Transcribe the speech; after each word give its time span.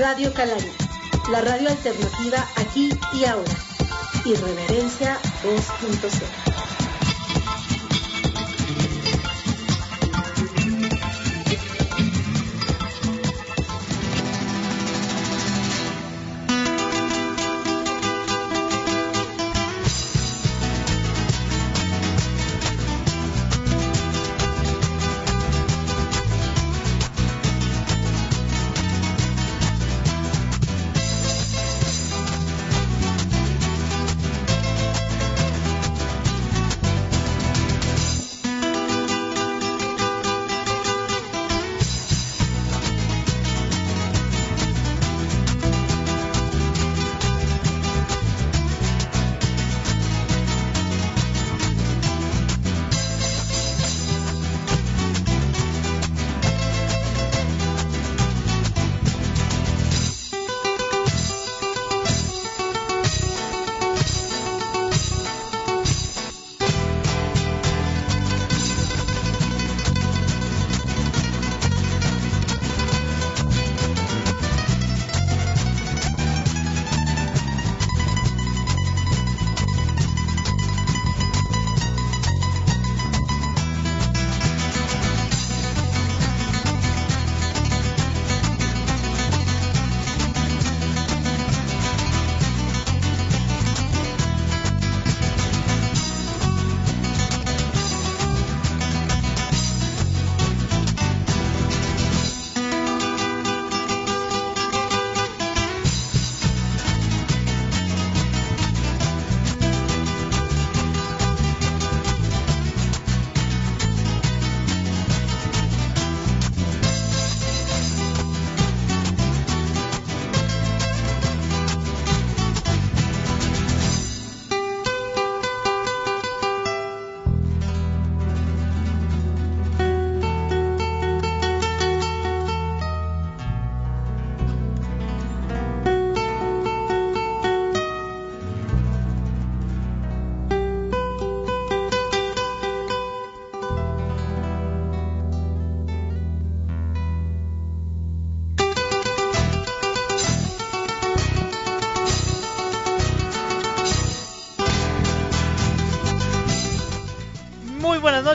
Radio 0.00 0.32
Calaria, 0.32 0.72
la 1.30 1.42
radio 1.42 1.68
alternativa 1.68 2.48
aquí 2.56 2.88
y 3.12 3.26
ahora. 3.26 3.52
Irreverencia 4.24 5.18
2.0. 5.42 6.49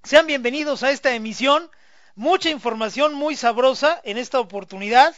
Sean 0.02 0.26
bienvenidos 0.26 0.82
a 0.82 0.90
esta 0.90 1.14
emisión, 1.14 1.70
mucha 2.14 2.50
información 2.50 3.14
muy 3.14 3.36
sabrosa 3.36 4.02
en 4.04 4.18
esta 4.18 4.38
oportunidad, 4.38 5.16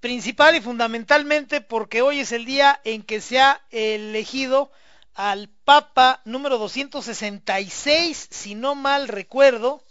principal 0.00 0.56
y 0.56 0.60
fundamentalmente 0.60 1.60
porque 1.60 2.02
hoy 2.02 2.18
es 2.20 2.32
el 2.32 2.44
día 2.44 2.80
en 2.82 3.04
que 3.04 3.20
se 3.20 3.38
ha 3.38 3.60
elegido 3.70 4.72
al 5.14 5.48
Papa 5.64 6.20
número 6.24 6.58
266, 6.58 8.26
si 8.30 8.56
no 8.56 8.74
mal 8.74 9.06
recuerdo, 9.06 9.84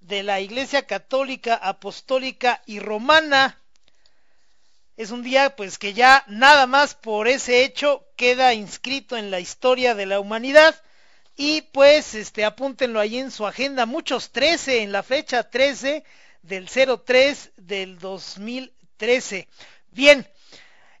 de 0.00 0.22
la 0.22 0.38
Iglesia 0.40 0.86
Católica, 0.86 1.56
Apostólica 1.56 2.62
y 2.66 2.78
Romana, 2.78 3.58
es 4.96 5.10
un 5.10 5.22
día 5.22 5.56
pues 5.56 5.78
que 5.78 5.94
ya 5.94 6.24
nada 6.26 6.66
más 6.66 6.94
por 6.94 7.28
ese 7.28 7.64
hecho 7.64 8.04
queda 8.16 8.54
inscrito 8.54 9.16
en 9.16 9.30
la 9.30 9.40
historia 9.40 9.94
de 9.94 10.06
la 10.06 10.20
humanidad. 10.20 10.74
Y 11.34 11.62
pues 11.62 12.14
este 12.14 12.44
apúntenlo 12.44 13.00
ahí 13.00 13.18
en 13.18 13.30
su 13.30 13.46
agenda. 13.46 13.86
Muchos 13.86 14.32
13 14.32 14.82
en 14.82 14.92
la 14.92 15.02
fecha 15.02 15.48
13 15.48 16.04
del 16.42 16.68
03 16.68 17.52
del 17.56 17.98
2013 17.98 19.48
bien 19.92 20.26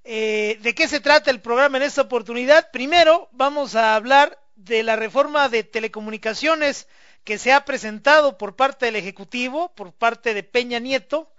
eh, 0.04 0.58
de 0.62 0.74
qué 0.74 0.86
se 0.88 1.00
trata 1.00 1.30
el 1.30 1.40
programa 1.40 1.78
en 1.78 1.82
esta 1.82 2.02
oportunidad 2.02 2.70
primero 2.70 3.28
vamos 3.32 3.74
a 3.74 3.96
hablar 3.96 4.38
de 4.54 4.82
la 4.82 4.96
reforma 4.96 5.48
de 5.48 5.64
telecomunicaciones 5.64 6.86
que 7.24 7.38
se 7.38 7.52
ha 7.52 7.64
presentado 7.64 8.38
por 8.38 8.54
parte 8.54 8.86
del 8.86 8.96
ejecutivo 8.96 9.74
por 9.74 9.92
parte 9.92 10.34
de 10.34 10.44
Peña 10.44 10.78
Nieto 10.78 11.31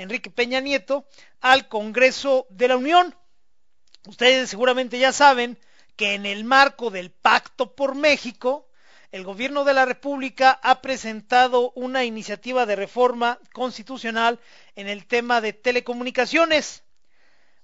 Enrique 0.00 0.30
Peña 0.30 0.60
Nieto 0.60 1.04
al 1.42 1.68
Congreso 1.68 2.46
de 2.48 2.68
la 2.68 2.76
Unión. 2.78 3.14
Ustedes 4.06 4.48
seguramente 4.48 4.98
ya 4.98 5.12
saben 5.12 5.58
que 5.94 6.14
en 6.14 6.24
el 6.24 6.44
marco 6.44 6.90
del 6.90 7.10
Pacto 7.10 7.74
por 7.74 7.94
México, 7.94 8.66
el 9.12 9.24
gobierno 9.24 9.64
de 9.64 9.74
la 9.74 9.84
República 9.84 10.58
ha 10.62 10.80
presentado 10.80 11.72
una 11.74 12.04
iniciativa 12.04 12.64
de 12.64 12.76
reforma 12.76 13.38
constitucional 13.52 14.40
en 14.74 14.88
el 14.88 15.06
tema 15.06 15.42
de 15.42 15.52
telecomunicaciones. 15.52 16.82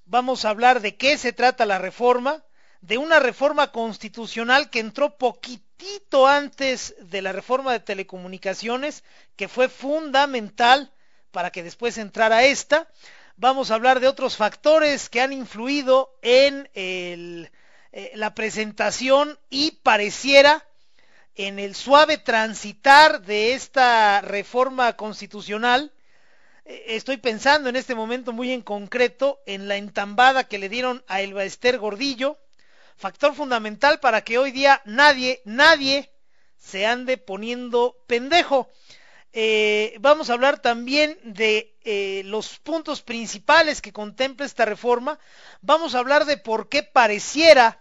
Vamos 0.04 0.44
a 0.44 0.50
hablar 0.50 0.80
de 0.82 0.96
qué 0.96 1.16
se 1.16 1.32
trata 1.32 1.64
la 1.64 1.78
reforma, 1.78 2.44
de 2.82 2.98
una 2.98 3.18
reforma 3.18 3.72
constitucional 3.72 4.68
que 4.68 4.80
entró 4.80 5.16
poquitito 5.16 6.26
antes 6.26 6.94
de 6.98 7.22
la 7.22 7.32
reforma 7.32 7.72
de 7.72 7.80
telecomunicaciones, 7.80 9.04
que 9.36 9.48
fue 9.48 9.70
fundamental 9.70 10.92
para 11.36 11.50
que 11.50 11.62
después 11.62 11.98
entrara 11.98 12.44
esta. 12.44 12.88
Vamos 13.36 13.70
a 13.70 13.74
hablar 13.74 14.00
de 14.00 14.08
otros 14.08 14.38
factores 14.38 15.10
que 15.10 15.20
han 15.20 15.34
influido 15.34 16.16
en 16.22 16.66
eh, 16.72 17.50
la 18.14 18.34
presentación 18.34 19.38
y 19.50 19.72
pareciera 19.82 20.66
en 21.34 21.58
el 21.58 21.74
suave 21.74 22.16
transitar 22.16 23.20
de 23.20 23.52
esta 23.52 24.22
reforma 24.22 24.96
constitucional. 24.96 25.92
Eh, 26.64 26.84
estoy 26.96 27.18
pensando 27.18 27.68
en 27.68 27.76
este 27.76 27.94
momento 27.94 28.32
muy 28.32 28.50
en 28.50 28.62
concreto 28.62 29.38
en 29.44 29.68
la 29.68 29.76
entambada 29.76 30.44
que 30.44 30.56
le 30.56 30.70
dieron 30.70 31.04
a 31.06 31.20
Elba 31.20 31.44
Ester 31.44 31.76
Gordillo, 31.76 32.38
factor 32.96 33.34
fundamental 33.34 34.00
para 34.00 34.24
que 34.24 34.38
hoy 34.38 34.52
día 34.52 34.80
nadie, 34.86 35.42
nadie 35.44 36.10
se 36.56 36.86
ande 36.86 37.18
poniendo 37.18 37.94
pendejo. 38.06 38.70
Eh, 39.38 39.98
vamos 40.00 40.30
a 40.30 40.32
hablar 40.32 40.60
también 40.60 41.18
de 41.22 41.76
eh, 41.84 42.22
los 42.24 42.58
puntos 42.58 43.02
principales 43.02 43.82
que 43.82 43.92
contempla 43.92 44.46
esta 44.46 44.64
reforma. 44.64 45.18
Vamos 45.60 45.94
a 45.94 45.98
hablar 45.98 46.24
de 46.24 46.38
por 46.38 46.70
qué 46.70 46.82
pareciera 46.82 47.78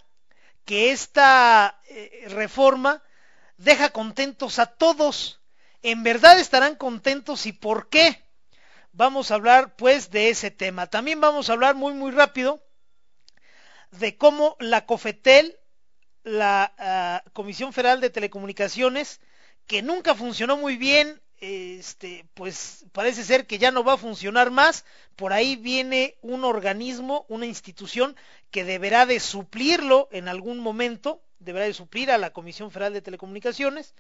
que 0.66 0.92
esta 0.92 1.80
eh, 1.88 2.26
reforma 2.28 3.02
deja 3.56 3.92
contentos 3.92 4.60
a 4.60 4.66
todos. 4.66 5.40
En 5.82 6.04
verdad 6.04 6.38
estarán 6.38 6.76
contentos 6.76 7.46
y 7.46 7.54
por 7.54 7.88
qué. 7.88 8.22
Vamos 8.92 9.32
a 9.32 9.36
hablar 9.36 9.78
pues 9.78 10.12
de 10.12 10.32
ese 10.32 10.52
tema. 10.52 10.88
También 10.88 11.22
vamos 11.22 11.50
a 11.50 11.54
hablar 11.54 11.76
muy 11.76 11.94
muy 11.94 12.12
rápido 12.12 12.62
de 13.92 14.18
cómo 14.18 14.58
la 14.60 14.86
COFETEL, 14.86 15.58
la 16.24 17.24
uh, 17.26 17.30
Comisión 17.32 17.72
Federal 17.72 18.02
de 18.02 18.10
Telecomunicaciones, 18.10 19.22
que 19.68 19.82
nunca 19.82 20.16
funcionó 20.16 20.58
muy 20.58 20.76
bien, 20.76 21.22
este, 21.40 22.26
pues 22.34 22.86
parece 22.92 23.24
ser 23.24 23.48
que 23.48 23.58
ya 23.58 23.72
no 23.72 23.84
va 23.84 23.94
a 23.94 23.98
funcionar 23.98 24.52
más. 24.52 24.86
Por 25.16 25.34
ahí 25.34 25.56
viene 25.56 26.18
un 26.22 26.44
organismo, 26.44 27.26
una 27.30 27.46
institución 27.46 28.16
que 28.52 28.64
deberá 28.64 29.06
de 29.06 29.20
suplirlo 29.20 30.08
en 30.12 30.28
algún 30.28 30.60
momento, 30.60 31.22
deberá 31.40 31.66
de 31.66 31.74
suplir 31.74 32.12
a 32.12 32.18
la 32.18 32.32
Comisión 32.32 32.72
Federal 32.72 32.94
de 32.94 33.02
Telecomunicaciones. 33.02 33.94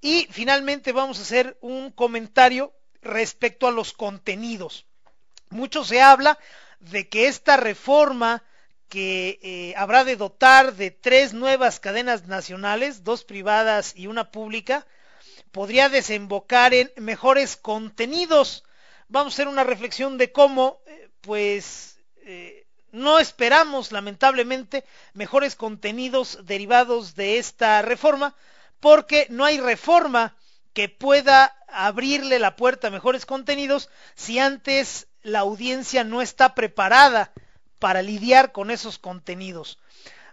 Y 0.00 0.28
finalmente 0.30 0.92
vamos 0.92 1.18
a 1.18 1.22
hacer 1.22 1.58
un 1.60 1.90
comentario 1.90 2.72
respecto 3.02 3.66
a 3.66 3.72
los 3.72 3.92
contenidos. 3.92 4.86
Mucho 5.50 5.84
se 5.84 6.00
habla 6.00 6.38
de 6.80 7.08
que 7.08 7.26
esta 7.26 7.56
reforma 7.56 8.42
que 8.88 9.38
eh, 9.42 9.74
habrá 9.76 10.04
de 10.04 10.16
dotar 10.16 10.74
de 10.74 10.90
tres 10.90 11.34
nuevas 11.34 11.78
cadenas 11.78 12.26
nacionales, 12.26 13.04
dos 13.04 13.24
privadas 13.24 13.92
y 13.94 14.06
una 14.06 14.30
pública, 14.30 14.86
podría 15.52 15.88
desembocar 15.88 16.74
en 16.74 16.90
mejores 16.96 17.56
contenidos. 17.56 18.64
Vamos 19.08 19.32
a 19.32 19.34
hacer 19.34 19.48
una 19.48 19.64
reflexión 19.64 20.18
de 20.18 20.32
cómo, 20.32 20.80
eh, 20.86 21.10
pues, 21.20 21.98
eh, 22.22 22.66
no 22.92 23.18
esperamos, 23.18 23.92
lamentablemente, 23.92 24.84
mejores 25.14 25.56
contenidos 25.56 26.38
derivados 26.44 27.14
de 27.14 27.38
esta 27.38 27.82
reforma, 27.82 28.34
porque 28.80 29.26
no 29.30 29.44
hay 29.44 29.60
reforma 29.60 30.34
que 30.72 30.88
pueda 30.88 31.56
abrirle 31.68 32.38
la 32.38 32.56
puerta 32.56 32.88
a 32.88 32.90
mejores 32.90 33.26
contenidos 33.26 33.90
si 34.14 34.38
antes 34.38 35.08
la 35.22 35.40
audiencia 35.40 36.04
no 36.04 36.22
está 36.22 36.54
preparada 36.54 37.32
para 37.78 38.02
lidiar 38.02 38.52
con 38.52 38.70
esos 38.70 38.98
contenidos. 38.98 39.78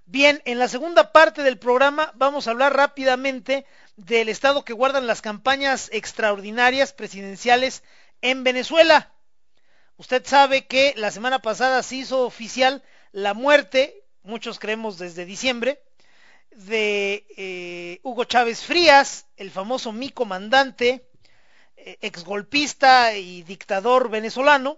Bien, 0.07 0.39
en 0.45 0.59
la 0.59 0.67
segunda 0.67 1.11
parte 1.11 1.41
del 1.41 1.57
programa 1.57 2.11
vamos 2.13 2.47
a 2.47 2.51
hablar 2.51 2.75
rápidamente 2.75 3.65
del 3.95 4.29
estado 4.29 4.63
que 4.63 4.73
guardan 4.73 5.07
las 5.07 5.23
campañas 5.23 5.89
extraordinarias 5.91 6.93
presidenciales 6.93 7.81
en 8.21 8.43
Venezuela. 8.43 9.11
Usted 9.97 10.23
sabe 10.23 10.67
que 10.67 10.93
la 10.95 11.09
semana 11.09 11.41
pasada 11.41 11.81
se 11.81 11.95
hizo 11.95 12.23
oficial 12.23 12.83
la 13.13 13.33
muerte, 13.33 14.03
muchos 14.21 14.59
creemos 14.59 14.99
desde 14.99 15.25
diciembre, 15.25 15.81
de 16.51 17.25
eh, 17.35 17.99
Hugo 18.03 18.25
Chávez 18.25 18.61
Frías, 18.61 19.25
el 19.37 19.49
famoso 19.49 19.91
mi 19.91 20.11
comandante, 20.11 21.09
eh, 21.77 21.97
exgolpista 22.01 23.15
y 23.15 23.41
dictador 23.41 24.11
venezolano. 24.11 24.77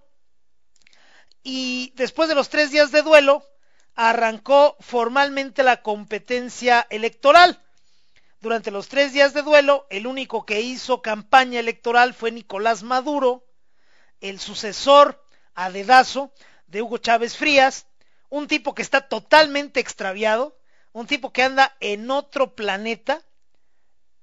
Y 1.44 1.92
después 1.96 2.30
de 2.30 2.36
los 2.36 2.48
tres 2.48 2.72
días 2.72 2.92
de 2.92 3.02
duelo, 3.02 3.44
arrancó 3.98 4.78
formalmente 4.80 5.64
la 5.64 5.82
competencia 5.82 6.86
electoral. 6.92 7.60
Durante 8.40 8.70
los 8.70 8.88
tres 8.88 9.12
días 9.12 9.34
de 9.34 9.42
duelo, 9.42 9.88
el 9.90 10.06
único 10.06 10.46
que 10.46 10.62
hizo 10.62 11.02
campaña 11.02 11.60
electoral 11.60 12.14
fue 12.14 12.32
Nicolás 12.32 12.84
Maduro, 12.84 13.44
el 14.22 14.40
sucesor 14.40 15.26
a 15.56 15.72
dedazo 15.72 16.32
de 16.68 16.84
Hugo 16.84 17.00
Chávez 17.00 17.36
Frías, 17.36 17.88
un 18.30 18.48
tipo 18.48 18.76
que 18.76 18.84
está 18.84 19.02
totalmente 19.02 19.80
extraviado, 19.80 20.56
un 20.94 21.08
tipo 21.08 21.34
que 21.34 21.42
anda 21.42 21.76
en 21.80 22.12
otro 22.12 22.56
planeta. 22.56 23.24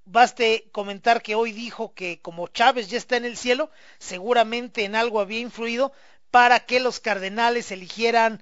Baste 0.04 0.68
comentar 0.70 1.20
que 1.20 1.34
hoy 1.34 1.50
dijo 1.50 1.94
que 1.94 2.20
como 2.20 2.46
Chávez 2.46 2.88
ya 2.90 2.98
está 2.98 3.16
en 3.16 3.24
el 3.24 3.36
cielo, 3.36 3.70
seguramente 3.98 4.84
en 4.84 4.94
algo 4.94 5.18
había 5.18 5.40
influido 5.40 5.92
para 6.30 6.60
que 6.60 6.78
los 6.78 7.00
cardenales 7.00 7.72
eligieran 7.72 8.40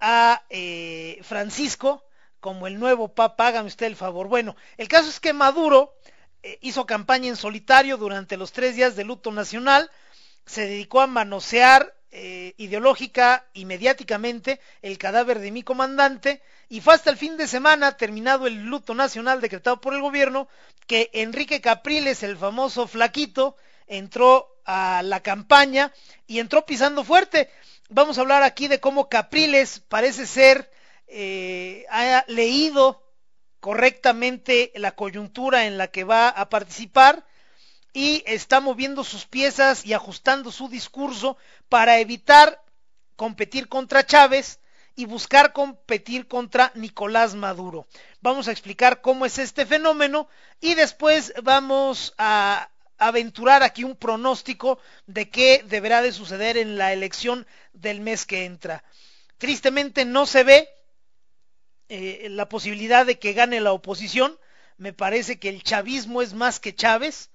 a 0.00 0.42
eh, 0.50 1.18
Francisco 1.22 2.04
como 2.40 2.66
el 2.66 2.78
nuevo 2.78 3.08
papa, 3.08 3.46
hágame 3.46 3.68
usted 3.68 3.86
el 3.86 3.96
favor. 3.96 4.28
Bueno, 4.28 4.54
el 4.76 4.86
caso 4.86 5.08
es 5.08 5.18
que 5.18 5.32
Maduro 5.32 5.94
eh, 6.42 6.58
hizo 6.60 6.84
campaña 6.84 7.28
en 7.28 7.36
solitario 7.36 7.96
durante 7.96 8.36
los 8.36 8.52
tres 8.52 8.76
días 8.76 8.96
de 8.96 9.04
luto 9.04 9.32
nacional, 9.32 9.90
se 10.44 10.66
dedicó 10.66 11.00
a 11.00 11.06
manosear 11.06 11.94
eh, 12.10 12.52
ideológica 12.58 13.46
y 13.54 13.64
mediáticamente 13.64 14.60
el 14.82 14.98
cadáver 14.98 15.38
de 15.38 15.50
mi 15.50 15.62
comandante 15.62 16.42
y 16.68 16.82
fue 16.82 16.94
hasta 16.94 17.10
el 17.10 17.16
fin 17.16 17.38
de 17.38 17.48
semana, 17.48 17.96
terminado 17.96 18.46
el 18.46 18.66
luto 18.66 18.94
nacional 18.94 19.40
decretado 19.40 19.80
por 19.80 19.94
el 19.94 20.02
gobierno, 20.02 20.46
que 20.86 21.08
Enrique 21.14 21.62
Capriles, 21.62 22.22
el 22.22 22.36
famoso 22.36 22.86
flaquito, 22.86 23.56
entró 23.86 24.60
a 24.64 25.02
la 25.02 25.20
campaña 25.20 25.92
y 26.26 26.40
entró 26.40 26.64
pisando 26.66 27.04
fuerte 27.04 27.50
vamos 27.94 28.18
a 28.18 28.22
hablar 28.22 28.42
aquí 28.42 28.66
de 28.66 28.80
cómo 28.80 29.08
Capriles 29.08 29.78
parece 29.78 30.26
ser, 30.26 30.68
eh, 31.06 31.86
ha 31.88 32.24
leído 32.26 33.02
correctamente 33.60 34.72
la 34.74 34.96
coyuntura 34.96 35.66
en 35.66 35.78
la 35.78 35.86
que 35.86 36.02
va 36.02 36.28
a 36.28 36.48
participar 36.48 37.24
y 37.92 38.24
está 38.26 38.58
moviendo 38.58 39.04
sus 39.04 39.26
piezas 39.26 39.86
y 39.86 39.92
ajustando 39.92 40.50
su 40.50 40.68
discurso 40.68 41.36
para 41.68 42.00
evitar 42.00 42.60
competir 43.14 43.68
contra 43.68 44.04
Chávez 44.04 44.58
y 44.96 45.04
buscar 45.04 45.52
competir 45.52 46.26
contra 46.26 46.72
Nicolás 46.74 47.36
Maduro. 47.36 47.86
Vamos 48.20 48.48
a 48.48 48.52
explicar 48.52 49.02
cómo 49.02 49.24
es 49.24 49.38
este 49.38 49.66
fenómeno 49.66 50.28
y 50.60 50.74
después 50.74 51.32
vamos 51.44 52.12
a 52.18 52.70
aventurar 52.98 53.62
aquí 53.62 53.84
un 53.84 53.96
pronóstico 53.96 54.78
de 55.06 55.28
qué 55.30 55.64
deberá 55.66 56.02
de 56.02 56.12
suceder 56.12 56.56
en 56.56 56.78
la 56.78 56.92
elección 56.92 57.46
del 57.72 58.00
mes 58.00 58.26
que 58.26 58.44
entra. 58.44 58.84
Tristemente 59.38 60.04
no 60.04 60.26
se 60.26 60.44
ve 60.44 60.68
eh, 61.88 62.28
la 62.30 62.48
posibilidad 62.48 63.04
de 63.04 63.18
que 63.18 63.32
gane 63.32 63.60
la 63.60 63.72
oposición. 63.72 64.38
Me 64.76 64.92
parece 64.92 65.38
que 65.38 65.48
el 65.48 65.62
chavismo 65.62 66.22
es 66.22 66.34
más 66.34 66.60
que 66.60 66.74
Chávez 66.74 67.30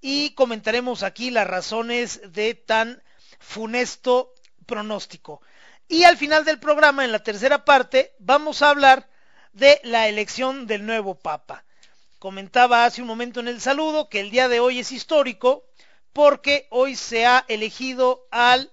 y 0.00 0.30
comentaremos 0.30 1.02
aquí 1.02 1.30
las 1.30 1.46
razones 1.46 2.20
de 2.32 2.54
tan 2.54 3.02
funesto 3.38 4.34
pronóstico. 4.66 5.40
Y 5.88 6.04
al 6.04 6.16
final 6.16 6.44
del 6.44 6.58
programa, 6.58 7.04
en 7.04 7.12
la 7.12 7.22
tercera 7.22 7.64
parte, 7.64 8.14
vamos 8.18 8.62
a 8.62 8.70
hablar 8.70 9.08
de 9.52 9.80
la 9.84 10.08
elección 10.08 10.66
del 10.66 10.84
nuevo 10.84 11.14
Papa. 11.14 11.64
Comentaba 12.18 12.84
hace 12.84 13.00
un 13.00 13.06
momento 13.06 13.38
en 13.38 13.46
el 13.46 13.60
saludo 13.60 14.08
que 14.08 14.18
el 14.18 14.30
día 14.30 14.48
de 14.48 14.58
hoy 14.58 14.80
es 14.80 14.90
histórico 14.90 15.64
porque 16.12 16.66
hoy 16.70 16.96
se 16.96 17.26
ha 17.26 17.44
elegido 17.46 18.26
al 18.32 18.72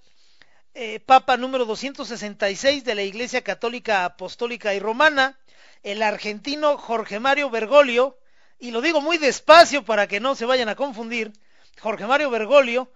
eh, 0.74 1.00
Papa 1.00 1.38
número 1.38 1.66
266 1.66 2.84
de 2.84 2.96
la 2.96 3.04
Iglesia 3.04 3.44
Católica 3.44 4.04
Apostólica 4.04 4.74
y 4.74 4.80
Romana, 4.80 5.38
el 5.84 6.02
argentino 6.02 6.80
Jorge 6.80 7.20
Mario 7.20 7.52
Bergoglio, 7.52 8.18
y 8.58 8.72
lo 8.72 8.82
digo 8.82 9.00
muy 9.00 9.20
despacio 9.20 9.86
para 9.86 10.08
que 10.08 10.20
no 10.20 10.34
se 10.34 10.46
vayan 10.46 10.70
a 10.70 10.75
confundir, 10.75 11.32
Jorge 11.80 12.08
Mario 12.08 12.32
Bergoglio 12.32 12.92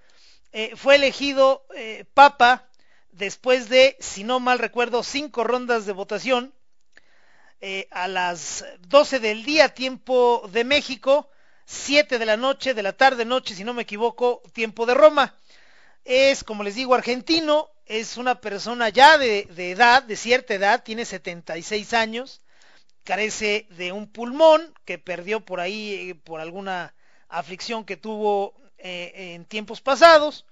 eh, 0.52 0.72
fue 0.76 0.96
elegido 0.96 1.68
eh, 1.76 2.06
Papa 2.16 2.68
después 3.12 3.70
de, 3.70 3.98
si 4.00 4.24
no 4.24 4.40
mal 4.40 4.58
recuerdo, 4.58 5.04
cinco 5.04 5.44
rondas 5.44 5.86
de 5.86 5.94
votación 5.94 6.56
eh, 7.62 7.88
a 7.92 8.08
las 8.08 8.64
12 8.88 9.20
del 9.20 9.44
día, 9.44 9.70
tiempo 9.70 10.48
de 10.52 10.64
México, 10.64 11.30
7 11.66 12.18
de 12.18 12.26
la 12.26 12.38
noche, 12.38 12.74
de 12.74 12.84
la 12.84 12.94
tarde 12.94 13.26
noche, 13.26 13.54
si 13.54 13.64
no 13.66 13.74
me 13.74 13.82
equivoco, 13.82 14.42
tiempo 14.54 14.86
de 14.86 14.94
Roma. 14.94 15.36
Es, 16.06 16.44
como 16.44 16.64
les 16.64 16.76
digo, 16.76 16.96
argentino, 16.96 17.70
es 17.86 18.18
una 18.18 18.40
persona 18.40 18.90
ya 18.90 19.18
de, 19.18 19.48
edad, 19.58 20.04
de 20.04 20.16
cierta 20.16 20.54
edad, 20.54 20.84
tiene 20.84 21.04
76 21.04 21.94
años, 21.94 22.42
carece 23.04 23.68
de 23.72 23.92
un 23.92 24.10
pulmón 24.10 24.74
que 24.86 24.98
perdió 24.98 25.42
por 25.42 25.60
ahí 25.60 26.12
eh, 26.12 26.16
por 26.16 26.40
alguna 26.40 26.94
aflicción 27.28 27.84
que 27.84 27.98
tuvo 27.98 28.56
eh, 28.78 29.34
en 29.36 29.46
tiempos 29.46 29.82
pasados. 29.82 30.46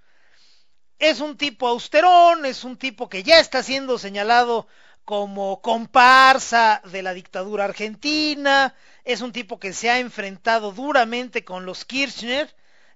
Es 1.00 1.22
un 1.22 1.38
tipo 1.38 1.68
austerón, 1.68 2.46
es 2.46 2.64
un 2.64 2.76
tipo 2.76 3.08
que 3.08 3.24
ya 3.24 3.40
está 3.40 3.64
siendo 3.64 3.98
señalado 3.98 4.68
como 5.08 5.62
comparsa 5.62 6.82
de 6.92 7.02
la 7.02 7.14
dictadura 7.14 7.64
argentina, 7.64 8.76
es 9.06 9.22
un 9.22 9.32
tipo 9.32 9.58
que 9.58 9.72
se 9.72 9.90
ha 9.90 10.00
enfrentado 10.00 10.74
duramente 10.74 11.46
con 11.46 11.66
los 11.66 11.86
Kirchner, 11.86 12.54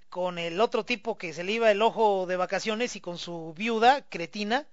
con 0.09 0.37
el 0.37 0.59
otro 0.59 0.83
tipo 0.83 1.17
que 1.17 1.31
se 1.31 1.45
le 1.45 1.53
iba 1.53 1.71
el 1.71 1.81
ojo 1.81 2.25
de 2.25 2.35
vacaciones 2.35 2.97
y 2.97 2.99
con 2.99 3.17
su 3.17 3.53
viuda, 3.53 4.01
cretina. 4.09 4.67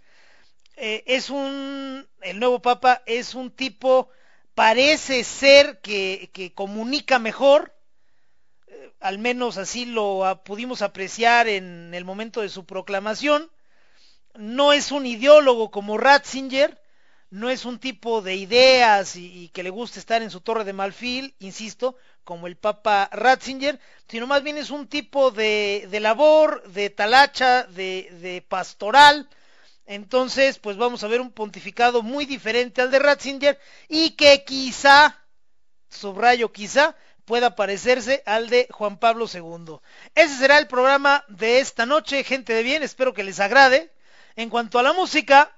Eh, 0.74 1.04
es 1.06 1.30
un, 1.30 2.08
el 2.22 2.40
nuevo 2.40 2.60
papa 2.60 3.04
es 3.06 3.36
un 3.36 3.52
tipo, 3.52 4.08
parece 4.56 5.22
ser 5.22 5.78
que, 5.80 6.30
que 6.32 6.52
comunica 6.52 7.20
mejor, 7.20 7.72
eh, 8.66 8.92
al 8.98 9.18
menos 9.18 9.58
así 9.58 9.84
lo 9.84 10.42
pudimos 10.44 10.82
apreciar 10.82 11.46
en 11.46 11.94
el 11.94 12.04
momento 12.04 12.40
de 12.40 12.48
su 12.48 12.66
proclamación. 12.66 13.48
No 14.34 14.72
es 14.72 14.90
un 14.90 15.06
ideólogo 15.06 15.70
como 15.70 15.98
Ratzinger, 15.98 16.80
no 17.30 17.50
es 17.50 17.64
un 17.64 17.78
tipo 17.78 18.22
de 18.22 18.36
ideas 18.36 19.16
y, 19.16 19.48
que 19.50 19.62
le 19.62 19.70
gusta 19.70 19.98
estar 19.98 20.22
en 20.22 20.30
su 20.30 20.40
torre 20.40 20.64
de 20.64 20.72
marfil, 20.72 21.34
insisto, 21.40 21.96
como 22.24 22.46
el 22.46 22.56
Papa 22.56 23.08
Ratzinger, 23.12 23.78
sino 24.08 24.26
más 24.26 24.42
bien 24.42 24.56
es 24.56 24.70
un 24.70 24.86
tipo 24.86 25.30
de, 25.30 25.88
labor, 26.00 26.62
de 26.70 26.90
talacha, 26.90 27.64
de, 27.64 28.44
pastoral. 28.48 29.28
Entonces, 29.86 30.58
pues 30.58 30.76
vamos 30.76 31.02
a 31.02 31.08
ver 31.08 31.20
un 31.20 31.30
pontificado 31.30 32.02
muy 32.02 32.26
diferente 32.26 32.82
al 32.82 32.90
de 32.90 32.98
Ratzinger 32.98 33.58
y 33.88 34.10
que 34.10 34.44
quizá, 34.44 35.18
subrayo 35.88 36.52
quizá, 36.52 36.94
pueda 37.24 37.56
parecerse 37.56 38.22
al 38.26 38.48
de 38.48 38.68
Juan 38.70 38.98
Pablo 38.98 39.26
II. 39.32 39.78
Ese 40.14 40.36
será 40.36 40.58
el 40.58 40.66
programa 40.66 41.24
de 41.28 41.60
esta 41.60 41.86
noche, 41.86 42.24
gente 42.24 42.54
de 42.54 42.62
bien, 42.62 42.82
espero 42.82 43.14
que 43.14 43.24
les 43.24 43.40
agrade. 43.40 43.90
En 44.36 44.50
cuanto 44.50 44.78
a 44.78 44.82
la 44.82 44.92
música, 44.92 45.54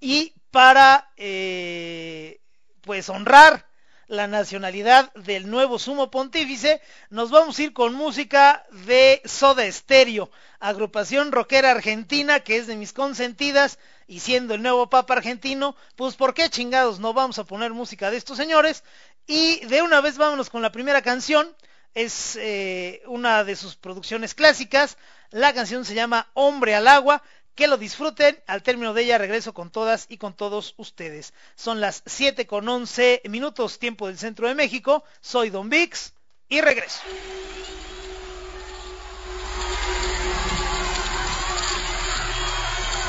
y 0.00 0.34
para 0.50 1.10
eh, 1.16 2.40
pues 2.82 3.08
honrar 3.08 3.66
la 4.08 4.26
nacionalidad 4.26 5.12
del 5.12 5.50
nuevo 5.50 5.78
sumo 5.78 6.10
pontífice, 6.10 6.80
nos 7.10 7.30
vamos 7.30 7.58
a 7.58 7.62
ir 7.62 7.72
con 7.74 7.94
música 7.94 8.64
de 8.86 9.20
Soda 9.26 9.70
Stereo, 9.70 10.30
agrupación 10.60 11.30
rockera 11.30 11.70
argentina 11.70 12.40
que 12.40 12.56
es 12.56 12.66
de 12.66 12.76
mis 12.76 12.94
consentidas 12.94 13.78
y 14.06 14.20
siendo 14.20 14.54
el 14.54 14.62
nuevo 14.62 14.88
papa 14.88 15.14
argentino, 15.14 15.76
pues 15.94 16.16
por 16.16 16.32
qué 16.32 16.48
chingados 16.48 16.98
no 17.00 17.12
vamos 17.12 17.38
a 17.38 17.44
poner 17.44 17.74
música 17.74 18.10
de 18.10 18.16
estos 18.16 18.38
señores 18.38 18.82
y 19.26 19.60
de 19.66 19.82
una 19.82 20.00
vez 20.00 20.16
vámonos 20.16 20.48
con 20.48 20.62
la 20.62 20.72
primera 20.72 21.02
canción, 21.02 21.54
es 21.92 22.36
eh, 22.40 23.02
una 23.06 23.44
de 23.44 23.56
sus 23.56 23.76
producciones 23.76 24.34
clásicas, 24.34 24.96
la 25.30 25.52
canción 25.52 25.84
se 25.84 25.94
llama 25.94 26.30
Hombre 26.32 26.74
al 26.74 26.88
agua 26.88 27.22
que 27.58 27.66
lo 27.66 27.76
disfruten. 27.76 28.40
Al 28.46 28.62
término 28.62 28.94
de 28.94 29.02
ella 29.02 29.18
regreso 29.18 29.52
con 29.52 29.70
todas 29.70 30.06
y 30.08 30.18
con 30.18 30.32
todos 30.32 30.74
ustedes. 30.76 31.34
Son 31.56 31.80
las 31.80 32.04
7 32.06 32.46
con 32.46 32.68
11 32.68 33.22
minutos 33.24 33.80
tiempo 33.80 34.06
del 34.06 34.16
centro 34.16 34.46
de 34.46 34.54
México. 34.54 35.02
Soy 35.20 35.50
Don 35.50 35.68
Vix 35.68 36.14
y 36.48 36.60
regreso. 36.60 37.00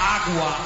Agua. 0.01 0.57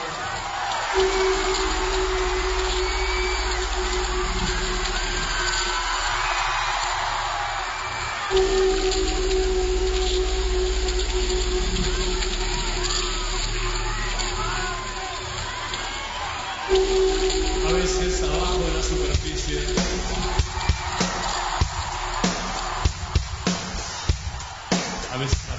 A 25.13 25.17
veces 25.17 25.52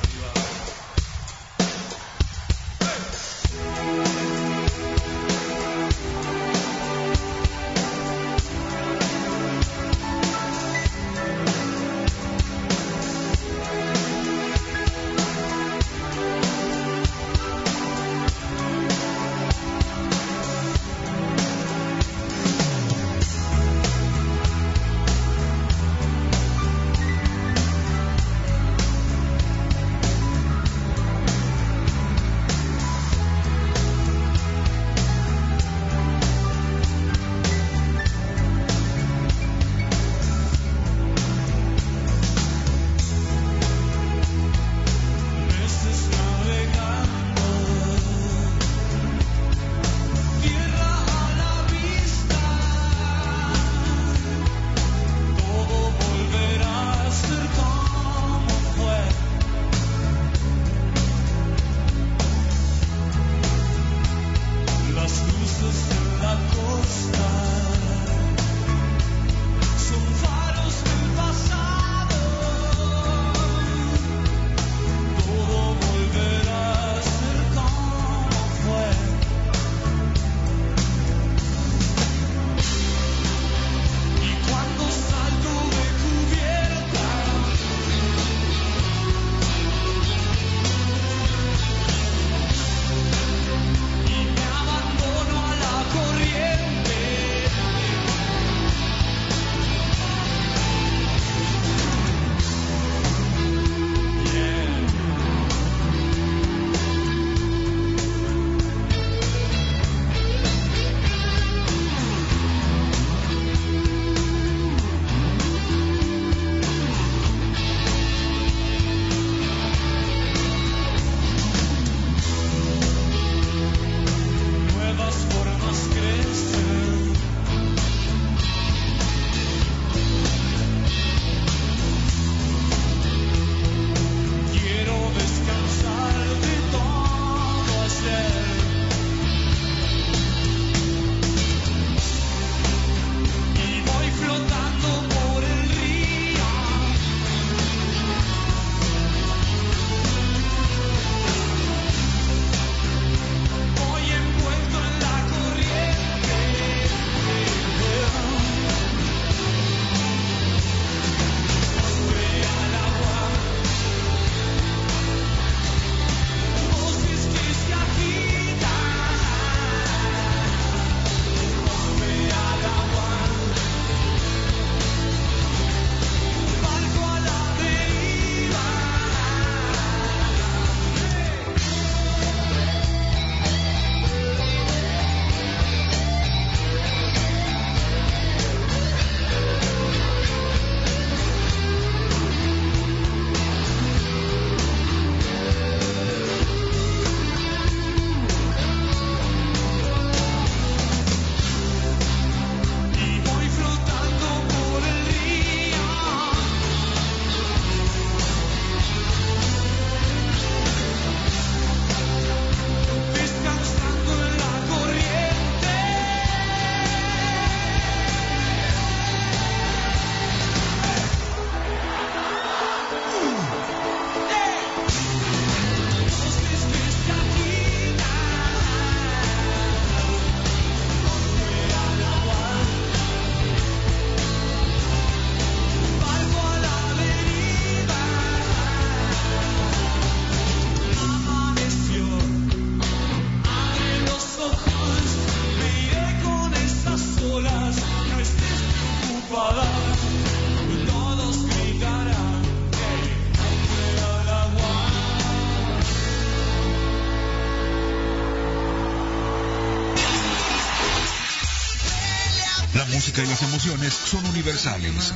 música 263.15 263.23
y 263.23 263.31
las 263.31 263.43
emociones 263.43 263.95
son 263.95 264.25
universales. 264.27 265.13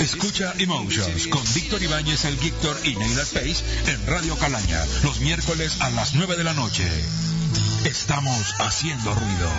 Escucha 0.00 0.54
Emotions 0.58 1.26
con 1.28 1.42
Víctor 1.54 1.82
Ibáñez, 1.82 2.24
el 2.24 2.36
Víctor 2.36 2.76
y 2.84 2.96
Neila 2.96 3.22
Space 3.22 3.62
en 3.88 4.06
Radio 4.06 4.36
Calaña, 4.36 4.82
los 5.02 5.20
miércoles 5.20 5.80
a 5.80 5.90
las 5.90 6.14
9 6.14 6.36
de 6.36 6.44
la 6.44 6.54
noche. 6.54 6.84
Estamos 7.84 8.54
haciendo 8.58 9.14
ruido. 9.14 9.50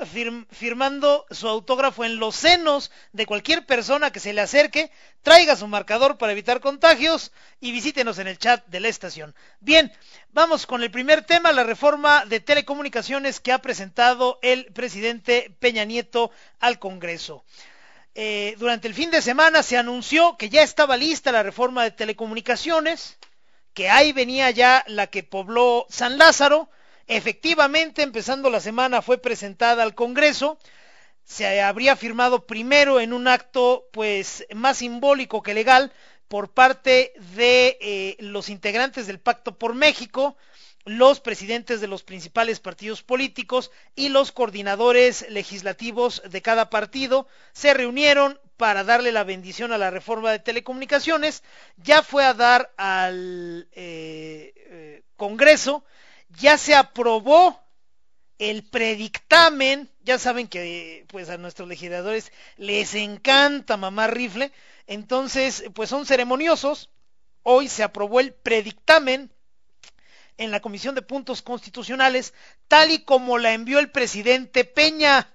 firmando 0.51 1.27
su 1.31 1.47
autógrafo 1.47 2.07
en 2.07 2.17
los 2.17 2.37
senos 2.37 2.91
de 3.13 3.27
cualquier 3.27 3.67
persona 3.67 4.11
que 4.13 4.19
se 4.19 4.33
le 4.33 4.41
acerque, 4.41 4.91
traiga 5.21 5.57
su 5.57 5.67
marcador 5.67 6.17
para 6.17 6.33
evitar 6.33 6.61
contagios 6.61 7.33
y 7.61 7.71
visítenos 7.71 8.19
en 8.19 8.29
el 8.29 8.39
chat 8.39 8.65
de 8.69 8.81
la 8.81 8.89
estación. 8.89 9.35
Bien, 9.61 9.93
vamos 10.33 10.65
con 10.65 10.83
el 10.83 10.91
primer 10.91 11.23
tema, 11.23 11.53
la 11.53 11.65
reforma 11.65 12.25
de 12.25 12.41
telecomunicaciones 12.41 13.41
que 13.41 13.53
ha 13.53 13.61
presentado 13.61 14.39
el 14.41 14.73
presidente 14.73 15.55
Peña 15.61 15.85
Nieto 15.85 16.31
al 16.61 16.79
Congreso. 16.79 17.45
Eh, 18.15 18.57
durante 18.59 18.89
el 18.89 18.95
fin 18.95 19.11
de 19.11 19.21
semana 19.21 19.63
se 19.63 19.77
anunció 19.77 20.39
que 20.39 20.49
ya 20.49 20.63
estaba 20.63 20.97
lista 20.97 21.31
la 21.31 21.43
reforma 21.43 21.85
de 21.85 21.91
telecomunicaciones, 21.91 23.19
que 23.75 23.89
ahí 23.89 24.13
venía 24.13 24.51
ya 24.51 24.85
la 24.87 25.07
que 25.07 25.23
pobló 25.23 25.87
San 25.89 26.19
Lázaro. 26.19 26.69
Efectivamente, 27.07 28.03
empezando 28.03 28.51
la 28.51 28.61
semana 28.61 29.03
fue 29.03 29.19
presentada 29.19 29.83
al 29.83 29.95
Congreso. 29.95 30.59
Se 31.25 31.61
habría 31.63 31.97
firmado 31.97 32.47
primero 32.47 33.01
en 33.01 33.13
un 33.13 33.29
acto 33.29 33.89
pues 33.93 34.47
más 34.55 34.79
simbólico 34.79 35.43
que 35.43 35.55
legal 35.55 35.93
por 36.29 36.53
parte 36.53 37.13
de 37.37 37.77
eh, 37.81 38.17
los 38.19 38.49
integrantes 38.49 39.07
del 39.07 39.21
Pacto 39.21 39.59
por 39.59 39.75
México, 39.75 40.37
los 40.85 41.21
presidentes 41.21 41.81
de 41.81 41.87
los 41.87 42.03
principales 42.03 42.59
partidos 42.59 43.03
políticos 43.03 43.71
y 43.95 44.09
los 44.09 44.33
coordinadores 44.33 45.27
legislativos 45.29 46.23
de 46.29 46.43
cada 46.43 46.71
partido 46.71 47.29
se 47.53 47.75
reunieron 47.75 48.41
para 48.63 48.85
darle 48.85 49.11
la 49.11 49.25
bendición 49.25 49.73
a 49.73 49.77
la 49.77 49.91
reforma 49.91 50.31
de 50.31 50.39
telecomunicaciones, 50.39 51.43
ya 51.79 52.05
fue 52.05 52.25
a 52.25 52.33
dar 52.33 52.73
al 52.77 53.67
eh, 53.73 54.55
eh, 54.55 55.03
Congreso, 55.17 55.85
ya 56.39 56.57
se 56.57 56.77
aprobó 56.77 57.61
el 58.39 58.63
predictamen, 58.63 59.91
ya 60.05 60.17
saben 60.17 60.47
que 60.47 61.05
pues 61.09 61.29
a 61.29 61.39
nuestros 61.39 61.69
legisladores 61.69 62.31
les 62.57 62.95
encanta 62.95 63.77
mamar 63.77 64.15
rifle, 64.15 64.53
entonces 64.87 65.65
pues 65.75 65.91
son 65.91 66.07
ceremoniosos, 66.07 66.89
hoy 67.43 67.67
se 67.67 67.83
aprobó 67.83 68.21
el 68.21 68.33
predictamen 68.33 69.33
en 70.39 70.53
la 70.53 70.61
Comisión 70.61 70.95
de 70.95 71.03
Puntos 71.03 71.43
Constitucionales, 71.43 72.33
tal 72.69 72.93
y 72.93 73.01
como 73.01 73.39
la 73.39 73.55
envió 73.55 73.81
el 73.81 73.91
presidente 73.91 74.65
Peña. 74.65 75.35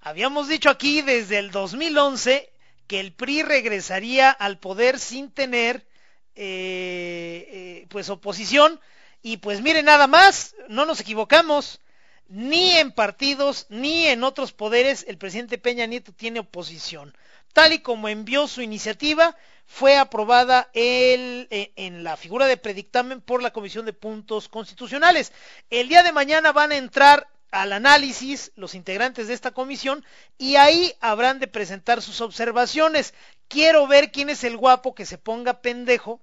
Habíamos 0.00 0.48
dicho 0.48 0.70
aquí 0.70 1.02
desde 1.02 1.38
el 1.38 1.50
2011 1.50 2.50
que 2.86 3.00
el 3.00 3.12
PRI 3.12 3.42
regresaría 3.42 4.30
al 4.30 4.58
poder 4.58 4.98
sin 4.98 5.30
tener 5.30 5.86
eh, 6.34 7.48
eh, 7.50 7.86
pues 7.88 8.08
oposición 8.08 8.80
y 9.22 9.38
pues 9.38 9.60
mire 9.60 9.82
nada 9.82 10.06
más, 10.06 10.54
no 10.68 10.86
nos 10.86 11.00
equivocamos, 11.00 11.80
ni 12.28 12.70
en 12.76 12.92
partidos 12.92 13.66
ni 13.68 14.06
en 14.06 14.22
otros 14.22 14.52
poderes 14.52 15.04
el 15.08 15.18
presidente 15.18 15.58
Peña 15.58 15.86
Nieto 15.86 16.12
tiene 16.12 16.40
oposición. 16.40 17.16
Tal 17.52 17.72
y 17.72 17.80
como 17.80 18.08
envió 18.08 18.46
su 18.46 18.62
iniciativa, 18.62 19.36
fue 19.66 19.96
aprobada 19.96 20.70
eh, 20.74 21.72
en 21.76 22.04
la 22.04 22.16
figura 22.16 22.46
de 22.46 22.56
predictamen 22.56 23.20
por 23.20 23.42
la 23.42 23.50
Comisión 23.50 23.84
de 23.84 23.92
Puntos 23.92 24.48
Constitucionales. 24.48 25.32
El 25.68 25.88
día 25.88 26.02
de 26.02 26.12
mañana 26.12 26.52
van 26.52 26.72
a 26.72 26.76
entrar 26.76 27.28
al 27.50 27.72
análisis 27.72 28.52
los 28.56 28.74
integrantes 28.74 29.28
de 29.28 29.34
esta 29.34 29.52
comisión 29.52 30.04
y 30.36 30.56
ahí 30.56 30.94
habrán 31.00 31.38
de 31.38 31.46
presentar 31.46 32.02
sus 32.02 32.20
observaciones. 32.20 33.14
Quiero 33.48 33.86
ver 33.86 34.12
quién 34.12 34.30
es 34.30 34.44
el 34.44 34.56
guapo 34.56 34.94
que 34.94 35.06
se 35.06 35.18
ponga 35.18 35.60
pendejo 35.60 36.20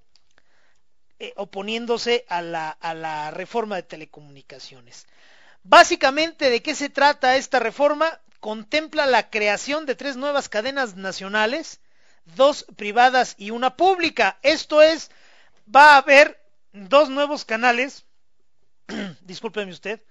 eh, 1.20 1.34
oponiéndose 1.38 2.26
a 2.28 2.42
la, 2.42 2.70
a 2.70 2.94
la 2.94 3.32
reforma 3.32 3.78
de 3.78 3.84
telecomunicaciones. 3.84 5.08
Básicamente, 5.64 6.50
¿de 6.50 6.62
qué 6.62 6.76
se 6.76 6.90
trata 6.90 7.38
esta 7.38 7.60
reforma? 7.60 8.20
Contempla 8.40 9.08
la 9.08 9.30
creación 9.32 9.86
de 9.88 9.96
tres 9.96 10.16
nuevas 10.18 10.50
cadenas 10.50 10.96
nacionales, 10.96 11.80
dos 12.36 12.66
privadas 12.76 13.36
y 13.40 13.50
una 13.50 13.76
pública. 13.76 14.38
Esto 14.44 14.84
es, 14.84 15.10
va 15.74 15.94
a 15.94 15.98
haber 15.98 16.40
dos 16.74 17.10
nuevos 17.10 17.46
canales, 17.46 18.06
discúlpeme 19.22 19.72
usted, 19.72 20.02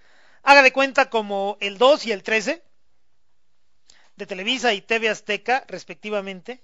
haga 0.44 0.62
de 0.62 0.72
cuenta 0.72 1.11
como 1.11 1.57
el 1.61 1.78
2 1.78 2.07
y 2.07 2.12
el 2.12 2.22
13 2.22 2.62
de 4.16 4.26
Televisa 4.26 4.72
y 4.74 4.83
TV 4.83 5.09
Azteca, 5.09 5.64
respectivamente, 5.66 6.62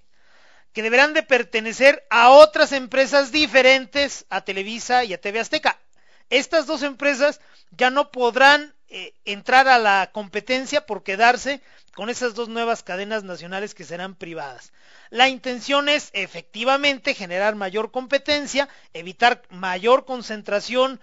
que 0.73 0.83
deberán 0.83 1.15
de 1.15 1.25
pertenecer 1.25 2.07
a 2.11 2.31
otras 2.31 2.73
empresas 2.73 3.33
diferentes 3.33 4.27
a 4.31 4.43
Televisa 4.43 5.03
y 5.03 5.15
a 5.15 5.21
TV 5.21 5.41
Azteca. 5.41 5.81
Estas 6.29 6.67
dos 6.67 6.85
empresas 6.85 7.41
ya 7.73 7.91
no 7.91 8.13
podrán 8.13 8.73
eh, 8.89 9.15
entrar 9.25 9.67
a 9.67 9.79
la 9.79 10.11
competencia 10.13 10.87
por 10.87 11.03
quedarse 11.03 11.61
con 11.95 12.09
esas 12.09 12.35
dos 12.35 12.49
nuevas 12.49 12.85
cadenas 12.85 13.25
nacionales 13.25 13.75
que 13.75 13.85
serán 13.85 14.15
privadas. 14.15 14.73
La 15.09 15.29
intención 15.29 15.89
es 15.89 16.11
efectivamente 16.13 17.15
generar 17.15 17.57
mayor 17.57 17.91
competencia, 17.91 18.69
evitar 18.93 19.43
mayor 19.49 20.05
concentración 20.05 21.01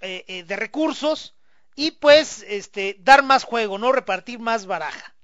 eh, 0.00 0.24
eh, 0.26 0.42
de 0.42 0.56
recursos 0.56 1.34
y 1.76 1.92
pues 1.92 2.44
este, 2.48 2.96
dar 3.00 3.22
más 3.22 3.44
juego, 3.44 3.78
no 3.78 3.92
repartir 3.92 4.38
más 4.38 4.66
baraja. 4.66 5.14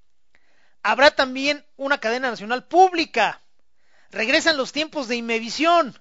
Habrá 0.83 1.11
también 1.11 1.65
una 1.77 1.99
cadena 1.99 2.31
nacional 2.31 2.67
pública. 2.67 3.43
Regresan 4.11 4.57
los 4.57 4.73
tiempos 4.73 5.09
de 5.09 5.17
Imevisión. 5.17 5.99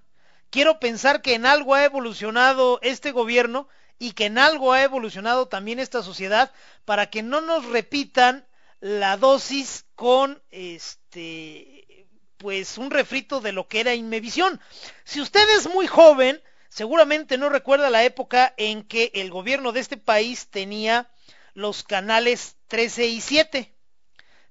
Quiero 0.49 0.79
pensar 0.79 1.21
que 1.21 1.35
en 1.35 1.45
algo 1.45 1.75
ha 1.75 1.83
evolucionado 1.83 2.79
este 2.81 3.11
gobierno 3.11 3.67
y 3.99 4.13
que 4.13 4.25
en 4.25 4.37
algo 4.37 4.73
ha 4.73 4.81
evolucionado 4.81 5.47
también 5.47 5.79
esta 5.79 6.01
sociedad 6.01 6.51
para 6.85 7.09
que 7.09 7.21
no 7.21 7.41
nos 7.41 7.65
repitan 7.65 8.47
la 8.79 9.17
dosis 9.17 9.85
con 9.95 10.41
este 10.49 12.07
pues 12.37 12.77
un 12.77 12.89
refrito 12.89 13.41
de 13.41 13.51
lo 13.51 13.67
que 13.67 13.81
era 13.81 13.93
Inmevisión. 13.93 14.61
Si 15.03 15.19
usted 15.19 15.45
es 15.57 15.69
muy 15.69 15.87
joven, 15.87 16.41
seguramente 16.69 17.37
no 17.37 17.49
recuerda 17.49 17.89
la 17.89 18.03
época 18.03 18.53
en 18.57 18.83
que 18.83 19.11
el 19.15 19.31
gobierno 19.31 19.71
de 19.71 19.81
este 19.81 19.97
país 19.97 20.47
tenía 20.47 21.11
los 21.53 21.83
canales 21.83 22.55
13 22.67 23.07
y 23.07 23.21
7. 23.21 23.73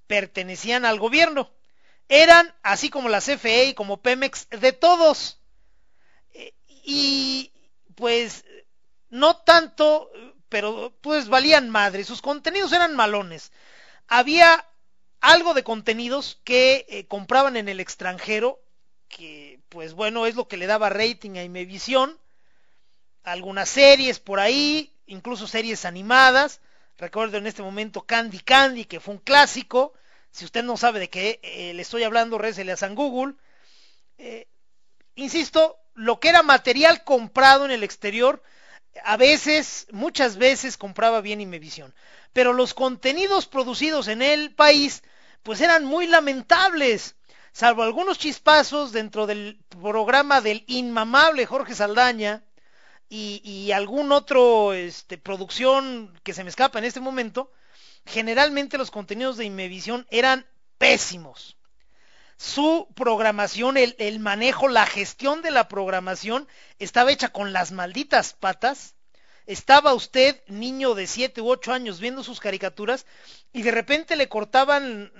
Pertenecían 0.06 0.84
al 0.84 0.98
gobierno. 0.98 1.50
Eran, 2.08 2.54
así 2.62 2.90
como 2.90 3.08
la 3.08 3.20
CFE 3.20 3.66
y 3.66 3.74
como 3.74 4.02
Pemex, 4.02 4.48
de 4.50 4.72
todos. 4.72 5.40
Eh, 6.32 6.54
y 6.68 7.52
pues 7.94 8.44
no 9.10 9.36
tanto, 9.36 10.10
pero 10.48 10.94
pues 11.00 11.28
valían 11.28 11.70
madre. 11.70 12.04
Sus 12.04 12.22
contenidos 12.22 12.72
eran 12.72 12.96
malones. 12.96 13.52
Había 14.06 14.66
algo 15.20 15.54
de 15.54 15.64
contenidos 15.64 16.40
que 16.44 16.86
eh, 16.88 17.06
compraban 17.06 17.56
en 17.56 17.68
el 17.68 17.80
extranjero 17.80 18.60
que 19.08 19.60
pues 19.68 19.94
bueno, 19.94 20.26
es 20.26 20.34
lo 20.34 20.48
que 20.48 20.56
le 20.56 20.66
daba 20.66 20.90
rating 20.90 21.36
a 21.36 21.44
Imevisión, 21.44 22.18
algunas 23.24 23.68
series 23.68 24.20
por 24.20 24.40
ahí, 24.40 24.92
incluso 25.06 25.46
series 25.46 25.84
animadas, 25.84 26.60
recuerdo 26.96 27.38
en 27.38 27.46
este 27.46 27.62
momento 27.62 28.02
Candy 28.02 28.40
Candy, 28.40 28.84
que 28.84 29.00
fue 29.00 29.14
un 29.14 29.20
clásico, 29.20 29.92
Si 30.30 30.44
usted 30.44 30.62
no 30.62 30.76
sabe 30.76 31.00
de 31.00 31.08
qué 31.08 31.40
eh, 31.42 31.72
le 31.74 31.82
estoy 31.82 32.04
hablando, 32.04 32.38
récele 32.38 32.72
a 32.72 32.76
San 32.76 32.94
Google. 32.94 33.34
Eh, 34.18 34.46
insisto, 35.14 35.78
lo 35.94 36.20
que 36.20 36.28
era 36.28 36.42
material 36.42 37.02
comprado 37.02 37.64
en 37.64 37.70
el 37.70 37.82
exterior, 37.82 38.42
a 39.04 39.16
veces, 39.16 39.86
muchas 39.90 40.36
veces 40.36 40.76
compraba 40.76 41.20
bien 41.20 41.40
Imevisión. 41.40 41.94
Pero 42.32 42.52
los 42.52 42.74
contenidos 42.74 43.46
producidos 43.46 44.08
en 44.08 44.22
el 44.22 44.54
país, 44.54 45.02
pues 45.42 45.60
eran 45.60 45.84
muy 45.84 46.06
lamentables. 46.06 47.16
Salvo 47.52 47.82
algunos 47.82 48.18
chispazos 48.18 48.92
dentro 48.92 49.26
del 49.26 49.58
programa 49.68 50.40
del 50.40 50.64
inmamable 50.66 51.46
Jorge 51.46 51.74
Saldaña 51.74 52.44
y, 53.10 53.72
algún 53.72 54.12
otro 54.12 54.74
este, 54.74 55.16
producción 55.16 56.18
que 56.22 56.34
se 56.34 56.44
me 56.44 56.50
escapa 56.50 56.78
en 56.78 56.84
este 56.84 57.00
momento, 57.00 57.50
generalmente 58.04 58.76
los 58.76 58.90
contenidos 58.90 59.38
de 59.38 59.46
Imevisión 59.46 60.06
eran 60.10 60.46
pésimos. 60.76 61.56
Su 62.36 62.86
programación, 62.94 63.76
el, 63.76 63.96
el, 63.98 64.20
manejo, 64.20 64.68
la 64.68 64.86
gestión 64.86 65.42
de 65.42 65.50
la 65.50 65.68
programación 65.68 66.46
estaba 66.78 67.10
hecha 67.10 67.30
con 67.30 67.52
las 67.52 67.72
malditas 67.72 68.34
patas. 68.34 68.94
Estaba 69.46 69.94
usted, 69.94 70.40
niño 70.46 70.94
de 70.94 71.06
7 71.06 71.40
u 71.40 71.48
8 71.48 71.72
años, 71.72 72.00
viendo 72.00 72.22
sus 72.22 72.38
caricaturas 72.38 73.06
y 73.52 73.62
de 73.62 73.70
repente 73.70 74.14
le 74.14 74.28
cortaban 74.28 75.10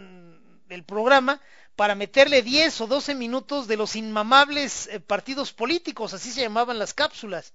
mm, 0.68 0.72
el 0.72 0.84
programa 0.84 1.40
para 1.76 1.94
meterle 1.94 2.42
10 2.42 2.80
o 2.80 2.86
12 2.86 3.14
minutos 3.14 3.68
de 3.68 3.76
los 3.76 3.94
inmamables 3.94 4.88
eh, 4.88 5.00
partidos 5.00 5.52
políticos, 5.52 6.12
así 6.12 6.30
se 6.32 6.40
llamaban 6.40 6.78
las 6.78 6.94
cápsulas 6.94 7.54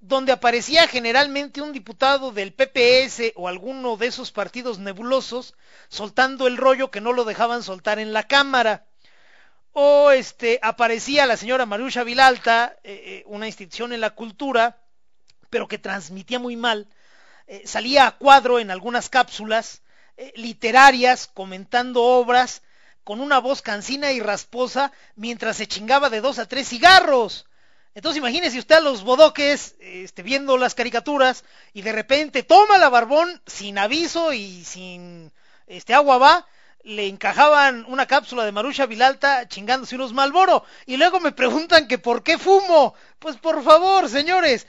donde 0.00 0.32
aparecía 0.32 0.88
generalmente 0.88 1.62
un 1.62 1.72
diputado 1.72 2.32
del 2.32 2.52
PPS 2.52 3.34
o 3.36 3.46
alguno 3.46 3.96
de 3.96 4.08
esos 4.08 4.32
partidos 4.32 4.80
nebulosos 4.80 5.54
soltando 5.88 6.48
el 6.48 6.56
rollo 6.56 6.90
que 6.90 7.00
no 7.00 7.12
lo 7.12 7.24
dejaban 7.24 7.62
soltar 7.62 8.00
en 8.00 8.12
la 8.12 8.24
Cámara. 8.24 8.84
O 9.72 10.10
este 10.10 10.58
aparecía 10.60 11.24
la 11.24 11.36
señora 11.36 11.66
Marusha 11.66 12.02
Vilalta, 12.02 12.76
eh, 12.82 13.02
eh, 13.04 13.22
una 13.26 13.46
institución 13.46 13.92
en 13.92 14.00
la 14.00 14.10
cultura, 14.10 14.82
pero 15.50 15.68
que 15.68 15.78
transmitía 15.78 16.40
muy 16.40 16.56
mal. 16.56 16.88
Salía 17.64 18.06
a 18.06 18.16
cuadro 18.18 18.58
en 18.58 18.70
algunas 18.70 19.08
cápsulas 19.08 19.82
eh, 20.16 20.32
literarias 20.36 21.28
comentando 21.32 22.02
obras 22.02 22.62
con 23.04 23.20
una 23.20 23.38
voz 23.38 23.62
cansina 23.62 24.12
y 24.12 24.20
rasposa 24.20 24.92
mientras 25.16 25.56
se 25.56 25.66
chingaba 25.66 26.10
de 26.10 26.20
dos 26.20 26.38
a 26.38 26.46
tres 26.46 26.68
cigarros. 26.68 27.46
Entonces 27.94 28.18
imagínese 28.18 28.58
usted 28.58 28.76
a 28.76 28.80
los 28.80 29.04
bodoques 29.04 29.76
este, 29.80 30.22
viendo 30.22 30.56
las 30.56 30.74
caricaturas 30.74 31.44
y 31.74 31.82
de 31.82 31.92
repente 31.92 32.42
toma 32.42 32.78
la 32.78 32.88
barbón 32.88 33.42
sin 33.46 33.78
aviso 33.78 34.32
y 34.32 34.64
sin 34.64 35.30
este 35.66 35.92
agua 35.92 36.18
va, 36.18 36.46
le 36.84 37.06
encajaban 37.06 37.84
una 37.88 38.06
cápsula 38.06 38.44
de 38.44 38.52
Marusha 38.52 38.86
Vilalta 38.86 39.46
chingándose 39.46 39.94
unos 39.94 40.12
Malboro 40.12 40.64
y 40.86 40.96
luego 40.96 41.20
me 41.20 41.32
preguntan 41.32 41.86
que 41.86 41.98
por 41.98 42.22
qué 42.22 42.38
fumo. 42.38 42.94
Pues 43.18 43.36
por 43.36 43.62
favor, 43.62 44.08
señores, 44.08 44.66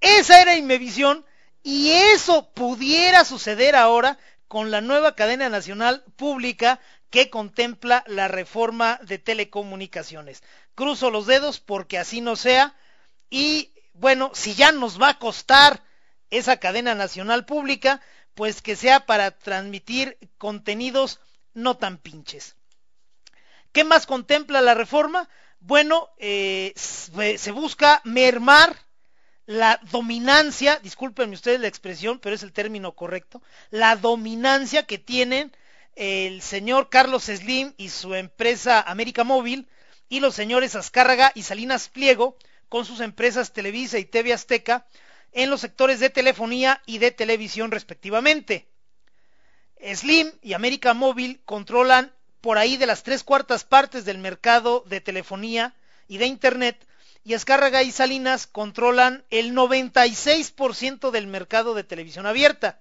esa 0.00 0.42
era 0.42 0.56
Inmevisión 0.56 1.24
y 1.62 1.92
eso 1.92 2.50
pudiera 2.50 3.24
suceder 3.24 3.76
ahora 3.76 4.18
con 4.48 4.70
la 4.70 4.80
nueva 4.80 5.14
cadena 5.14 5.48
nacional 5.48 6.04
pública 6.16 6.80
que 7.10 7.30
contempla 7.30 8.04
la 8.06 8.28
reforma 8.28 8.98
de 9.02 9.18
telecomunicaciones. 9.18 10.42
Cruzo 10.74 11.10
los 11.10 11.26
dedos 11.26 11.60
porque 11.60 11.98
así 11.98 12.20
no 12.20 12.36
sea 12.36 12.74
y 13.30 13.72
bueno, 13.94 14.30
si 14.34 14.54
ya 14.54 14.72
nos 14.72 15.00
va 15.00 15.10
a 15.10 15.18
costar 15.18 15.82
esa 16.30 16.58
cadena 16.58 16.94
nacional 16.94 17.46
pública, 17.46 18.00
pues 18.34 18.60
que 18.60 18.76
sea 18.76 19.06
para 19.06 19.30
transmitir 19.30 20.18
contenidos 20.38 21.20
no 21.54 21.76
tan 21.76 21.96
pinches. 21.96 22.56
¿Qué 23.72 23.84
más 23.84 24.06
contempla 24.06 24.60
la 24.60 24.74
reforma? 24.74 25.28
Bueno, 25.60 26.10
eh, 26.18 26.72
se 26.76 27.50
busca 27.52 28.00
mermar 28.04 28.76
la 29.46 29.80
dominancia, 29.90 30.80
discúlpenme 30.82 31.34
ustedes 31.34 31.60
la 31.60 31.68
expresión, 31.68 32.18
pero 32.18 32.34
es 32.34 32.42
el 32.42 32.52
término 32.52 32.92
correcto, 32.92 33.40
la 33.70 33.96
dominancia 33.96 34.84
que 34.84 34.98
tienen 34.98 35.52
el 35.94 36.42
señor 36.42 36.90
Carlos 36.90 37.24
Slim 37.24 37.72
y 37.76 37.88
su 37.88 38.14
empresa 38.14 38.80
América 38.82 39.24
Móvil 39.24 39.66
y 40.08 40.20
los 40.20 40.34
señores 40.34 40.74
Azcárraga 40.74 41.32
y 41.34 41.42
Salinas 41.42 41.88
Pliego 41.88 42.36
con 42.68 42.84
sus 42.84 43.00
empresas 43.00 43.52
Televisa 43.52 43.98
y 43.98 44.04
TV 44.04 44.32
Azteca 44.32 44.86
en 45.32 45.48
los 45.48 45.60
sectores 45.60 46.00
de 46.00 46.10
telefonía 46.10 46.82
y 46.84 46.98
de 46.98 47.12
televisión 47.12 47.70
respectivamente. 47.70 48.66
Slim 49.94 50.32
y 50.42 50.54
América 50.54 50.92
Móvil 50.92 51.40
controlan 51.44 52.12
por 52.40 52.58
ahí 52.58 52.76
de 52.76 52.86
las 52.86 53.02
tres 53.02 53.22
cuartas 53.22 53.64
partes 53.64 54.04
del 54.04 54.18
mercado 54.18 54.84
de 54.86 55.00
telefonía 55.00 55.74
y 56.08 56.18
de 56.18 56.26
Internet 56.26 56.86
y 57.26 57.34
Azcárraga 57.34 57.82
y 57.82 57.90
Salinas 57.90 58.46
controlan 58.46 59.24
el 59.30 59.52
96% 59.52 61.10
del 61.10 61.26
mercado 61.26 61.74
de 61.74 61.82
televisión 61.82 62.24
abierta. 62.24 62.78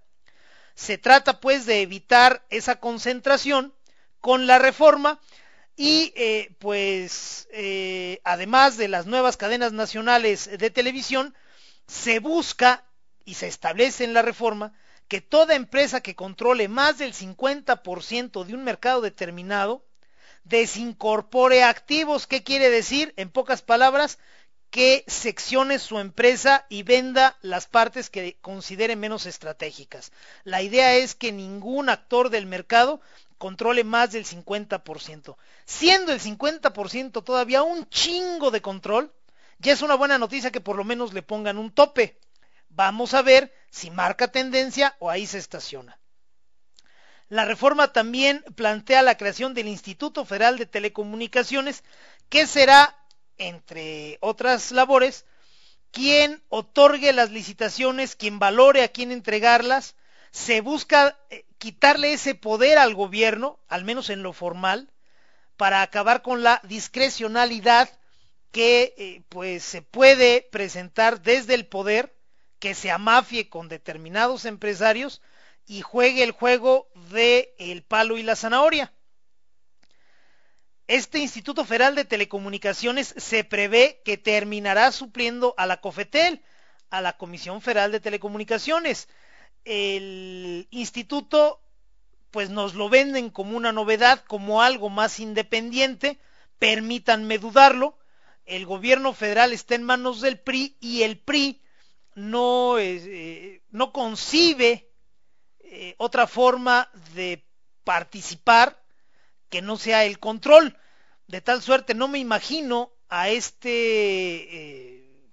Se 0.76 1.00
trata 1.00 1.40
pues 1.40 1.66
de 1.66 1.82
evitar 1.82 2.46
esa 2.52 2.80
concentración 2.80 3.74
con 4.22 4.46
la 4.46 4.60
reforma 4.60 5.20
y 5.76 6.14
eh, 6.16 6.54
pues 6.60 7.48
eh, 7.54 8.22
además 8.24 8.78
de 8.78 8.88
las 8.88 9.08
nuevas 9.08 9.36
cadenas 9.36 9.74
nacionales 9.74 10.48
de 10.56 10.70
televisión, 10.70 11.34
se 11.88 12.20
busca 12.20 12.86
y 13.26 13.34
se 13.34 13.48
establece 13.48 14.04
en 14.04 14.14
la 14.14 14.22
reforma 14.22 14.74
que 15.08 15.22
toda 15.22 15.56
empresa 15.56 16.02
que 16.02 16.14
controle 16.14 16.68
más 16.68 17.00
del 17.00 17.16
50% 17.16 18.44
de 18.44 18.54
un 18.54 18.64
mercado 18.64 19.02
determinado 19.02 19.85
desincorpore 20.46 21.64
activos. 21.64 22.28
¿Qué 22.28 22.44
quiere 22.44 22.70
decir? 22.70 23.14
En 23.18 23.30
pocas 23.30 23.62
palabras, 23.62 24.18
que 24.70 25.06
seccione 25.08 25.80
su 25.80 26.00
empresa 26.00 26.66
y 26.70 26.84
venda 26.84 27.38
las 27.42 27.66
partes 27.68 28.10
que 28.10 28.38
considere 28.42 28.96
menos 28.96 29.26
estratégicas. 29.26 30.12
La 30.44 30.62
idea 30.62 30.96
es 30.96 31.16
que 31.16 31.32
ningún 31.32 31.90
actor 31.90 32.30
del 32.30 32.46
mercado 32.46 33.00
controle 33.38 33.84
más 33.84 34.12
del 34.12 34.26
50%. 34.26 35.38
Siendo 35.66 36.12
el 36.12 36.20
50% 36.20 37.24
todavía 37.24 37.64
un 37.64 37.88
chingo 37.90 38.52
de 38.52 38.62
control, 38.62 39.14
ya 39.60 39.74
es 39.74 39.82
una 39.82 39.96
buena 39.96 40.18
noticia 40.18 40.52
que 40.52 40.62
por 40.62 40.76
lo 40.76 40.84
menos 40.84 41.14
le 41.14 41.22
pongan 41.22 41.58
un 41.58 41.72
tope. 41.72 42.20
Vamos 42.70 43.14
a 43.14 43.22
ver 43.22 43.54
si 43.70 43.92
marca 43.92 44.28
tendencia 44.28 44.96
o 45.00 45.10
ahí 45.10 45.26
se 45.26 45.38
estaciona. 45.38 45.98
La 47.30 47.46
reforma 47.46 47.92
también 47.92 48.44
plantea 48.56 49.02
la 49.02 49.18
creación 49.18 49.54
del 49.54 49.68
Instituto 49.68 50.26
Federal 50.26 50.58
de 50.58 50.66
Telecomunicaciones, 50.66 51.84
que 52.30 52.46
será 52.46 52.96
entre 53.38 54.18
otras 54.22 54.72
labores, 54.72 55.26
quien 55.92 56.44
otorgue 56.50 57.14
las 57.14 57.32
licitaciones, 57.32 58.16
quien 58.16 58.40
valore 58.40 58.84
a 58.84 58.90
quién 58.90 59.12
entregarlas, 59.12 59.96
se 60.32 60.62
busca 60.62 61.18
eh, 61.30 61.46
quitarle 61.58 62.14
ese 62.14 62.36
poder 62.36 62.78
al 62.78 62.94
gobierno, 62.94 63.60
al 63.68 63.86
menos 63.86 64.10
en 64.10 64.22
lo 64.22 64.34
formal, 64.34 64.92
para 65.58 65.82
acabar 65.82 66.22
con 66.22 66.44
la 66.44 66.60
discrecionalidad 66.64 67.90
que 68.52 68.94
eh, 68.98 69.22
pues 69.30 69.64
se 69.64 69.82
puede 69.82 70.48
presentar 70.52 71.22
desde 71.22 71.56
el 71.56 71.66
poder 71.66 72.14
que 72.60 72.76
se 72.76 72.92
amafie 72.92 73.50
con 73.50 73.70
determinados 73.70 74.46
empresarios 74.46 75.22
y 75.68 75.82
juegue 75.82 76.24
el 76.24 76.32
juego 76.32 76.88
de 77.12 77.56
el 77.58 77.84
palo 77.84 78.18
y 78.18 78.24
la 78.24 78.36
zanahoria. 78.36 78.92
Este 80.88 81.18
Instituto 81.20 81.66
Federal 81.66 81.96
de 81.96 82.06
Telecomunicaciones 82.06 83.16
se 83.18 83.44
prevé 83.44 84.02
que 84.06 84.18
terminará 84.18 84.92
supliendo 84.92 85.56
a 85.58 85.66
la 85.66 85.82
COFETEL, 85.82 86.44
a 86.92 87.02
la 87.02 87.18
Comisión 87.18 87.62
Federal 87.62 87.92
de 87.92 88.00
Telecomunicaciones. 88.00 89.10
El 89.64 90.68
instituto 90.70 91.62
pues 92.30 92.50
nos 92.50 92.76
lo 92.76 92.90
venden 92.90 93.30
como 93.30 93.58
una 93.58 93.72
novedad, 93.72 94.24
como 94.28 94.62
algo 94.62 94.90
más 94.90 95.20
independiente, 95.20 96.20
permítanme 96.60 97.38
dudarlo, 97.38 97.98
el 98.46 98.66
gobierno 98.66 99.14
federal 99.14 99.54
está 99.54 99.76
en 99.76 99.84
manos 99.84 100.22
del 100.22 100.40
PRI 100.40 100.78
y 100.80 101.04
el 101.04 101.18
PRI 101.18 101.62
no, 102.14 102.78
eh, 102.78 103.62
no 103.72 103.92
concibe 103.92 104.88
eh, 105.78 105.94
otra 105.98 106.26
forma 106.26 106.90
de 107.14 107.44
participar 107.84 108.82
que 109.50 109.62
no 109.62 109.76
sea 109.76 110.06
el 110.06 110.20
control. 110.20 110.78
De 111.28 111.42
tal 111.42 111.62
suerte 111.62 111.94
no 111.94 112.08
me 112.08 112.18
imagino 112.18 112.94
a 113.10 113.28
este, 113.28 113.70
eh, 113.70 115.30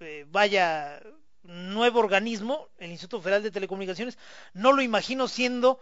eh, 0.00 0.26
vaya, 0.28 1.00
nuevo 1.42 2.00
organismo, 2.00 2.68
el 2.76 2.90
Instituto 2.90 3.22
Federal 3.22 3.42
de 3.42 3.50
Telecomunicaciones, 3.50 4.18
no 4.52 4.72
lo 4.72 4.82
imagino 4.82 5.26
siendo 5.26 5.80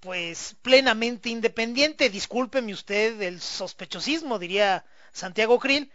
pues 0.00 0.56
plenamente 0.60 1.28
independiente. 1.28 2.10
Discúlpeme 2.10 2.72
usted 2.72 3.22
el 3.22 3.40
sospechosismo, 3.40 4.40
diría 4.40 4.84
Santiago 5.12 5.60
Krill. 5.60 5.92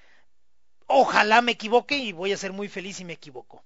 Ojalá 0.87 1.41
me 1.41 1.51
equivoque 1.51 1.97
y 1.97 2.13
voy 2.13 2.31
a 2.31 2.37
ser 2.37 2.53
muy 2.53 2.69
feliz 2.69 2.95
si 2.95 3.03
me 3.03 3.13
equivoco. 3.13 3.61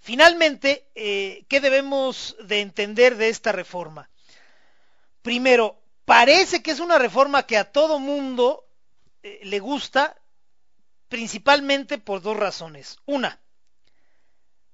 Finalmente, 0.00 0.88
eh, 0.94 1.44
¿qué 1.48 1.60
debemos 1.60 2.36
de 2.44 2.60
entender 2.60 3.16
de 3.16 3.28
esta 3.28 3.52
reforma? 3.52 4.08
Primero, 5.22 5.80
parece 6.04 6.62
que 6.62 6.70
es 6.70 6.80
una 6.80 6.98
reforma 6.98 7.44
que 7.44 7.56
a 7.56 7.72
todo 7.72 7.98
mundo 7.98 8.64
eh, 9.22 9.40
le 9.42 9.58
gusta, 9.58 10.16
principalmente 11.08 11.98
por 11.98 12.22
dos 12.22 12.36
razones. 12.36 12.98
Una, 13.06 13.40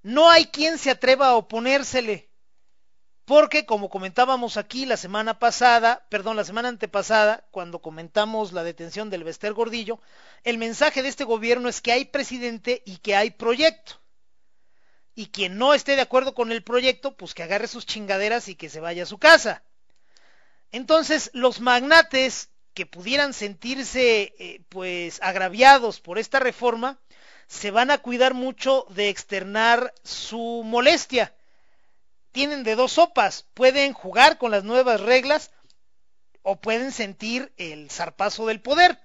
no 0.03 0.29
hay 0.29 0.47
quien 0.47 0.77
se 0.79 0.91
atreva 0.91 1.29
a 1.29 1.37
oponérsele, 1.37 2.29
porque 3.25 3.65
como 3.65 3.89
comentábamos 3.89 4.57
aquí 4.57 4.85
la 4.85 4.97
semana 4.97 5.39
pasada, 5.39 6.05
perdón, 6.11 6.37
la 6.37 6.45
semana 6.45 6.69
antepasada, 6.69 7.47
cuando 7.51 7.79
comentamos 7.79 8.53
la 8.53 8.65
detención 8.65 9.09
del 9.09 9.25
Bester 9.25 9.55
Gordillo, 9.55 10.01
el 10.45 10.59
mensaje 10.59 11.03
de 11.03 11.09
este 11.09 11.25
gobierno 11.25 11.69
es 11.69 11.81
que 11.81 11.93
hay 11.93 12.05
presidente 12.05 12.83
y 12.85 12.99
que 12.99 13.15
hay 13.17 13.31
proyecto. 13.31 14.02
Y 15.15 15.27
quien 15.27 15.59
no 15.59 15.75
esté 15.75 15.97
de 15.97 16.03
acuerdo 16.03 16.35
con 16.35 16.53
el 16.53 16.63
proyecto, 16.63 17.17
pues 17.17 17.35
que 17.35 17.43
agarre 17.43 17.69
sus 17.69 17.87
chingaderas 17.87 18.49
y 18.49 18.55
que 18.55 18.71
se 18.71 18.81
vaya 18.81 19.03
a 19.03 19.07
su 19.07 19.19
casa. 19.19 19.63
Entonces, 20.71 21.31
los 21.35 21.61
magnates 21.61 22.49
que 22.75 22.87
pudieran 22.87 23.35
sentirse 23.35 24.35
eh, 24.39 24.63
pues 24.69 25.21
agraviados 25.23 26.01
por 26.01 26.19
esta 26.19 26.39
reforma, 26.39 26.99
se 27.47 27.71
van 27.71 27.91
a 27.91 27.99
cuidar 27.99 28.33
mucho 28.33 28.87
de 28.91 29.11
externar 29.11 29.93
su 30.03 30.63
molestia. 30.65 31.35
Tienen 32.33 32.65
de 32.65 32.77
dos 32.77 32.93
sopas, 32.93 33.47
pueden 33.53 33.93
jugar 33.93 34.39
con 34.39 34.51
las 34.51 34.65
nuevas 34.65 35.01
reglas 35.03 35.51
o 36.43 36.57
pueden 36.57 36.93
sentir 36.93 37.53
el 37.59 37.91
zarpazo 37.91 38.47
del 38.47 38.63
poder. 38.63 38.99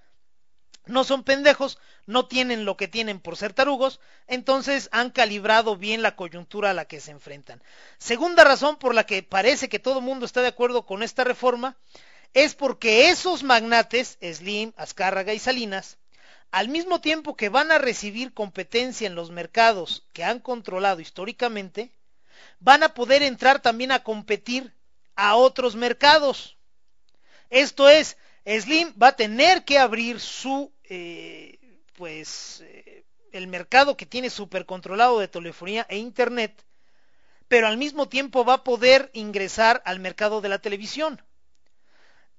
No 0.87 1.03
son 1.03 1.23
pendejos, 1.23 1.77
no 2.05 2.27
tienen 2.27 2.65
lo 2.65 2.77
que 2.77 2.87
tienen 2.87 3.19
por 3.19 3.37
ser 3.37 3.53
tarugos, 3.53 3.99
entonces 4.27 4.89
han 4.91 5.11
calibrado 5.11 5.75
bien 5.75 6.01
la 6.01 6.15
coyuntura 6.15 6.71
a 6.71 6.73
la 6.73 6.85
que 6.85 7.01
se 7.01 7.11
enfrentan. 7.11 7.61
Segunda 7.97 8.43
razón 8.43 8.77
por 8.77 8.95
la 8.95 9.05
que 9.05 9.23
parece 9.23 9.69
que 9.69 9.79
todo 9.79 9.99
el 9.99 10.05
mundo 10.05 10.25
está 10.25 10.41
de 10.41 10.47
acuerdo 10.47 10.85
con 10.85 11.03
esta 11.03 11.23
reforma 11.23 11.77
es 12.33 12.55
porque 12.55 13.09
esos 13.09 13.43
magnates, 13.43 14.17
Slim, 14.21 14.73
Azcárraga 14.77 15.33
y 15.33 15.39
Salinas, 15.39 15.97
al 16.51 16.69
mismo 16.69 17.01
tiempo 17.01 17.35
que 17.35 17.49
van 17.49 17.71
a 17.71 17.77
recibir 17.77 18.33
competencia 18.33 19.07
en 19.07 19.15
los 19.15 19.31
mercados 19.31 20.03
que 20.13 20.23
han 20.23 20.39
controlado 20.39 21.01
históricamente, 21.01 21.91
van 22.59 22.83
a 22.83 22.93
poder 22.93 23.23
entrar 23.23 23.61
también 23.61 23.91
a 23.91 24.03
competir 24.03 24.73
a 25.15 25.35
otros 25.35 25.75
mercados. 25.75 26.57
Esto 27.49 27.89
es, 27.89 28.17
Slim 28.45 28.93
va 29.01 29.09
a 29.09 29.15
tener 29.15 29.65
que 29.65 29.77
abrir 29.77 30.19
su, 30.19 30.71
eh, 30.89 31.59
pues, 31.95 32.61
eh, 32.65 33.05
el 33.31 33.47
mercado 33.47 33.97
que 33.97 34.05
tiene 34.05 34.29
súper 34.29 34.65
controlado 34.65 35.19
de 35.19 35.27
telefonía 35.27 35.85
e 35.89 35.97
internet, 35.97 36.65
pero 37.47 37.67
al 37.67 37.77
mismo 37.77 38.09
tiempo 38.09 38.45
va 38.45 38.55
a 38.55 38.63
poder 38.63 39.09
ingresar 39.13 39.81
al 39.85 39.99
mercado 39.99 40.41
de 40.41 40.49
la 40.49 40.59
televisión. 40.59 41.21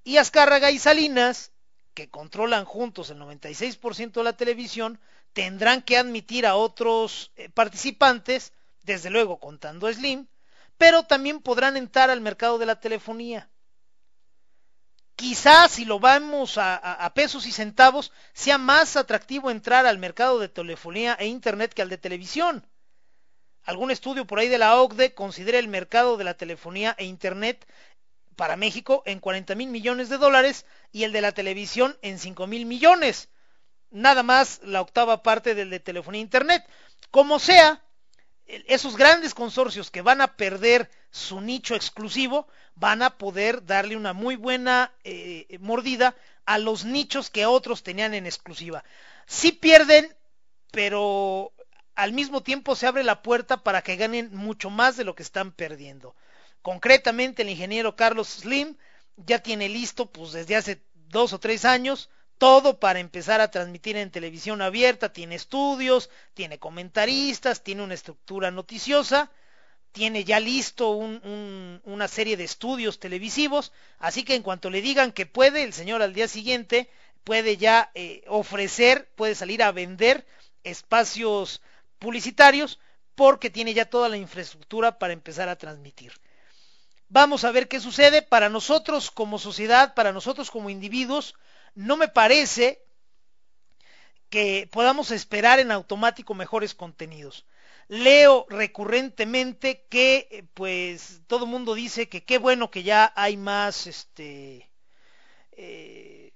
Y 0.04 0.16
Azcárraga 0.16 0.70
y 0.70 0.78
Salinas 0.78 1.52
que 1.98 2.08
controlan 2.08 2.64
juntos 2.64 3.10
el 3.10 3.18
96% 3.18 4.12
de 4.12 4.22
la 4.22 4.36
televisión, 4.36 5.00
tendrán 5.32 5.82
que 5.82 5.96
admitir 5.96 6.46
a 6.46 6.54
otros 6.54 7.32
eh, 7.34 7.48
participantes, 7.48 8.52
desde 8.84 9.10
luego 9.10 9.40
contando 9.40 9.88
a 9.88 9.92
Slim, 9.92 10.28
pero 10.76 11.02
también 11.02 11.40
podrán 11.40 11.76
entrar 11.76 12.08
al 12.08 12.20
mercado 12.20 12.56
de 12.58 12.66
la 12.66 12.78
telefonía. 12.78 13.50
Quizás 15.18 15.72
si 15.72 15.84
lo 15.84 15.98
vamos 15.98 16.58
a, 16.58 17.12
pesos 17.12 17.44
y 17.46 17.50
centavos, 17.50 18.12
sea 18.34 18.56
más 18.56 18.94
atractivo 18.94 19.50
entrar 19.50 19.84
al 19.84 19.98
mercado 19.98 20.38
de 20.38 20.48
telefonía 20.48 21.16
e 21.18 21.26
Internet 21.26 21.74
que 21.74 21.82
al 21.82 21.88
de 21.88 21.98
televisión. 21.98 22.64
Algún 23.64 23.90
estudio 23.90 24.28
por 24.28 24.38
ahí 24.38 24.46
de 24.46 24.58
la 24.58 24.76
OCDE 24.76 25.14
considera 25.14 25.58
el 25.58 25.66
mercado 25.66 26.18
de 26.18 26.22
la 26.22 26.34
telefonía 26.34 26.94
e 26.98 27.04
Internet 27.04 27.66
para 28.36 28.54
México 28.54 29.02
en 29.06 29.18
40 29.18 29.56
mil 29.56 29.70
millones 29.70 30.08
de 30.08 30.18
dólares 30.18 30.66
y 30.92 31.02
el 31.02 31.10
de 31.10 31.20
la 31.20 31.32
televisión 31.32 31.98
en 32.02 32.20
5 32.20 32.46
mil 32.46 32.64
millones. 32.64 33.28
Nada 33.90 34.22
más 34.22 34.60
la 34.62 34.80
octava 34.80 35.24
parte 35.24 35.56
del 35.56 35.70
de 35.70 35.80
telefonía 35.80 36.20
e 36.20 36.22
internet. 36.22 36.64
Como 37.10 37.40
sea, 37.40 37.82
esos 38.48 38.96
grandes 38.96 39.34
consorcios 39.34 39.90
que 39.90 40.02
van 40.02 40.20
a 40.20 40.36
perder 40.36 40.90
su 41.10 41.40
nicho 41.40 41.74
exclusivo 41.74 42.48
van 42.74 43.02
a 43.02 43.18
poder 43.18 43.64
darle 43.64 43.96
una 43.96 44.12
muy 44.14 44.36
buena 44.36 44.92
eh, 45.04 45.58
mordida 45.60 46.16
a 46.46 46.58
los 46.58 46.84
nichos 46.84 47.28
que 47.28 47.44
otros 47.44 47.82
tenían 47.82 48.14
en 48.14 48.24
exclusiva. 48.24 48.84
Sí 49.26 49.52
pierden, 49.52 50.16
pero 50.70 51.52
al 51.94 52.12
mismo 52.12 52.42
tiempo 52.42 52.74
se 52.74 52.86
abre 52.86 53.04
la 53.04 53.22
puerta 53.22 53.58
para 53.62 53.82
que 53.82 53.96
ganen 53.96 54.34
mucho 54.34 54.70
más 54.70 54.96
de 54.96 55.04
lo 55.04 55.14
que 55.14 55.22
están 55.22 55.52
perdiendo. 55.52 56.14
Concretamente, 56.62 57.42
el 57.42 57.50
ingeniero 57.50 57.96
Carlos 57.96 58.28
Slim 58.28 58.76
ya 59.16 59.40
tiene 59.40 59.68
listo, 59.68 60.06
pues 60.06 60.32
desde 60.32 60.56
hace 60.56 60.82
dos 60.94 61.32
o 61.32 61.38
tres 61.38 61.64
años, 61.64 62.08
todo 62.38 62.78
para 62.78 63.00
empezar 63.00 63.40
a 63.40 63.50
transmitir 63.50 63.96
en 63.96 64.10
televisión 64.10 64.62
abierta, 64.62 65.12
tiene 65.12 65.34
estudios, 65.34 66.08
tiene 66.34 66.58
comentaristas, 66.58 67.62
tiene 67.62 67.82
una 67.82 67.94
estructura 67.94 68.50
noticiosa, 68.50 69.30
tiene 69.92 70.24
ya 70.24 70.38
listo 70.38 70.90
un, 70.90 71.20
un, 71.24 71.80
una 71.84 72.08
serie 72.08 72.36
de 72.36 72.44
estudios 72.44 73.00
televisivos, 73.00 73.72
así 73.98 74.24
que 74.24 74.34
en 74.34 74.42
cuanto 74.42 74.70
le 74.70 74.80
digan 74.80 75.12
que 75.12 75.26
puede, 75.26 75.64
el 75.64 75.72
señor 75.72 76.02
al 76.02 76.14
día 76.14 76.28
siguiente 76.28 76.88
puede 77.24 77.56
ya 77.56 77.90
eh, 77.94 78.24
ofrecer, 78.28 79.08
puede 79.16 79.34
salir 79.34 79.62
a 79.62 79.72
vender 79.72 80.26
espacios 80.64 81.60
publicitarios 81.98 82.78
porque 83.14 83.50
tiene 83.50 83.74
ya 83.74 83.84
toda 83.90 84.08
la 84.08 84.16
infraestructura 84.16 84.98
para 84.98 85.12
empezar 85.12 85.48
a 85.48 85.56
transmitir. 85.56 86.12
Vamos 87.08 87.44
a 87.44 87.50
ver 87.50 87.68
qué 87.68 87.80
sucede. 87.80 88.22
Para 88.22 88.48
nosotros 88.48 89.10
como 89.10 89.38
sociedad, 89.38 89.94
para 89.94 90.12
nosotros 90.12 90.50
como 90.50 90.70
individuos, 90.70 91.34
no 91.74 91.96
me 91.96 92.08
parece 92.08 92.82
que 94.30 94.68
podamos 94.70 95.10
esperar 95.10 95.58
en 95.58 95.72
automático 95.72 96.34
mejores 96.34 96.74
contenidos. 96.74 97.46
Leo 97.88 98.46
recurrentemente 98.50 99.86
que, 99.88 100.46
pues, 100.54 101.22
todo 101.26 101.44
el 101.44 101.50
mundo 101.50 101.74
dice 101.74 102.08
que 102.08 102.24
qué 102.24 102.38
bueno 102.38 102.70
que 102.70 102.82
ya 102.82 103.12
hay 103.16 103.38
más, 103.38 103.86
este, 103.86 104.68
eh, 105.52 106.32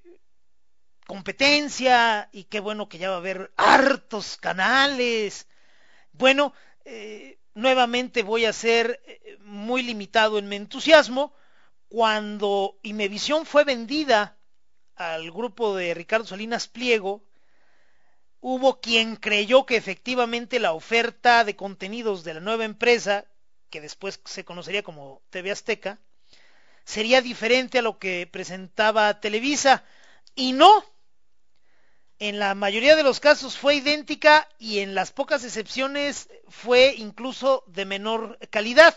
competencia 1.07 2.31
y 2.33 2.45
qué 2.45 2.61
bueno 2.61 2.89
que 2.89 2.99
ya 2.99 3.11
va 3.11 3.17
a 3.17 3.19
haber 3.19 3.53
hartos 3.59 4.39
canales. 4.39 5.47
Bueno, 6.13 6.55
eh, 6.87 7.39
nuevamente 7.55 8.23
voy 8.23 8.47
a 8.47 8.53
ser 8.53 9.03
eh, 9.07 9.37
muy 9.41 9.83
limitado 9.83 10.39
en 10.39 10.49
mi 10.49 10.57
entusiasmo. 10.57 11.35
Cuando 11.89 12.79
Imevisión 12.83 13.45
fue 13.45 13.65
vendida 13.65 14.39
al 15.03 15.31
grupo 15.31 15.77
de 15.77 15.95
Ricardo 15.95 16.27
Salinas 16.27 16.69
Pliego, 16.69 17.23
hubo 18.41 18.81
quien 18.81 19.17
creyó 19.17 19.67
que 19.67 19.77
efectivamente 19.77 20.61
la 20.61 20.73
oferta 20.73 21.45
de 21.45 21.57
contenidos 21.57 22.25
de 22.25 22.35
la 22.35 22.41
nueva 22.41 22.65
empresa, 22.65 23.25
que 23.71 23.81
después 23.81 24.21
se 24.25 24.45
conocería 24.45 24.83
como 24.83 25.23
TV 25.31 25.51
Azteca, 25.51 25.99
sería 26.85 27.21
diferente 27.21 27.79
a 27.79 27.83
lo 27.83 27.99
que 27.99 28.29
presentaba 28.31 29.21
Televisa. 29.21 29.85
Y 30.35 30.53
no, 30.53 30.85
en 32.19 32.39
la 32.39 32.55
mayoría 32.55 32.97
de 32.97 33.03
los 33.03 33.21
casos 33.21 33.59
fue 33.59 33.77
idéntica 33.77 34.49
y 34.59 34.81
en 34.81 34.95
las 34.95 35.13
pocas 35.13 35.45
excepciones 35.45 36.29
fue 36.49 36.95
incluso 36.97 37.65
de 37.67 37.85
menor 37.85 38.39
calidad. 38.51 38.97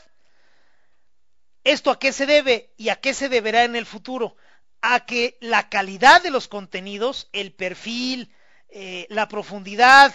¿Esto 1.64 1.90
a 1.90 1.98
qué 1.98 2.14
se 2.14 2.28
debe 2.28 2.70
y 2.78 2.90
a 2.90 2.98
qué 2.98 3.14
se 3.14 3.28
deberá 3.28 3.64
en 3.64 3.76
el 3.76 3.88
futuro? 3.88 4.36
A 4.82 5.06
que 5.06 5.38
la 5.42 5.70
calidad 5.70 6.22
de 6.22 6.32
los 6.32 6.48
contenidos, 6.48 7.30
el 7.34 7.54
perfil, 7.54 8.32
eh, 8.70 9.08
la 9.10 9.28
profundidad 9.28 10.14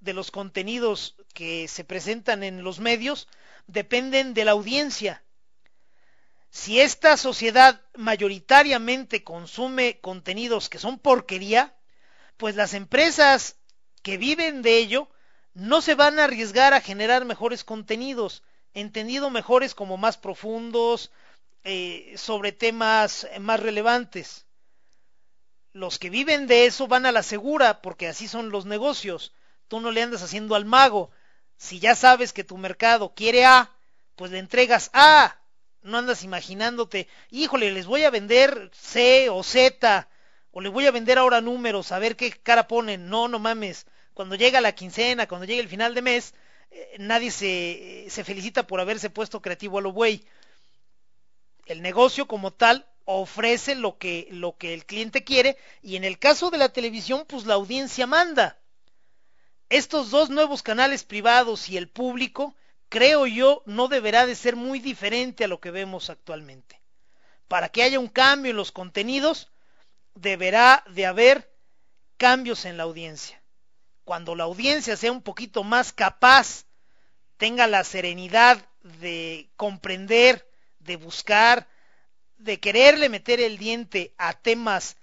de 0.00 0.14
los 0.14 0.30
contenidos 0.30 1.16
que 1.34 1.68
se 1.68 1.84
presentan 1.84 2.42
en 2.42 2.64
los 2.64 2.80
medios 2.80 3.28
dependen 3.66 4.34
de 4.34 4.44
la 4.44 4.52
audiencia. 4.52 5.22
Si 6.50 6.80
esta 6.80 7.16
sociedad 7.16 7.80
mayoritariamente 7.94 9.22
consume 9.22 10.00
contenidos 10.00 10.68
que 10.68 10.78
son 10.78 10.98
porquería, 10.98 11.76
pues 12.36 12.56
las 12.56 12.74
empresas 12.74 13.56
que 14.02 14.16
viven 14.16 14.62
de 14.62 14.78
ello 14.78 15.08
no 15.54 15.80
se 15.80 15.94
van 15.94 16.18
a 16.18 16.24
arriesgar 16.24 16.74
a 16.74 16.80
generar 16.80 17.24
mejores 17.24 17.62
contenidos, 17.62 18.42
entendido 18.74 19.30
mejores 19.30 19.74
como 19.74 19.96
más 19.96 20.16
profundos, 20.16 21.12
eh, 21.64 22.14
sobre 22.16 22.52
temas 22.52 23.26
más 23.40 23.60
relevantes. 23.60 24.46
Los 25.72 25.98
que 25.98 26.10
viven 26.10 26.46
de 26.46 26.66
eso 26.66 26.88
van 26.88 27.06
a 27.06 27.12
la 27.12 27.22
segura, 27.22 27.80
porque 27.82 28.08
así 28.08 28.26
son 28.26 28.50
los 28.50 28.66
negocios. 28.66 29.32
Tú 29.68 29.80
no 29.80 29.90
le 29.90 30.02
andas 30.02 30.22
haciendo 30.22 30.54
al 30.56 30.64
mago. 30.64 31.10
Si 31.56 31.78
ya 31.78 31.94
sabes 31.94 32.32
que 32.32 32.42
tu 32.42 32.56
mercado 32.56 33.14
quiere 33.14 33.44
A, 33.44 33.70
pues 34.16 34.32
le 34.32 34.38
entregas 34.38 34.90
A. 34.92 35.36
No 35.82 35.98
andas 35.98 36.24
imaginándote, 36.24 37.08
híjole, 37.30 37.72
les 37.72 37.86
voy 37.86 38.04
a 38.04 38.10
vender 38.10 38.70
C 38.74 39.30
o 39.30 39.42
Z 39.42 40.08
o 40.50 40.60
le 40.60 40.68
voy 40.68 40.86
a 40.86 40.90
vender 40.90 41.18
ahora 41.18 41.40
números, 41.40 41.92
a 41.92 41.98
ver 41.98 42.16
qué 42.16 42.30
cara 42.32 42.66
ponen. 42.66 43.08
No, 43.08 43.28
no 43.28 43.38
mames. 43.38 43.86
Cuando 44.12 44.34
llega 44.34 44.60
la 44.60 44.72
quincena, 44.72 45.26
cuando 45.26 45.46
llega 45.46 45.62
el 45.62 45.68
final 45.68 45.94
de 45.94 46.02
mes, 46.02 46.34
eh, 46.70 46.96
nadie 46.98 47.30
se, 47.30 48.06
se 48.10 48.24
felicita 48.24 48.66
por 48.66 48.80
haberse 48.80 49.08
puesto 49.08 49.40
creativo 49.40 49.78
a 49.78 49.82
lo 49.82 49.92
güey. 49.92 50.24
El 51.70 51.82
negocio 51.82 52.26
como 52.26 52.52
tal 52.52 52.84
ofrece 53.04 53.76
lo 53.76 53.96
que, 53.96 54.26
lo 54.32 54.56
que 54.56 54.74
el 54.74 54.84
cliente 54.84 55.22
quiere 55.22 55.56
y 55.82 55.94
en 55.94 56.02
el 56.02 56.18
caso 56.18 56.50
de 56.50 56.58
la 56.58 56.70
televisión, 56.70 57.24
pues 57.28 57.46
la 57.46 57.54
audiencia 57.54 58.08
manda. 58.08 58.58
Estos 59.68 60.10
dos 60.10 60.30
nuevos 60.30 60.64
canales 60.64 61.04
privados 61.04 61.68
y 61.68 61.76
el 61.76 61.88
público, 61.88 62.56
creo 62.88 63.24
yo, 63.28 63.62
no 63.66 63.86
deberá 63.86 64.26
de 64.26 64.34
ser 64.34 64.56
muy 64.56 64.80
diferente 64.80 65.44
a 65.44 65.46
lo 65.46 65.60
que 65.60 65.70
vemos 65.70 66.10
actualmente. 66.10 66.80
Para 67.46 67.68
que 67.68 67.84
haya 67.84 68.00
un 68.00 68.08
cambio 68.08 68.50
en 68.50 68.56
los 68.56 68.72
contenidos, 68.72 69.48
deberá 70.16 70.82
de 70.88 71.06
haber 71.06 71.52
cambios 72.16 72.64
en 72.64 72.78
la 72.78 72.82
audiencia. 72.82 73.40
Cuando 74.02 74.34
la 74.34 74.42
audiencia 74.42 74.96
sea 74.96 75.12
un 75.12 75.22
poquito 75.22 75.62
más 75.62 75.92
capaz, 75.92 76.64
tenga 77.36 77.68
la 77.68 77.84
serenidad 77.84 78.58
de 78.82 79.48
comprender, 79.54 80.49
de 80.80 80.96
buscar, 80.96 81.68
de 82.38 82.58
quererle 82.58 83.08
meter 83.08 83.40
el 83.40 83.58
diente 83.58 84.14
a 84.18 84.32
temas 84.32 84.96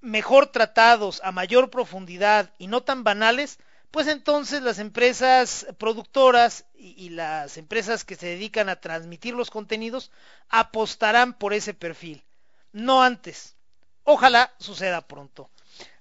mejor 0.00 0.46
tratados, 0.46 1.20
a 1.24 1.32
mayor 1.32 1.70
profundidad 1.70 2.52
y 2.58 2.66
no 2.66 2.82
tan 2.82 3.04
banales, 3.04 3.58
pues 3.90 4.06
entonces 4.06 4.62
las 4.62 4.78
empresas 4.78 5.66
productoras 5.78 6.64
y, 6.74 7.10
las 7.10 7.56
empresas 7.56 8.04
que 8.04 8.16
se 8.16 8.26
dedican 8.26 8.68
a 8.68 8.80
transmitir 8.80 9.34
los 9.34 9.50
contenidos 9.50 10.10
apostarán 10.48 11.34
por 11.34 11.52
ese 11.52 11.74
perfil, 11.74 12.24
no 12.72 13.02
antes. 13.02 13.56
Ojalá 14.04 14.52
suceda 14.58 15.06
pronto. 15.06 15.50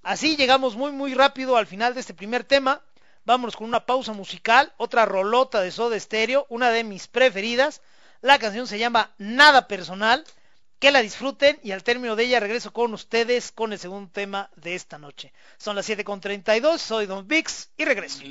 Así 0.02 0.38
llegamos 0.38 0.76
muy 0.76 0.92
muy 0.92 1.14
rápido 1.14 1.58
al 1.58 1.68
final 1.68 1.94
de 1.94 2.00
este 2.00 2.14
primer 2.14 2.44
tema. 2.44 2.82
Vámonos 3.26 3.56
con 3.56 3.68
una 3.68 3.86
pausa 3.86 4.14
musical, 4.14 4.74
otra 4.78 5.06
rolota 5.06 5.62
de 5.62 5.72
Soda 5.72 6.00
Stereo, 6.00 6.46
una 6.50 6.72
de 6.72 6.84
mis 6.84 7.08
preferidas. 7.08 7.82
La 8.22 8.38
canción 8.40 8.68
se 8.68 8.80
llama 8.80 9.14
Nada 9.18 9.68
Personal. 9.68 10.24
Que 10.80 10.92
la 10.92 11.02
disfruten 11.02 11.60
y 11.62 11.72
al 11.72 11.84
término 11.84 12.16
de 12.16 12.24
ella 12.24 12.40
regreso 12.40 12.72
con 12.72 12.94
ustedes 12.94 13.52
con 13.52 13.74
el 13.74 13.80
segundo 13.80 14.10
tema 14.14 14.50
de 14.56 14.76
esta 14.76 14.98
noche. 14.98 15.34
Son 15.58 15.76
las 15.76 15.90
7.32, 15.90 16.78
soy 16.78 17.06
Don 17.06 17.28
Vix 17.28 17.70
y 17.76 17.84
regreso. 17.84 18.22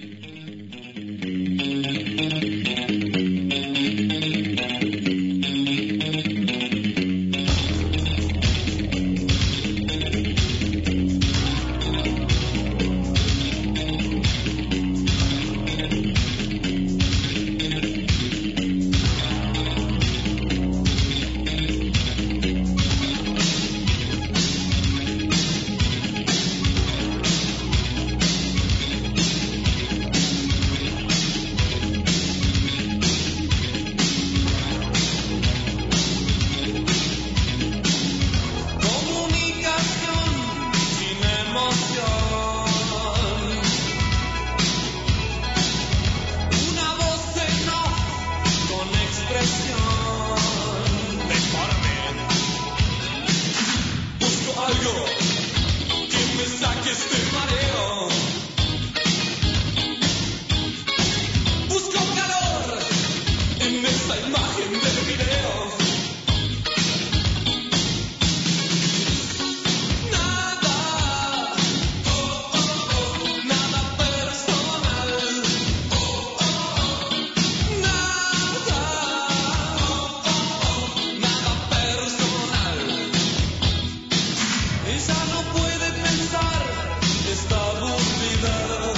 sabe 87.58 87.84
olvidar. 87.84 88.94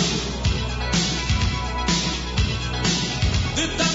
De 3.56 3.89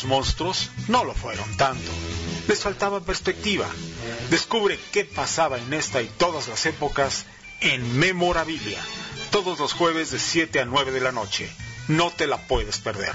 Los 0.00 0.08
monstruos 0.08 0.70
no 0.88 1.04
lo 1.04 1.12
fueron 1.12 1.58
tanto. 1.58 1.92
Les 2.48 2.60
faltaba 2.60 3.00
perspectiva. 3.00 3.66
Descubre 4.30 4.80
qué 4.92 5.04
pasaba 5.04 5.58
en 5.58 5.74
esta 5.74 6.00
y 6.00 6.06
todas 6.06 6.48
las 6.48 6.64
épocas 6.64 7.26
en 7.60 7.98
Memorabilia. 7.98 8.78
Todos 9.30 9.58
los 9.58 9.74
jueves 9.74 10.10
de 10.10 10.18
7 10.18 10.60
a 10.60 10.64
9 10.64 10.92
de 10.92 11.00
la 11.02 11.12
noche. 11.12 11.50
No 11.88 12.10
te 12.10 12.26
la 12.26 12.38
puedes 12.46 12.78
perder. 12.78 13.12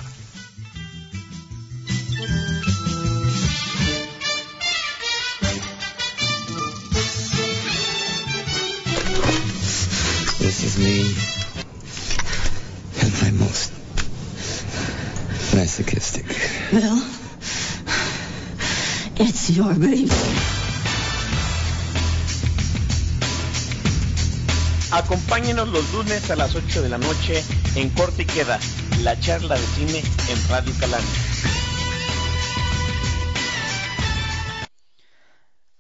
Masochistic. 16.76 17.16
Bill, 19.16 19.26
it's 19.26 19.50
your 19.50 19.74
baby. 19.76 20.10
Acompáñenos 24.92 25.68
los 25.70 25.92
lunes 25.94 26.30
a 26.32 26.36
las 26.36 26.56
8 26.56 26.82
de 26.82 26.90
la 26.90 26.98
noche 26.98 27.44
en 27.76 27.90
Corte 27.90 28.24
y 28.24 28.26
Queda, 28.26 28.60
la 29.04 29.20
charla 29.20 29.56
de 29.56 29.66
cine 29.66 30.04
en 30.30 30.50
Radio 30.50 30.74
Calán. 30.80 31.02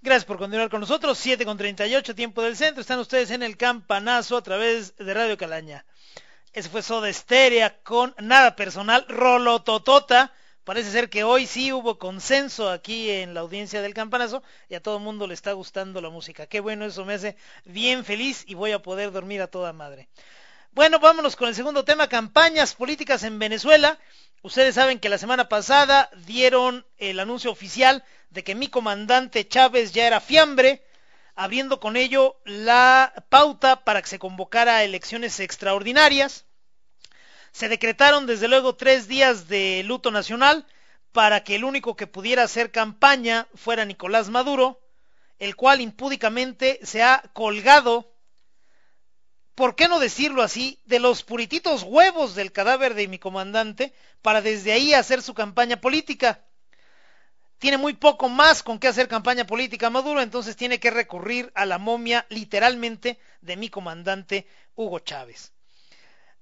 Gracias 0.01 0.25
por 0.25 0.37
continuar 0.37 0.69
con 0.69 0.81
nosotros. 0.81 1.17
7 1.17 1.45
con 1.45 1.57
38, 1.57 2.13
tiempo 2.13 2.41
del 2.41 2.55
centro. 2.55 2.81
Están 2.81 2.99
ustedes 2.99 3.31
en 3.31 3.41
el 3.41 3.57
campanazo 3.57 4.37
a 4.37 4.43
través 4.43 4.95
de 4.97 5.13
Radio 5.13 5.37
Calaña. 5.37 5.85
Ese 6.53 6.69
fue 6.69 6.81
Soda 6.81 7.09
Esteria 7.09 7.81
con 7.83 8.13
nada 8.19 8.55
personal, 8.55 9.05
Rolototota. 9.09 10.31
Parece 10.65 10.89
ser 10.89 11.11
que 11.11 11.23
hoy 11.23 11.45
sí 11.45 11.71
hubo 11.71 11.99
consenso 11.99 12.71
aquí 12.71 13.11
en 13.11 13.35
la 13.35 13.41
audiencia 13.41 13.83
del 13.83 13.93
campanazo 13.93 14.41
y 14.67 14.73
a 14.73 14.81
todo 14.81 14.97
el 14.97 15.03
mundo 15.03 15.27
le 15.27 15.35
está 15.35 15.51
gustando 15.51 16.01
la 16.01 16.09
música. 16.09 16.47
Qué 16.47 16.59
bueno, 16.59 16.85
eso 16.85 17.05
me 17.05 17.13
hace 17.13 17.37
bien 17.65 18.03
feliz 18.03 18.43
y 18.47 18.55
voy 18.55 18.71
a 18.71 18.81
poder 18.81 19.11
dormir 19.11 19.43
a 19.43 19.47
toda 19.47 19.73
madre. 19.73 20.09
Bueno, 20.71 20.97
vámonos 20.97 21.35
con 21.35 21.49
el 21.49 21.55
segundo 21.55 21.85
tema, 21.85 22.09
campañas 22.09 22.73
políticas 22.73 23.21
en 23.21 23.37
Venezuela. 23.37 23.99
Ustedes 24.41 24.73
saben 24.73 24.99
que 24.99 25.07
la 25.07 25.19
semana 25.19 25.49
pasada 25.49 26.09
dieron 26.25 26.83
el 26.97 27.19
anuncio 27.19 27.51
oficial 27.51 28.03
de 28.31 28.43
que 28.43 28.55
mi 28.55 28.67
comandante 28.67 29.47
Chávez 29.47 29.93
ya 29.93 30.07
era 30.07 30.19
fiambre, 30.19 30.83
abriendo 31.35 31.79
con 31.79 31.95
ello 31.95 32.37
la 32.43 33.13
pauta 33.29 33.83
para 33.83 34.01
que 34.01 34.09
se 34.09 34.17
convocara 34.17 34.77
a 34.77 34.83
elecciones 34.83 35.39
extraordinarias. 35.39 36.44
Se 37.55 37.69
decretaron 37.69 38.25
desde 38.25 38.49
luego 38.49 38.75
tres 38.75 39.07
días 39.07 39.47
de 39.47 39.81
luto 39.85 40.11
nacional 40.11 40.65
para 41.13 41.45
que 41.45 41.55
el 41.55 41.63
único 41.63 41.95
que 41.95 42.05
pudiera 42.05 42.43
hacer 42.43 42.69
campaña 42.69 43.47
fuera 43.55 43.85
Nicolás 43.85 44.27
Maduro, 44.27 44.81
el 45.39 45.55
cual 45.55 45.79
impúdicamente 45.79 46.81
se 46.83 47.01
ha 47.01 47.23
colgado, 47.31 48.11
¿por 49.55 49.77
qué 49.77 49.87
no 49.87 50.01
decirlo 50.01 50.41
así?, 50.43 50.81
de 50.83 50.99
los 50.99 51.23
purititos 51.23 51.83
huevos 51.83 52.35
del 52.35 52.51
cadáver 52.51 52.93
de 52.93 53.07
mi 53.07 53.19
comandante 53.19 53.93
para 54.21 54.41
desde 54.41 54.73
ahí 54.73 54.93
hacer 54.93 55.21
su 55.21 55.33
campaña 55.33 55.79
política 55.79 56.43
tiene 57.57 57.77
muy 57.77 57.93
poco 57.93 58.27
más 58.27 58.63
con 58.63 58.79
qué 58.79 58.89
hacer 58.89 59.07
campaña 59.07 59.47
política 59.47 59.89
Maduro, 59.89 60.21
entonces 60.21 60.57
tiene 60.57 60.81
que 60.81 60.91
recurrir 60.91 61.53
a 61.55 61.65
la 61.65 61.77
momia 61.77 62.25
literalmente 62.27 63.17
de 63.39 63.55
mi 63.55 63.69
comandante 63.69 64.45
Hugo 64.75 64.99
Chávez. 64.99 65.54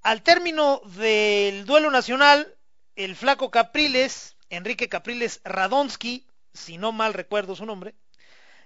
Al 0.04 0.22
término 0.22 0.82
del 0.98 1.66
duelo 1.66 1.90
nacional, 1.90 2.54
el 2.98 3.16
flaco 3.16 3.50
Capriles, 3.52 4.36
Enrique 4.50 4.90
Capriles 4.90 5.40
Radonsky, 5.46 6.28
si 6.54 6.78
no 6.78 6.92
mal 6.92 7.14
recuerdo 7.14 7.56
su 7.56 7.66
nombre, 7.66 7.96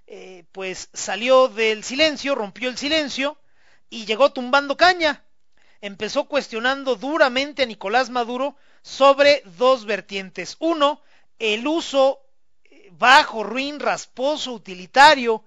eh, 0.07 0.45
pues 0.51 0.89
salió 0.93 1.47
del 1.47 1.83
silencio, 1.83 2.33
rompió 2.33 2.69
el 2.69 2.77
silencio 2.77 3.37
y 3.87 4.07
llegó 4.07 4.33
tumbando 4.33 4.77
caña. 4.77 5.23
Empezó 5.79 6.25
cuestionando 6.25 6.95
duramente 6.95 7.61
a 7.61 7.67
Nicolás 7.67 8.09
Maduro 8.09 8.55
sobre 8.81 9.43
dos 9.45 9.85
vertientes. 9.85 10.55
Uno, 10.57 11.03
el 11.37 11.67
uso 11.67 12.19
bajo, 12.93 13.43
ruin, 13.43 13.79
rasposo, 13.79 14.53
utilitario, 14.53 15.43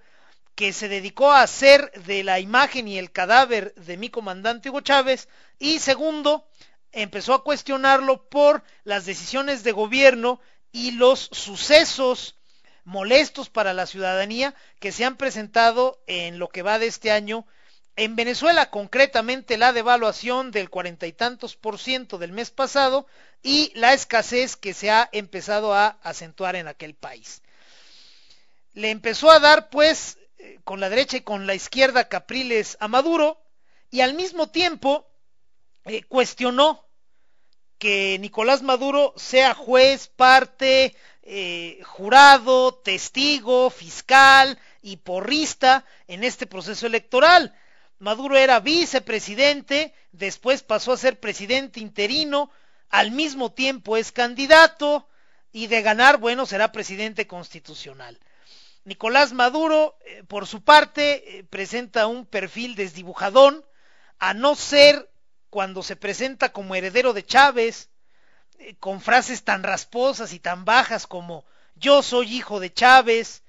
que 0.55 0.73
se 0.73 0.89
dedicó 0.89 1.31
a 1.31 1.41
hacer 1.41 1.91
de 2.05 2.23
la 2.23 2.39
imagen 2.39 2.87
y 2.87 2.97
el 2.97 3.11
cadáver 3.11 3.73
de 3.75 3.97
mi 3.97 4.09
comandante 4.09 4.69
Hugo 4.69 4.81
Chávez, 4.81 5.27
y 5.59 5.79
segundo, 5.79 6.47
empezó 6.91 7.33
a 7.33 7.43
cuestionarlo 7.43 8.29
por 8.29 8.63
las 8.83 9.05
decisiones 9.05 9.63
de 9.63 9.71
gobierno 9.71 10.39
y 10.71 10.91
los 10.91 11.29
sucesos 11.31 12.35
molestos 12.83 13.49
para 13.49 13.73
la 13.73 13.85
ciudadanía 13.85 14.55
que 14.79 14.91
se 14.91 15.05
han 15.05 15.17
presentado 15.17 16.01
en 16.07 16.39
lo 16.39 16.49
que 16.49 16.61
va 16.61 16.79
de 16.79 16.87
este 16.87 17.11
año 17.11 17.45
en 17.95 18.15
Venezuela, 18.15 18.69
concretamente 18.69 19.57
la 19.57 19.73
devaluación 19.73 20.51
del 20.51 20.69
cuarenta 20.69 21.07
y 21.07 21.13
tantos 21.13 21.55
por 21.55 21.77
ciento 21.77 22.17
del 22.17 22.31
mes 22.31 22.49
pasado 22.49 23.05
y 23.43 23.71
la 23.75 23.93
escasez 23.93 24.55
que 24.55 24.73
se 24.73 24.89
ha 24.89 25.09
empezado 25.11 25.73
a 25.73 25.99
acentuar 26.01 26.55
en 26.55 26.67
aquel 26.67 26.95
país. 26.95 27.41
Le 28.73 28.89
empezó 28.89 29.29
a 29.29 29.39
dar, 29.39 29.69
pues, 29.69 30.17
con 30.63 30.79
la 30.79 30.89
derecha 30.89 31.17
y 31.17 31.21
con 31.21 31.47
la 31.47 31.55
izquierda 31.55 32.07
Capriles 32.07 32.77
a 32.79 32.87
Maduro 32.87 33.41
y 33.89 34.01
al 34.01 34.13
mismo 34.13 34.49
tiempo 34.49 35.07
eh, 35.85 36.03
cuestionó 36.03 36.87
que 37.77 38.17
Nicolás 38.19 38.61
Maduro 38.61 39.13
sea 39.17 39.55
juez, 39.55 40.07
parte, 40.07 40.95
eh, 41.23 41.81
jurado, 41.83 42.75
testigo, 42.75 43.69
fiscal 43.69 44.59
y 44.81 44.97
porrista 44.97 45.85
en 46.07 46.23
este 46.23 46.45
proceso 46.45 46.85
electoral. 46.85 47.55
Maduro 47.97 48.37
era 48.37 48.59
vicepresidente, 48.59 49.93
después 50.11 50.63
pasó 50.63 50.93
a 50.93 50.97
ser 50.97 51.19
presidente 51.19 51.79
interino, 51.79 52.51
al 52.89 53.11
mismo 53.11 53.51
tiempo 53.51 53.97
es 53.97 54.11
candidato 54.11 55.07
y 55.51 55.67
de 55.67 55.81
ganar, 55.81 56.17
bueno, 56.17 56.45
será 56.45 56.71
presidente 56.71 57.27
constitucional. 57.27 58.19
Nicolás 58.83 59.31
Maduro, 59.33 59.95
eh, 60.05 60.23
por 60.27 60.47
su 60.47 60.63
parte, 60.63 61.37
eh, 61.37 61.43
presenta 61.43 62.07
un 62.07 62.25
perfil 62.25 62.75
desdibujadón, 62.75 63.63
a 64.17 64.33
no 64.33 64.55
ser 64.55 65.11
cuando 65.49 65.83
se 65.83 65.95
presenta 65.95 66.51
como 66.51 66.73
heredero 66.73 67.13
de 67.13 67.23
Chávez, 67.23 67.89
eh, 68.57 68.75
con 68.79 68.99
frases 68.99 69.43
tan 69.43 69.61
rasposas 69.61 70.33
y 70.33 70.39
tan 70.39 70.65
bajas 70.65 71.05
como 71.05 71.45
yo 71.75 72.01
soy 72.01 72.35
hijo 72.35 72.59
de 72.59 72.73
Chávez, 72.73 73.43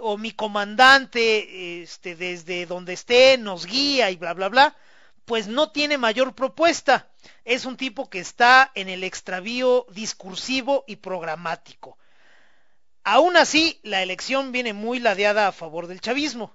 o 0.00 0.18
mi 0.18 0.32
comandante 0.32 1.82
este, 1.82 2.16
desde 2.16 2.66
donde 2.66 2.94
esté 2.94 3.38
nos 3.38 3.64
guía 3.64 4.10
y 4.10 4.16
bla 4.16 4.34
bla 4.34 4.48
bla, 4.48 4.76
pues 5.24 5.46
no 5.46 5.70
tiene 5.70 5.98
mayor 5.98 6.34
propuesta. 6.34 7.08
Es 7.44 7.64
un 7.64 7.76
tipo 7.76 8.10
que 8.10 8.18
está 8.18 8.72
en 8.74 8.88
el 8.88 9.04
extravío 9.04 9.86
discursivo 9.90 10.82
y 10.88 10.96
programático. 10.96 11.96
Aún 13.04 13.36
así, 13.36 13.80
la 13.82 14.02
elección 14.02 14.52
viene 14.52 14.72
muy 14.72 15.00
ladeada 15.00 15.48
a 15.48 15.52
favor 15.52 15.86
del 15.86 16.00
chavismo. 16.00 16.54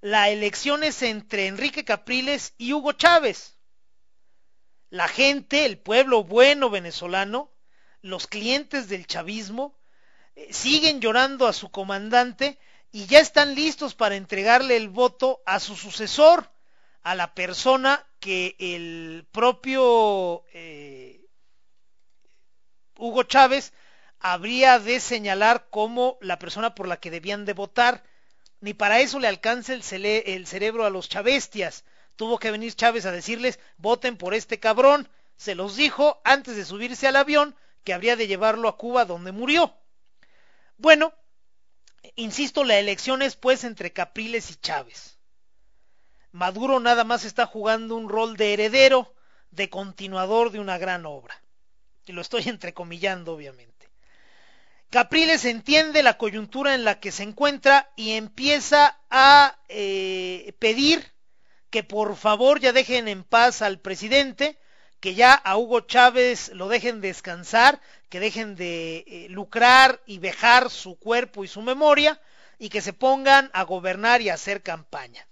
La 0.00 0.28
elección 0.28 0.82
es 0.82 1.02
entre 1.02 1.46
Enrique 1.46 1.84
Capriles 1.84 2.54
y 2.58 2.72
Hugo 2.72 2.92
Chávez. 2.92 3.56
La 4.90 5.06
gente, 5.06 5.64
el 5.64 5.78
pueblo 5.78 6.24
bueno 6.24 6.70
venezolano, 6.70 7.50
los 8.02 8.26
clientes 8.26 8.88
del 8.88 9.06
chavismo, 9.06 9.76
siguen 10.50 11.00
llorando 11.00 11.46
a 11.46 11.52
su 11.52 11.70
comandante 11.70 12.58
y 12.90 13.06
ya 13.06 13.20
están 13.20 13.54
listos 13.54 13.94
para 13.94 14.16
entregarle 14.16 14.76
el 14.76 14.88
voto 14.88 15.42
a 15.46 15.60
su 15.60 15.76
sucesor, 15.76 16.50
a 17.02 17.14
la 17.14 17.34
persona 17.34 18.04
que 18.20 18.56
el 18.58 19.26
propio 19.30 20.44
eh, 20.52 21.24
Hugo 22.96 23.22
Chávez 23.24 23.72
habría 24.20 24.78
de 24.78 25.00
señalar 25.00 25.68
como 25.70 26.18
la 26.20 26.38
persona 26.38 26.74
por 26.74 26.88
la 26.88 26.98
que 26.98 27.10
debían 27.10 27.44
de 27.44 27.52
votar. 27.52 28.02
Ni 28.60 28.74
para 28.74 29.00
eso 29.00 29.18
le 29.20 29.28
alcanza 29.28 29.72
el, 29.74 29.82
cerebro 29.82 30.84
a 30.84 30.90
los 30.90 31.08
chavestias. 31.08 31.84
Tuvo 32.16 32.38
que 32.38 32.50
venir 32.50 32.74
Chávez 32.74 33.06
a 33.06 33.12
decirles, 33.12 33.60
voten 33.76 34.16
por 34.16 34.34
este 34.34 34.58
cabrón. 34.58 35.08
Se 35.36 35.54
los 35.54 35.76
dijo 35.76 36.20
antes 36.24 36.56
de 36.56 36.64
subirse 36.64 37.06
al 37.06 37.16
avión 37.16 37.54
que 37.84 37.94
habría 37.94 38.16
de 38.16 38.26
llevarlo 38.26 38.68
a 38.68 38.76
Cuba 38.76 39.04
donde 39.04 39.30
murió. 39.30 39.74
Bueno, 40.76 41.12
insisto, 42.16 42.64
la 42.64 42.78
elección 42.78 43.22
es 43.22 43.36
pues 43.36 43.62
entre 43.62 43.92
Capriles 43.92 44.50
y 44.50 44.56
Chávez. 44.56 45.18
Maduro 46.32 46.80
nada 46.80 47.04
más 47.04 47.24
está 47.24 47.46
jugando 47.46 47.94
un 47.96 48.08
rol 48.08 48.36
de 48.36 48.52
heredero, 48.52 49.14
de 49.50 49.70
continuador 49.70 50.50
de 50.50 50.58
una 50.58 50.76
gran 50.76 51.06
obra. 51.06 51.40
Y 52.04 52.12
lo 52.12 52.20
estoy 52.20 52.42
entrecomillando, 52.46 53.34
obviamente. 53.34 53.77
Capriles 54.90 55.44
entiende 55.44 56.02
la 56.02 56.16
coyuntura 56.16 56.74
en 56.74 56.84
la 56.84 56.98
que 56.98 57.12
se 57.12 57.22
encuentra 57.22 57.90
y 57.94 58.12
empieza 58.12 58.98
a 59.10 59.58
eh, 59.68 60.54
pedir 60.58 61.12
que 61.68 61.84
por 61.84 62.16
favor 62.16 62.58
ya 62.58 62.72
dejen 62.72 63.06
en 63.06 63.22
paz 63.22 63.60
al 63.60 63.80
presidente, 63.80 64.58
que 65.00 65.14
ya 65.14 65.34
a 65.34 65.58
Hugo 65.58 65.80
Chávez 65.80 66.50
lo 66.54 66.68
dejen 66.68 67.02
descansar, 67.02 67.82
que 68.08 68.18
dejen 68.18 68.56
de 68.56 69.04
eh, 69.06 69.26
lucrar 69.28 70.00
y 70.06 70.18
vejar 70.18 70.70
su 70.70 70.98
cuerpo 70.98 71.44
y 71.44 71.48
su 71.48 71.60
memoria 71.60 72.18
y 72.58 72.70
que 72.70 72.80
se 72.80 72.94
pongan 72.94 73.50
a 73.52 73.64
gobernar 73.64 74.22
y 74.22 74.30
a 74.30 74.34
hacer 74.34 74.62
campaña. 74.62 75.28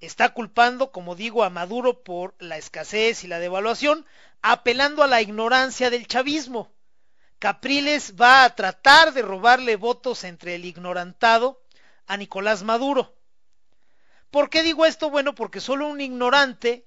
Está 0.00 0.30
culpando, 0.30 0.90
como 0.90 1.14
digo, 1.14 1.44
a 1.44 1.50
Maduro 1.50 2.02
por 2.02 2.34
la 2.40 2.56
escasez 2.56 3.22
y 3.22 3.28
la 3.28 3.38
devaluación, 3.38 4.06
apelando 4.42 5.04
a 5.04 5.06
la 5.08 5.22
ignorancia 5.22 5.90
del 5.90 6.08
chavismo. 6.08 6.72
Capriles 7.38 8.14
va 8.20 8.44
a 8.44 8.54
tratar 8.54 9.12
de 9.12 9.22
robarle 9.22 9.76
votos 9.76 10.24
entre 10.24 10.56
el 10.56 10.64
ignorantado 10.64 11.62
a 12.06 12.16
Nicolás 12.16 12.64
Maduro. 12.64 13.14
¿Por 14.30 14.50
qué 14.50 14.62
digo 14.62 14.84
esto? 14.86 15.08
Bueno, 15.08 15.34
porque 15.34 15.60
solo 15.60 15.86
un 15.86 16.00
ignorante 16.00 16.84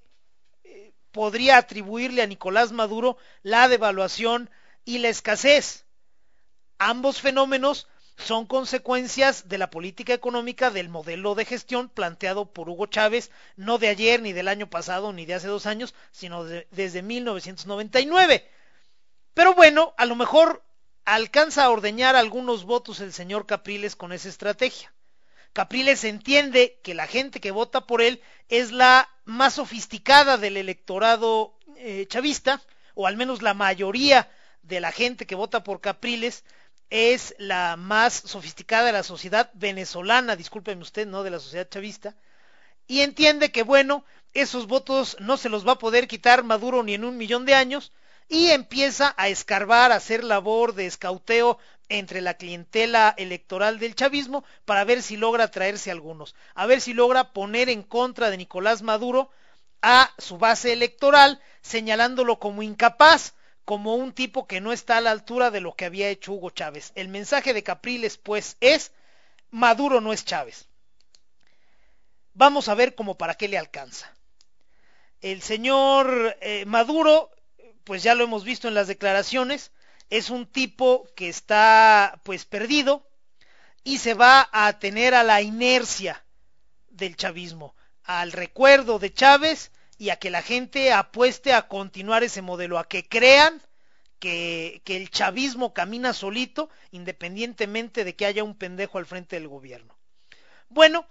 eh, 0.62 0.92
podría 1.10 1.56
atribuirle 1.56 2.22
a 2.22 2.26
Nicolás 2.26 2.70
Maduro 2.70 3.16
la 3.42 3.68
devaluación 3.68 4.50
y 4.84 4.98
la 4.98 5.08
escasez. 5.08 5.86
Ambos 6.78 7.20
fenómenos 7.20 7.88
son 8.16 8.46
consecuencias 8.46 9.48
de 9.48 9.58
la 9.58 9.70
política 9.70 10.12
económica 10.12 10.70
del 10.70 10.88
modelo 10.88 11.34
de 11.34 11.44
gestión 11.46 11.88
planteado 11.88 12.52
por 12.52 12.68
Hugo 12.68 12.86
Chávez, 12.86 13.30
no 13.56 13.78
de 13.78 13.88
ayer, 13.88 14.20
ni 14.20 14.32
del 14.32 14.48
año 14.48 14.68
pasado, 14.68 15.12
ni 15.12 15.24
de 15.24 15.34
hace 15.34 15.48
dos 15.48 15.66
años, 15.66 15.94
sino 16.12 16.44
de, 16.44 16.68
desde 16.70 17.02
1999. 17.02 18.48
Pero 19.34 19.54
bueno, 19.54 19.94
a 19.96 20.06
lo 20.06 20.16
mejor 20.16 20.62
alcanza 21.04 21.64
a 21.64 21.70
ordeñar 21.70 22.16
algunos 22.16 22.64
votos 22.64 23.00
el 23.00 23.12
señor 23.12 23.46
Capriles 23.46 23.96
con 23.96 24.12
esa 24.12 24.28
estrategia. 24.28 24.92
Capriles 25.52 26.04
entiende 26.04 26.80
que 26.82 26.94
la 26.94 27.06
gente 27.06 27.40
que 27.40 27.50
vota 27.50 27.86
por 27.86 28.00
él 28.00 28.22
es 28.48 28.72
la 28.72 29.08
más 29.24 29.54
sofisticada 29.54 30.38
del 30.38 30.56
electorado 30.56 31.54
eh, 31.76 32.06
chavista, 32.08 32.62
o 32.94 33.06
al 33.06 33.16
menos 33.16 33.42
la 33.42 33.54
mayoría 33.54 34.30
de 34.62 34.80
la 34.80 34.92
gente 34.92 35.26
que 35.26 35.34
vota 35.34 35.64
por 35.64 35.80
Capriles 35.80 36.44
es 36.90 37.34
la 37.38 37.76
más 37.76 38.12
sofisticada 38.12 38.86
de 38.86 38.92
la 38.92 39.02
sociedad 39.02 39.50
venezolana, 39.54 40.36
discúlpeme 40.36 40.82
usted, 40.82 41.06
no 41.06 41.22
de 41.22 41.30
la 41.30 41.38
sociedad 41.38 41.68
chavista, 41.68 42.14
y 42.86 43.00
entiende 43.00 43.50
que, 43.50 43.62
bueno, 43.62 44.04
esos 44.34 44.66
votos 44.66 45.16
no 45.20 45.36
se 45.36 45.48
los 45.48 45.66
va 45.66 45.72
a 45.72 45.78
poder 45.78 46.06
quitar 46.06 46.44
Maduro 46.44 46.82
ni 46.82 46.94
en 46.94 47.04
un 47.04 47.16
millón 47.16 47.46
de 47.46 47.54
años, 47.54 47.92
y 48.28 48.50
empieza 48.50 49.14
a 49.16 49.28
escarbar, 49.28 49.92
a 49.92 49.96
hacer 49.96 50.24
labor 50.24 50.74
de 50.74 50.86
escauteo 50.86 51.58
entre 51.88 52.20
la 52.20 52.34
clientela 52.34 53.14
electoral 53.18 53.78
del 53.78 53.94
chavismo 53.94 54.44
para 54.64 54.84
ver 54.84 55.02
si 55.02 55.16
logra 55.16 55.50
traerse 55.50 55.90
algunos, 55.90 56.34
a 56.54 56.66
ver 56.66 56.80
si 56.80 56.94
logra 56.94 57.32
poner 57.32 57.68
en 57.68 57.82
contra 57.82 58.30
de 58.30 58.38
Nicolás 58.38 58.82
Maduro 58.82 59.30
a 59.82 60.12
su 60.18 60.38
base 60.38 60.72
electoral, 60.72 61.40
señalándolo 61.60 62.38
como 62.38 62.62
incapaz, 62.62 63.34
como 63.64 63.94
un 63.94 64.12
tipo 64.12 64.46
que 64.46 64.60
no 64.60 64.72
está 64.72 64.96
a 64.96 65.00
la 65.00 65.10
altura 65.10 65.50
de 65.50 65.60
lo 65.60 65.74
que 65.74 65.84
había 65.84 66.08
hecho 66.08 66.32
Hugo 66.32 66.50
Chávez. 66.50 66.92
El 66.94 67.08
mensaje 67.08 67.52
de 67.52 67.62
Capriles, 67.62 68.16
pues, 68.16 68.56
es 68.60 68.92
Maduro 69.50 70.00
no 70.00 70.12
es 70.12 70.24
Chávez. 70.24 70.68
Vamos 72.34 72.68
a 72.68 72.74
ver 72.74 72.94
cómo 72.94 73.18
para 73.18 73.34
qué 73.34 73.48
le 73.48 73.58
alcanza. 73.58 74.12
El 75.20 75.42
señor 75.42 76.36
eh, 76.40 76.64
Maduro, 76.64 77.30
pues 77.84 78.02
ya 78.02 78.14
lo 78.14 78.24
hemos 78.24 78.44
visto 78.44 78.68
en 78.68 78.74
las 78.74 78.88
declaraciones, 78.88 79.72
es 80.10 80.30
un 80.30 80.46
tipo 80.46 81.06
que 81.16 81.28
está 81.28 82.20
pues 82.24 82.44
perdido 82.44 83.08
y 83.84 83.98
se 83.98 84.14
va 84.14 84.48
a 84.52 84.78
tener 84.78 85.14
a 85.14 85.22
la 85.22 85.42
inercia 85.42 86.24
del 86.90 87.16
chavismo, 87.16 87.74
al 88.04 88.32
recuerdo 88.32 88.98
de 88.98 89.12
Chávez 89.12 89.72
y 89.98 90.10
a 90.10 90.16
que 90.16 90.30
la 90.30 90.42
gente 90.42 90.92
apueste 90.92 91.52
a 91.52 91.68
continuar 91.68 92.22
ese 92.22 92.42
modelo, 92.42 92.78
a 92.78 92.88
que 92.88 93.08
crean 93.08 93.60
que, 94.18 94.82
que, 94.84 94.96
el 94.96 95.10
chavismo 95.10 95.72
camina 95.74 96.12
solito, 96.12 96.70
independientemente 96.92 98.04
de 98.04 98.14
que 98.14 98.26
haya 98.26 98.44
un 98.44 98.54
pendejo 98.54 98.98
al 98.98 99.06
frente 99.06 99.36
del 99.36 99.48
gobierno. 99.48 99.96
Bueno, 100.68 101.06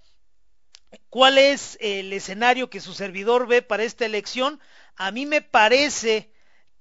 ¿cuál 1.09 1.37
es 1.37 1.77
el 1.81 2.13
escenario 2.13 2.69
que 2.69 2.79
su 2.79 2.93
servidor 2.93 3.47
ve 3.47 3.61
para 3.61 3.83
esta 3.83 4.05
elección? 4.05 4.61
A 4.95 5.11
mí 5.11 5.25
me 5.25 5.41
parece 5.41 6.31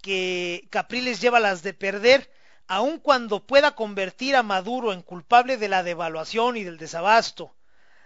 que 0.00 0.66
Capriles 0.70 1.20
lleva 1.20 1.40
las 1.40 1.62
de 1.62 1.74
perder, 1.74 2.30
aun 2.66 2.98
cuando 2.98 3.46
pueda 3.46 3.74
convertir 3.74 4.36
a 4.36 4.42
Maduro 4.42 4.92
en 4.92 5.02
culpable 5.02 5.56
de 5.56 5.68
la 5.68 5.82
devaluación 5.82 6.56
y 6.56 6.64
del 6.64 6.78
desabasto, 6.78 7.54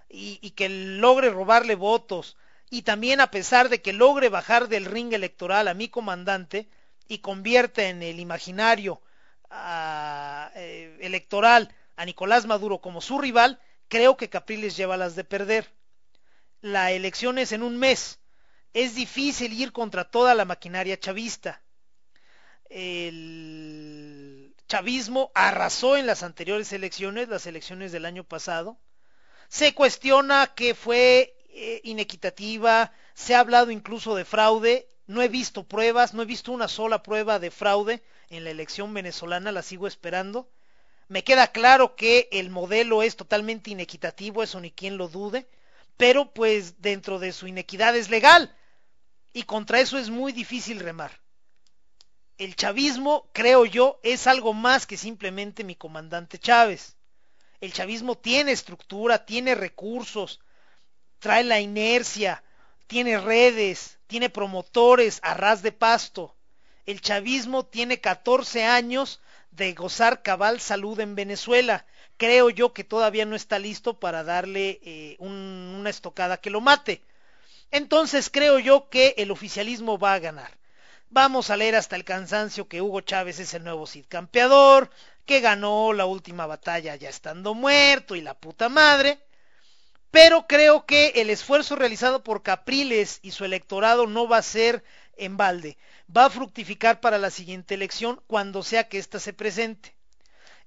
y, 0.08 0.50
que 0.50 0.68
logre 0.68 1.30
robarle 1.30 1.74
votos, 1.74 2.36
y 2.70 2.82
también 2.82 3.20
a 3.20 3.30
pesar 3.30 3.68
de 3.68 3.82
que 3.82 3.92
logre 3.92 4.28
bajar 4.28 4.68
del 4.68 4.84
ring 4.84 5.12
electoral 5.12 5.68
a 5.68 5.74
mi 5.74 5.88
comandante 5.88 6.68
y 7.08 7.18
convierte 7.18 7.88
en 7.88 8.02
el 8.02 8.20
imaginario 8.20 9.02
eh, 9.50 10.98
electoral 11.00 11.74
a 11.96 12.04
Nicolás 12.04 12.46
Maduro 12.46 12.78
como 12.78 13.00
su 13.00 13.18
rival, 13.18 13.60
creo 13.88 14.16
que 14.16 14.30
Capriles 14.30 14.76
lleva 14.76 14.96
las 14.96 15.14
de 15.14 15.24
perder. 15.24 15.70
La 16.60 16.92
elección 16.92 17.38
es 17.38 17.52
en 17.52 17.62
un 17.62 17.76
mes. 17.76 18.18
Es 18.72 18.94
difícil 18.94 19.52
ir 19.52 19.72
contra 19.72 20.04
toda 20.04 20.34
la 20.34 20.44
maquinaria 20.44 20.98
chavista. 20.98 21.60
El 22.76 24.52
chavismo 24.66 25.30
arrasó 25.32 25.96
en 25.96 26.06
las 26.06 26.24
anteriores 26.24 26.72
elecciones, 26.72 27.28
las 27.28 27.46
elecciones 27.46 27.92
del 27.92 28.04
año 28.04 28.24
pasado. 28.24 28.78
Se 29.48 29.74
cuestiona 29.74 30.52
que 30.56 30.74
fue 30.74 31.36
eh, 31.50 31.80
inequitativa, 31.84 32.92
se 33.14 33.36
ha 33.36 33.38
hablado 33.38 33.70
incluso 33.70 34.16
de 34.16 34.24
fraude, 34.24 34.88
no 35.06 35.22
he 35.22 35.28
visto 35.28 35.62
pruebas, 35.62 36.14
no 36.14 36.22
he 36.22 36.24
visto 36.24 36.50
una 36.50 36.66
sola 36.66 37.04
prueba 37.04 37.38
de 37.38 37.52
fraude 37.52 38.02
en 38.28 38.42
la 38.42 38.50
elección 38.50 38.92
venezolana, 38.92 39.52
la 39.52 39.62
sigo 39.62 39.86
esperando. 39.86 40.50
Me 41.06 41.22
queda 41.22 41.52
claro 41.52 41.94
que 41.94 42.28
el 42.32 42.50
modelo 42.50 43.04
es 43.04 43.14
totalmente 43.14 43.70
inequitativo, 43.70 44.42
eso 44.42 44.58
ni 44.58 44.72
quien 44.72 44.96
lo 44.96 45.06
dude, 45.06 45.46
pero 45.96 46.32
pues 46.32 46.82
dentro 46.82 47.20
de 47.20 47.30
su 47.30 47.46
inequidad 47.46 47.94
es 47.94 48.10
legal 48.10 48.52
y 49.32 49.44
contra 49.44 49.78
eso 49.78 49.96
es 49.96 50.10
muy 50.10 50.32
difícil 50.32 50.80
remar. 50.80 51.22
El 52.36 52.56
chavismo, 52.56 53.28
creo 53.32 53.64
yo, 53.64 54.00
es 54.02 54.26
algo 54.26 54.54
más 54.54 54.86
que 54.86 54.96
simplemente 54.96 55.62
mi 55.62 55.76
comandante 55.76 56.38
Chávez. 56.38 56.96
El 57.60 57.72
chavismo 57.72 58.16
tiene 58.16 58.50
estructura, 58.50 59.24
tiene 59.24 59.54
recursos, 59.54 60.40
trae 61.20 61.44
la 61.44 61.60
inercia, 61.60 62.42
tiene 62.88 63.20
redes, 63.20 63.98
tiene 64.08 64.30
promotores 64.30 65.20
a 65.22 65.34
ras 65.34 65.62
de 65.62 65.70
pasto. 65.70 66.34
El 66.86 67.00
chavismo 67.00 67.64
tiene 67.66 68.00
14 68.00 68.64
años 68.64 69.20
de 69.52 69.72
gozar 69.72 70.22
cabal 70.22 70.60
salud 70.60 70.98
en 70.98 71.14
Venezuela. 71.14 71.86
Creo 72.16 72.50
yo 72.50 72.72
que 72.72 72.82
todavía 72.82 73.26
no 73.26 73.36
está 73.36 73.60
listo 73.60 74.00
para 74.00 74.24
darle 74.24 74.80
eh, 74.82 75.16
un, 75.20 75.32
una 75.78 75.88
estocada 75.88 76.38
que 76.38 76.50
lo 76.50 76.60
mate. 76.60 77.00
Entonces 77.70 78.28
creo 78.28 78.58
yo 78.58 78.88
que 78.88 79.14
el 79.18 79.30
oficialismo 79.30 79.98
va 79.98 80.14
a 80.14 80.18
ganar. 80.18 80.63
Vamos 81.14 81.50
a 81.50 81.56
leer 81.56 81.76
hasta 81.76 81.94
el 81.94 82.02
cansancio 82.02 82.66
que 82.66 82.82
Hugo 82.82 83.00
Chávez 83.00 83.38
es 83.38 83.54
el 83.54 83.62
nuevo 83.62 83.86
Cid 83.86 84.06
campeador, 84.08 84.90
que 85.24 85.38
ganó 85.38 85.92
la 85.92 86.06
última 86.06 86.44
batalla 86.44 86.96
ya 86.96 87.08
estando 87.08 87.54
muerto 87.54 88.16
y 88.16 88.20
la 88.20 88.34
puta 88.34 88.68
madre. 88.68 89.20
Pero 90.10 90.48
creo 90.48 90.86
que 90.86 91.12
el 91.14 91.30
esfuerzo 91.30 91.76
realizado 91.76 92.24
por 92.24 92.42
Capriles 92.42 93.20
y 93.22 93.30
su 93.30 93.44
electorado 93.44 94.08
no 94.08 94.26
va 94.26 94.38
a 94.38 94.42
ser 94.42 94.82
en 95.16 95.36
balde. 95.36 95.78
Va 96.14 96.24
a 96.24 96.30
fructificar 96.30 96.98
para 96.98 97.18
la 97.18 97.30
siguiente 97.30 97.74
elección 97.74 98.20
cuando 98.26 98.64
sea 98.64 98.88
que 98.88 98.98
ésta 98.98 99.20
se 99.20 99.32
presente. 99.32 99.94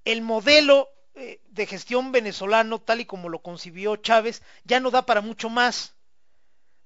El 0.06 0.22
modelo 0.22 0.88
eh, 1.16 1.42
de 1.50 1.66
gestión 1.66 2.14
venezolano, 2.14 2.80
tal 2.80 3.02
y 3.02 3.06
como 3.06 3.28
lo 3.28 3.40
concibió 3.40 3.98
Chávez, 3.98 4.42
ya 4.64 4.80
no 4.80 4.92
da 4.92 5.06
para 5.06 5.20
mucho 5.20 5.50
más. 5.50 5.97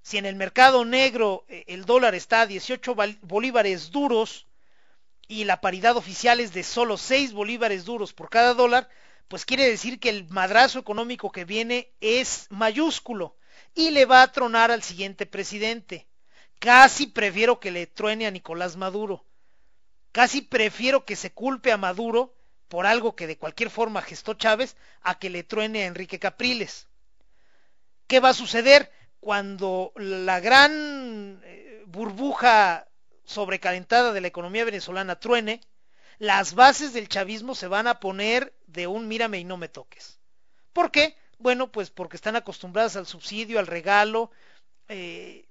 Si 0.02 0.18
en 0.18 0.26
el 0.26 0.36
mercado 0.36 0.84
negro 0.86 1.46
eh, 1.48 1.64
el 1.68 1.86
dólar 1.86 2.16
está 2.16 2.42
a 2.42 2.48
18 2.48 2.96
bolívares 3.22 3.92
duros 3.92 4.48
y 5.28 5.44
la 5.46 5.62
paridad 5.62 5.96
oficial 5.96 6.40
es 6.40 6.54
de 6.54 6.64
solo 6.64 6.98
6 6.98 7.34
bolívares 7.34 7.86
duros 7.86 8.14
por 8.14 8.30
cada 8.30 8.54
dólar, 8.54 8.90
pues 9.28 9.46
quiere 9.46 9.70
decir 9.70 10.00
que 10.00 10.10
el 10.10 10.28
madrazo 10.30 10.80
económico 10.80 11.32
que 11.32 11.46
viene 11.46 11.92
es 12.02 12.48
mayúsculo 12.50 13.38
y 13.74 13.92
le 13.92 14.06
va 14.06 14.24
a 14.24 14.32
tronar 14.32 14.72
al 14.72 14.84
siguiente 14.84 15.26
presidente. 15.26 16.08
Casi 16.60 17.08
prefiero 17.08 17.60
que 17.60 17.72
le 17.72 17.88
truene 17.88 18.28
a 18.28 18.32
Nicolás 18.32 18.76
Maduro. 18.76 19.26
Casi 20.12 20.42
prefiero 20.42 21.06
que 21.06 21.16
se 21.16 21.32
culpe 21.32 21.72
a 21.72 21.78
Maduro 21.78 22.36
por 22.68 22.86
algo 22.86 23.16
que 23.16 23.28
de 23.28 23.38
cualquier 23.38 23.70
forma 23.70 24.02
gestó 24.02 24.34
Chávez 24.34 24.76
a 25.02 25.18
que 25.18 25.30
le 25.30 25.44
truene 25.44 25.84
a 25.84 25.88
Enrique 25.88 26.20
Capriles. 26.20 26.88
¿Qué 28.08 28.20
va 28.20 28.30
a 28.30 28.34
suceder 28.34 28.92
cuando 29.22 29.94
la 29.96 30.42
gran 30.42 31.42
eh, 31.46 31.84
burbuja 31.88 32.88
sobrecalentada 33.24 34.12
de 34.12 34.20
la 34.20 34.28
economía 34.28 34.66
venezolana 34.66 35.18
truene? 35.18 35.62
las 36.22 36.54
bases 36.54 36.94
del 36.94 37.08
chavismo 37.08 37.56
se 37.56 37.66
van 37.66 37.88
a 37.88 38.00
poner 38.00 38.54
de 38.68 38.86
un 38.86 39.08
mírame 39.08 39.40
y 39.40 39.44
no 39.44 39.58
me 39.58 39.70
toques. 39.70 40.20
¿Por 40.72 40.92
qué? 40.92 41.18
Bueno, 41.40 41.72
pues 41.72 41.90
porque 41.90 42.16
están 42.16 42.36
acostumbradas 42.36 42.96
al 42.96 43.08
subsidio, 43.08 43.58
al 43.58 43.66
regalo. 43.66 44.30
Eh, 44.88 45.48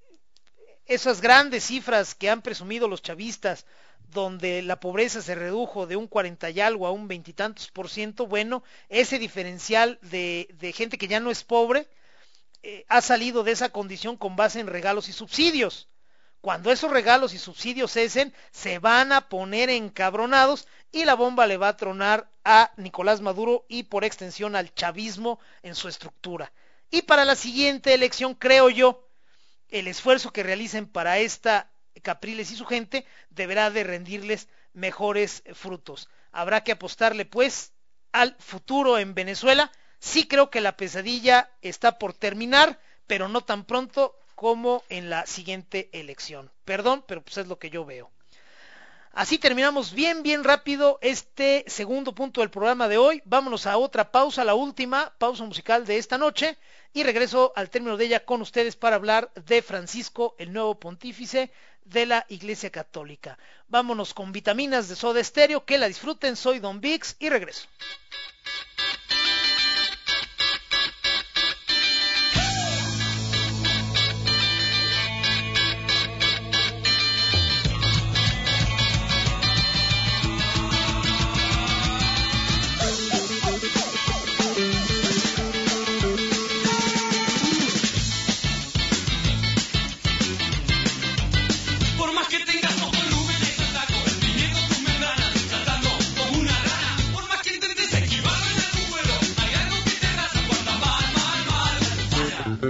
esas 0.87 1.21
grandes 1.21 1.65
cifras 1.65 2.15
que 2.15 2.31
han 2.31 2.41
presumido 2.41 2.87
los 2.87 3.03
chavistas, 3.03 3.67
donde 4.13 4.63
la 4.63 4.79
pobreza 4.79 5.21
se 5.23 5.35
redujo 5.35 5.89
de 5.89 5.97
un 5.97 6.07
cuarenta 6.07 6.51
y 6.51 6.61
algo 6.61 6.87
a 6.87 6.93
un 6.93 7.09
veintitantos 7.09 7.69
por 7.73 7.89
ciento, 7.91 8.29
bueno, 8.29 8.63
ese 8.89 9.19
diferencial 9.19 9.99
de 10.03 10.73
gente 10.73 10.99
que 10.99 11.09
ya 11.09 11.19
no 11.19 11.33
es 11.33 11.43
pobre 11.43 11.89
eh, 12.63 12.85
ha 12.89 13.01
salido 13.01 13.43
de 13.43 13.53
esa 13.53 13.71
condición 13.71 14.17
con 14.17 14.37
base 14.37 14.61
en 14.61 14.67
regalos 14.67 15.09
y 15.09 15.13
subsidios. 15.13 15.89
Cuando 16.41 16.73
esos 16.73 16.91
regalos 16.91 17.35
y 17.35 17.39
subsidios 17.39 17.93
cesen, 17.93 18.35
se 18.51 18.79
van 18.79 19.13
a 19.13 19.29
poner 19.29 19.69
encabronados 19.69 20.67
y 20.91 21.05
la 21.05 21.15
bomba 21.15 21.47
le 21.47 21.59
va 21.59 21.69
a 21.69 21.77
tronar 21.77 22.31
a 22.45 22.73
Nicolás 22.77 23.21
Maduro 23.21 23.67
y 23.69 23.85
por 23.85 24.05
extensión 24.05 24.57
al 24.57 24.75
chavismo 24.75 25.39
en 25.63 25.75
su 25.75 25.89
estructura. 25.89 26.53
Y 26.91 27.03
para 27.03 27.25
la 27.25 27.37
siguiente 27.37 27.93
elección, 27.93 28.35
creo 28.35 28.71
yo, 28.71 29.07
el 29.69 29.87
esfuerzo 29.87 30.33
que 30.33 30.43
realicen 30.43 30.87
para 30.87 31.19
esta 31.19 31.71
Capriles 32.03 32.51
y 32.51 32.57
su 32.57 32.65
gente 32.67 33.05
deberá 33.31 33.71
de 33.71 33.85
rendirles 33.85 34.49
mejores 34.73 35.43
frutos. 35.55 36.09
Habrá 36.33 36.65
que 36.65 36.73
apostarle 36.73 37.25
pues 37.25 37.73
al 38.13 38.37
futuro 38.39 38.99
en 38.99 39.15
Venezuela. 39.15 39.71
Sí 40.01 40.27
creo 40.27 40.51
que 40.51 40.61
la 40.61 40.77
pesadilla 40.77 41.51
está 41.63 41.99
por 41.99 42.15
terminar, 42.15 42.81
pero 43.07 43.29
no 43.29 43.43
tan 43.43 43.65
pronto 43.65 44.17
como 44.35 44.83
en 44.89 45.11
la 45.11 45.27
siguiente 45.27 45.91
elección. 45.93 46.51
Perdón, 46.65 47.05
pero 47.07 47.23
pues 47.23 47.37
es 47.37 47.47
lo 47.47 47.59
que 47.59 47.71
yo 47.71 47.85
veo. 47.85 48.11
Así 49.13 49.39
terminamos 49.39 49.93
bien, 49.93 50.23
bien 50.23 50.45
rápido 50.45 50.99
este 51.03 51.65
segundo 51.67 52.15
punto 52.15 52.41
del 52.41 52.51
programa 52.51 52.89
de 52.89 52.97
hoy. 52.97 53.21
Vámonos 53.25 53.67
a 53.67 53.77
otra 53.77 54.13
pausa, 54.13 54.45
la 54.45 54.55
última 54.55 55.13
pausa 55.19 55.45
musical 55.45 55.85
de 55.85 55.99
esta 55.99 56.17
noche, 56.17 56.57
y 56.93 57.03
regreso 57.03 57.53
al 57.57 57.71
término 57.71 57.97
de 57.97 58.07
ella 58.07 58.25
con 58.25 58.41
ustedes 58.41 58.77
para 58.77 58.97
hablar 58.97 59.31
de 59.35 59.63
Francisco, 59.63 60.37
el 60.39 60.53
nuevo 60.53 60.79
pontífice 60.79 61.51
de 61.85 62.07
la 62.07 62.25
Iglesia 62.29 62.71
Católica. 62.71 63.37
Vámonos 63.69 64.15
con 64.15 64.31
vitaminas 64.33 64.89
de 64.89 64.97
soda 64.97 65.21
estéreo, 65.21 65.65
que 65.65 65.77
la 65.77 65.89
disfruten, 65.89 66.37
soy 66.37 66.61
Don 66.61 66.81
Vix 66.81 67.17
y 67.19 67.29
regreso. 67.29 67.69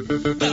Bye. 0.08 0.49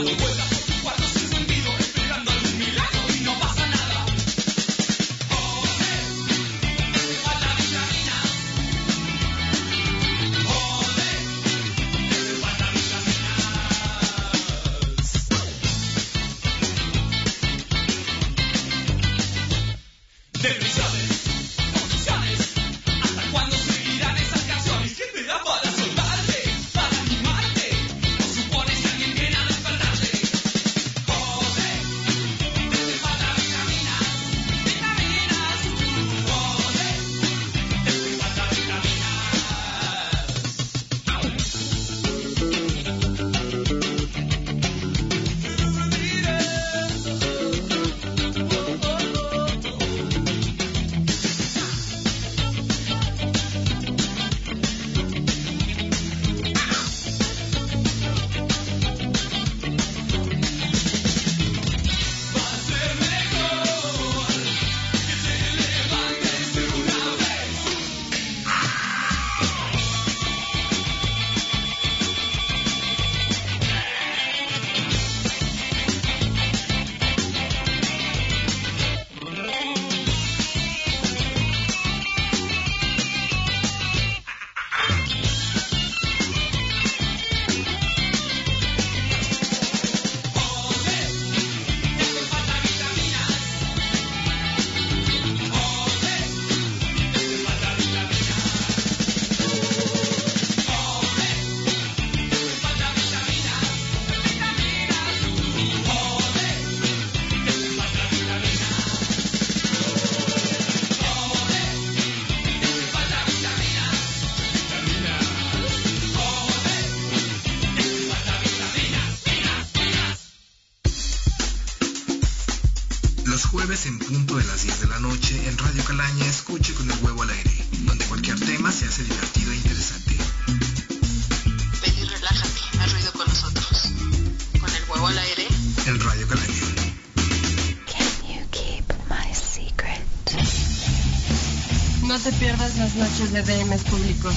No 142.18 142.24
te 142.24 142.32
pierdas 142.32 142.76
las 142.78 142.96
noches 142.96 143.32
de 143.32 143.42
DMs 143.42 143.84
públicos. 143.84 144.34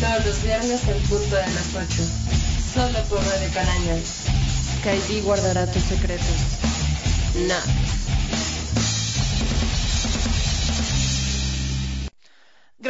Todos 0.00 0.26
los 0.26 0.42
viernes 0.42 0.80
en 0.88 1.00
punto 1.04 1.36
de 1.36 1.46
las 1.46 1.72
8. 1.72 2.02
Solo 2.74 2.98
por 3.04 3.24
Radio 3.24 3.48
Calaña. 3.54 3.94
Kaidi 4.82 5.20
guardará 5.20 5.70
tus 5.70 5.84
secretos. 5.84 6.26
Nah. 7.46 7.91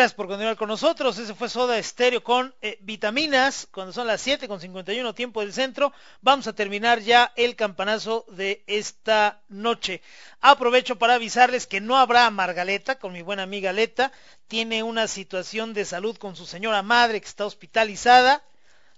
Gracias 0.03 0.17
por 0.17 0.27
continuar 0.27 0.57
con 0.57 0.67
nosotros. 0.67 1.17
Ese 1.17 1.33
fue 1.33 1.49
Soda 1.49 1.79
Estéreo 1.79 2.25
con 2.25 2.53
eh, 2.61 2.77
vitaminas. 2.81 3.69
Cuando 3.71 3.93
son 3.93 4.09
las 4.09 4.21
7 4.21 4.49
con 4.49 4.59
51 4.59 5.15
tiempo 5.15 5.43
del 5.43 5.53
centro, 5.53 5.93
vamos 6.21 6.49
a 6.49 6.55
terminar 6.55 6.99
ya 6.99 7.33
el 7.37 7.55
campanazo 7.55 8.25
de 8.27 8.65
esta 8.67 9.41
noche. 9.49 10.03
Aprovecho 10.41 10.99
para 10.99 11.15
avisarles 11.15 11.69
que 11.69 11.81
no 11.81 11.99
habrá 11.99 12.29
Margaleta 12.31 12.99
con 12.99 13.13
mi 13.13 13.23
buena 13.23 13.45
amiga 13.45 13.73
Leta. 13.73 14.11
Tiene 14.49 14.83
una 14.83 15.07
situación 15.07 15.73
de 15.73 15.85
salud 15.85 16.17
con 16.17 16.35
su 16.35 16.47
señora 16.47 16.83
madre 16.83 17.21
que 17.21 17.29
está 17.29 17.47
hospitalizada. 17.47 18.43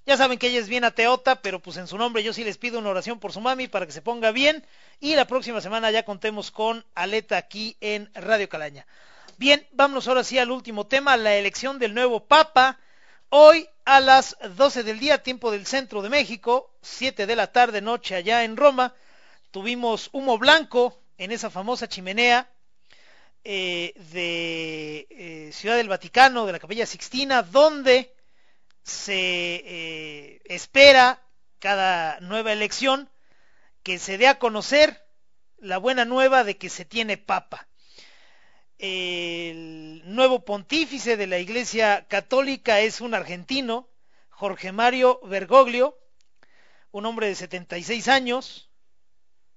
Ya 0.07 0.17
saben 0.17 0.39
que 0.39 0.47
ella 0.47 0.61
es 0.61 0.71
bien 0.71 0.85
ateota, 0.85 1.43
pero 1.43 1.61
pues 1.61 1.77
en 1.77 1.87
su 1.87 1.99
nombre 1.99 2.23
yo 2.23 2.33
sí 2.33 2.45
les 2.45 2.57
pido 2.57 2.79
una 2.79 2.89
oración 2.89 3.21
por 3.21 3.31
su 3.31 3.43
mami 3.43 3.69
para 3.69 3.85
que 3.85 3.93
se 3.93 4.01
ponga 4.01 4.33
bien. 4.33 4.65
Y 5.01 5.17
la 5.17 5.27
próxima 5.27 5.61
semana 5.61 5.91
ya 5.91 6.07
contemos 6.07 6.51
con 6.51 6.83
Aleta 6.95 7.37
aquí 7.37 7.77
en 7.83 8.11
Radio 8.15 8.49
Calaña. 8.49 8.87
Bien, 9.37 9.67
vámonos 9.73 10.07
ahora 10.07 10.23
sí 10.23 10.39
al 10.39 10.53
último 10.53 10.87
tema, 10.87 11.17
la 11.17 11.35
elección 11.35 11.81
del 11.81 11.93
nuevo 11.93 12.25
Papa. 12.27 12.79
Hoy 13.31 13.69
a 13.85 13.99
las 13.99 14.37
12 14.57 14.85
del 14.85 15.01
día, 15.01 15.25
tiempo 15.25 15.51
del 15.51 15.67
centro 15.67 16.03
de 16.03 16.09
México, 16.09 16.77
7 16.83 17.27
de 17.27 17.35
la 17.35 17.51
tarde, 17.51 17.81
noche 17.81 18.15
allá 18.15 18.45
en 18.45 18.57
Roma, 18.57 18.95
tuvimos 19.51 20.09
humo 20.13 20.39
blanco 20.39 21.01
en 21.19 21.33
esa 21.33 21.51
famosa 21.51 21.89
chimenea 21.89 22.49
eh, 23.43 23.93
de 24.13 25.07
eh, 25.11 25.51
Ciudad 25.53 25.77
del 25.77 25.89
Vaticano, 25.89 26.47
de 26.47 26.53
la 26.53 26.61
Capilla 26.61 26.87
Sixtina, 26.87 27.43
donde 27.43 28.15
se 28.85 29.15
eh, 29.15 30.43
espera 30.45 31.21
cada 31.59 32.21
nueva 32.21 32.53
elección 32.53 33.11
que 33.83 33.99
se 33.99 34.17
dé 34.17 34.29
a 34.29 34.39
conocer 34.39 35.05
la 35.59 35.79
buena 35.79 36.05
nueva 36.05 36.45
de 36.45 36.57
que 36.57 36.71
se 36.71 36.85
tiene 36.85 37.17
papa. 37.17 37.67
El 38.87 40.03
nuevo 40.05 40.45
pontífice 40.45 41.17
de 41.17 41.27
la 41.27 41.39
Iglesia 41.39 42.05
Católica 42.07 42.81
es 42.81 43.01
un 43.01 43.15
argentino, 43.15 43.89
Jorge 44.29 44.73
Mario 44.73 45.21
Bergoglio, 45.25 45.97
un 46.91 47.07
hombre 47.07 47.29
de 47.29 47.35
76 47.35 48.09
años, 48.09 48.69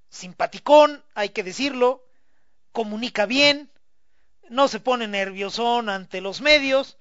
simpaticón, 0.08 1.04
hay 1.14 1.28
que 1.32 1.44
decirlo, 1.44 2.06
comunica 2.72 3.26
bien, 3.26 3.70
no 4.48 4.70
se 4.70 4.80
pone 4.80 5.10
nerviosón 5.10 5.90
ante 5.90 6.22
los 6.22 6.40
medios, 6.40 6.98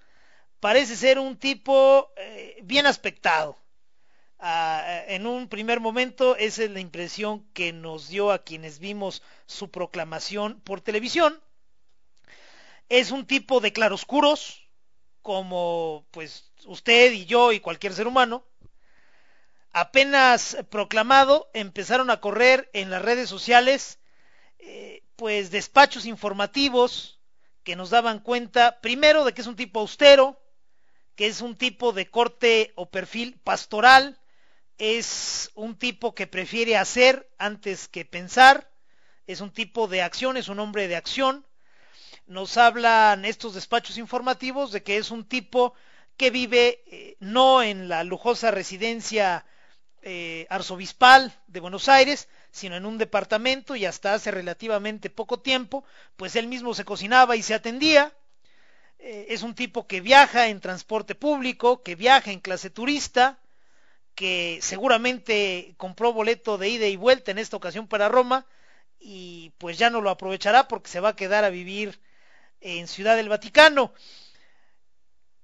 parece 0.59 0.97
ser 0.97 1.20
un 1.20 1.37
tipo 1.37 2.11
eh, 2.16 2.59
bien 2.64 2.87
aspectado. 2.87 3.57
Ah, 4.41 5.05
en 5.07 5.29
un 5.29 5.49
primer 5.49 5.79
momento 5.79 6.35
esa 6.35 6.64
es 6.64 6.72
la 6.72 6.81
impresión 6.81 7.47
que 7.53 7.72
nos 7.72 8.09
dio 8.09 8.33
a 8.33 8.43
quienes 8.43 8.81
vimos 8.81 9.22
su 9.47 9.70
proclamación 9.70 10.61
por 10.62 10.81
televisión. 10.81 11.41
Es 12.89 13.11
un 13.11 13.26
tipo 13.26 13.61
de 13.61 13.72
claroscuros, 13.72 14.68
como 15.22 16.07
pues 16.11 16.53
usted 16.66 17.12
y 17.12 17.26
yo 17.26 17.53
y 17.53 17.61
cualquier 17.61 17.93
ser 17.93 18.07
humano. 18.07 18.47
Apenas 19.72 20.57
proclamado, 20.70 21.51
empezaron 21.53 22.11
a 22.11 22.20
correr 22.20 22.70
en 22.72 22.91
las 22.91 23.03
redes 23.03 23.28
sociales 23.28 23.99
eh, 24.59 25.03
pues 25.16 25.51
despachos 25.51 26.07
informativos 26.07 27.20
que 27.62 27.76
nos 27.76 27.91
daban 27.91 28.20
cuenta 28.20 28.80
primero 28.80 29.24
de 29.24 29.32
que 29.32 29.41
es 29.41 29.47
un 29.47 29.57
tipo 29.57 29.80
austero, 29.80 30.41
que 31.14 31.26
es 31.26 31.41
un 31.41 31.57
tipo 31.57 31.93
de 31.93 32.11
corte 32.11 32.72
o 32.76 32.91
perfil 32.91 33.41
pastoral, 33.43 34.18
es 34.78 35.51
un 35.55 35.78
tipo 35.78 36.14
que 36.14 36.26
prefiere 36.26 36.76
hacer 36.76 37.28
antes 37.39 37.89
que 37.89 38.05
pensar, 38.05 38.70
es 39.26 39.41
un 39.41 39.51
tipo 39.51 39.89
de 39.89 40.03
acción, 40.03 40.37
es 40.37 40.49
un 40.49 40.59
hombre 40.59 40.89
de 40.89 40.97
acción. 40.97 41.46
Nos 42.27 42.57
hablan 42.57 43.24
estos 43.24 43.55
despachos 43.55 43.99
informativos 43.99 44.72
de 44.72 44.83
que 44.83 44.97
es 44.97 45.12
un 45.12 45.24
tipo 45.24 45.74
que 46.16 46.31
vive 46.31 46.83
eh, 46.87 47.16
no 47.20 47.62
en 47.62 47.89
la 47.89 48.03
lujosa 48.03 48.51
residencia 48.51 49.47
eh, 50.03 50.47
arzobispal 50.51 51.33
de 51.47 51.61
Buenos 51.61 51.89
Aires, 51.89 52.29
sino 52.51 52.74
en 52.74 52.85
un 52.85 52.99
departamento 52.99 53.77
y 53.77 53.85
hasta 53.85 54.14
hace 54.14 54.33
relativamente 54.33 55.09
poco 55.09 55.39
tiempo, 55.39 55.85
pues 56.16 56.35
él 56.35 56.49
mismo 56.49 56.74
se 56.74 56.85
cocinaba 56.85 57.37
y 57.37 57.43
se 57.43 57.55
atendía. 57.55 58.12
Eh, 58.99 59.27
es 59.29 59.45
un 59.45 59.55
tipo 59.55 59.87
que 59.87 60.01
viaja 60.01 60.49
en 60.49 60.61
transporte 60.61 61.14
público, 61.14 61.85
que 61.85 61.95
viaja 61.95 62.33
en 62.33 62.41
clase 62.41 62.70
turista, 62.70 63.39
que 64.16 64.59
seguramente 64.62 65.74
compró 65.77 66.12
boleto 66.12 66.59
de 66.59 66.70
ida 66.70 66.87
y 66.87 66.97
vuelta 66.97 67.31
en 67.31 67.39
esta 67.39 67.57
ocasión 67.57 67.87
para 67.87 68.09
Roma 68.09 68.47
y 68.99 69.53
pues 69.59 69.79
ya 69.79 69.91
no 69.91 70.01
lo 70.01 70.11
aprovechará 70.11 70.66
porque 70.66 70.91
se 70.91 71.01
va 71.01 71.11
a 71.11 71.16
quedar 71.16 71.45
a 71.45 71.51
vivir 71.51 72.01
en 72.61 72.89
Ciudad 72.89 73.17
del 73.17 73.29
Vaticano. 73.29 73.93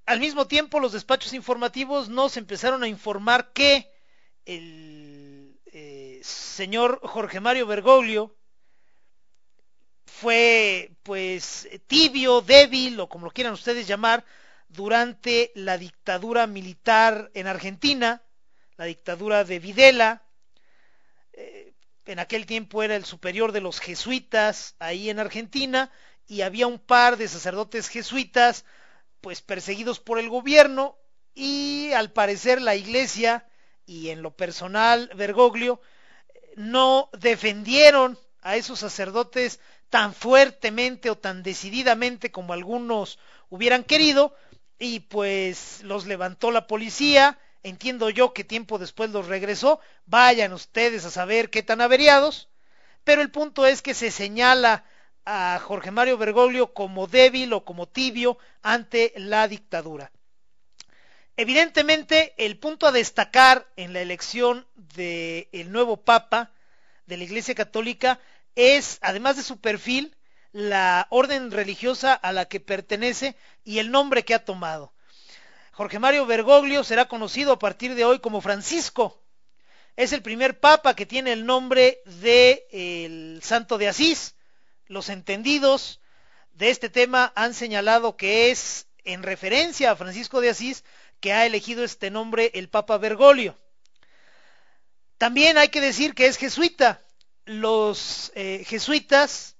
Al 0.07 0.21
mismo 0.21 0.47
tiempo, 0.47 0.81
los 0.81 0.93
despachos 0.93 1.33
informativos 1.33 2.09
nos 2.09 2.37
empezaron 2.37 2.83
a 2.83 2.89
informar 2.89 3.53
que 3.53 3.91
el 4.45 5.57
eh, 5.67 6.21
señor 6.23 7.01
Jorge 7.03 7.41
Mario 7.41 7.67
Bergoglio 7.67 8.35
fue 10.05 10.91
pues 11.03 11.69
tibio, 11.87 12.41
débil 12.41 12.99
o 13.01 13.09
como 13.09 13.27
lo 13.27 13.33
quieran 13.33 13.55
ustedes 13.55 13.87
llamar, 13.87 14.25
durante 14.69 15.53
la 15.55 15.79
dictadura 15.79 16.47
militar 16.47 17.31
en 17.35 17.47
Argentina, 17.47 18.23
la 18.77 18.87
dictadura 18.87 19.45
de 19.45 19.59
Videla. 19.59 20.23
Eh, 21.33 21.73
en 22.07 22.19
aquel 22.19 22.47
tiempo 22.47 22.83
era 22.83 22.97
el 22.97 23.05
superior 23.05 23.53
de 23.53 23.61
los 23.61 23.81
jesuitas 23.81 24.75
ahí 24.81 25.09
en 25.11 25.21
Argentina 25.21 25.91
y 26.27 26.43
había 26.43 26.67
un 26.67 26.79
par 26.79 27.17
de 27.17 27.29
sacerdotes 27.29 27.89
jesuitas 27.89 28.65
pues 29.21 29.41
perseguidos 29.41 30.01
por 30.01 30.19
el 30.19 30.29
gobierno 30.29 30.97
y 31.35 31.93
al 31.93 32.13
parecer 32.13 32.61
la 32.61 32.75
iglesia 32.75 33.47
y 33.87 34.11
en 34.11 34.23
lo 34.23 34.37
personal 34.37 35.11
Bergoglio 35.15 35.81
no 36.57 37.09
defendieron 37.19 38.19
a 38.43 38.57
esos 38.57 38.81
sacerdotes 38.81 39.61
tan 39.91 40.15
fuertemente 40.15 41.11
o 41.11 41.19
tan 41.19 41.43
decididamente 41.43 42.31
como 42.31 42.53
algunos 42.53 43.19
hubieran 43.49 43.85
querido 43.85 44.35
y 44.79 45.01
pues 45.01 45.83
los 45.83 46.07
levantó 46.07 46.51
la 46.51 46.67
policía. 46.67 47.39
Entiendo 47.63 48.11
yo 48.11 48.33
que 48.33 48.43
tiempo 48.43 48.79
después 48.79 49.11
los 49.11 49.29
regresó, 49.29 49.79
vayan 50.07 50.53
ustedes 50.53 51.05
a 51.05 51.11
saber 51.11 51.51
qué 51.51 51.63
tan 51.63 51.81
averiados, 51.81 52.49
pero 53.05 53.23
el 53.23 53.31
punto 53.31 53.67
es 53.67 53.83
que 53.83 53.95
se 53.95 54.11
señala 54.11 54.85
a 55.25 55.61
Jorge 55.63 55.91
Mario 55.91 56.19
Bergoglio 56.19 56.73
como 56.73 57.07
débil 57.07 57.53
o 57.53 57.65
como 57.65 57.87
tibio 57.87 58.39
ante 58.63 59.13
la 59.17 59.49
dictadura. 59.49 60.11
Evidentemente, 61.37 62.35
el 62.37 62.59
punto 62.59 62.87
a 62.87 62.93
destacar 62.93 63.67
en 63.77 63.93
la 63.93 64.01
elección 64.01 64.67
del 64.75 65.73
nuevo 65.73 65.97
Papa 65.97 66.53
de 67.07 67.17
la 67.17 67.25
Iglesia 67.25 67.55
Católica 67.55 68.21
es, 68.55 68.99
además 69.01 69.37
de 69.37 69.43
su 69.43 69.59
perfil, 69.61 70.15
la 70.53 71.07
orden 71.11 71.51
religiosa 71.51 72.13
a 72.13 72.33
la 72.33 72.45
que 72.45 72.61
pertenece 72.61 73.37
y 73.65 73.79
el 73.79 73.91
nombre 73.91 74.25
que 74.25 74.35
ha 74.35 74.45
tomado. 74.45 74.93
Jorge 75.73 75.99
Mario 75.99 76.27
Bergoglio 76.27 76.85
será 76.85 77.07
conocido 77.07 77.53
a 77.53 77.59
partir 77.59 77.95
de 77.95 78.05
hoy 78.05 78.19
como 78.19 78.43
Francisco. 78.43 79.19
Es 79.97 80.13
el 80.13 80.23
primer 80.23 80.61
papa 80.61 80.95
que 80.95 81.07
tiene 81.07 81.33
el 81.33 81.47
nombre 81.47 82.03
de 82.05 82.67
el 82.71 83.41
Santo 83.43 83.79
de 83.79 83.89
Asís. 83.89 84.35
Los 84.93 85.09
entendidos 85.09 86.01
de 86.53 86.69
este 86.69 86.91
tema 86.91 87.33
han 87.35 87.55
señalado 87.55 88.15
que 88.19 88.51
es 88.51 88.89
en 89.05 89.23
referencia 89.23 89.91
a 89.91 89.97
Francisco 89.97 90.43
de 90.43 90.51
Asís 90.51 90.85
que 91.19 91.33
ha 91.33 91.47
elegido 91.47 91.83
este 91.83 92.11
nombre 92.11 92.51
el 92.53 92.69
Papa 92.69 92.99
Bergoglio. 92.99 93.57
También 95.17 95.57
hay 95.57 95.71
que 95.71 95.81
decir 95.81 96.15
que 96.15 96.27
es 96.27 96.37
jesuita. 96.37 97.01
Los 97.47 98.33
eh, 98.35 98.67
jesuitas, 98.67 99.57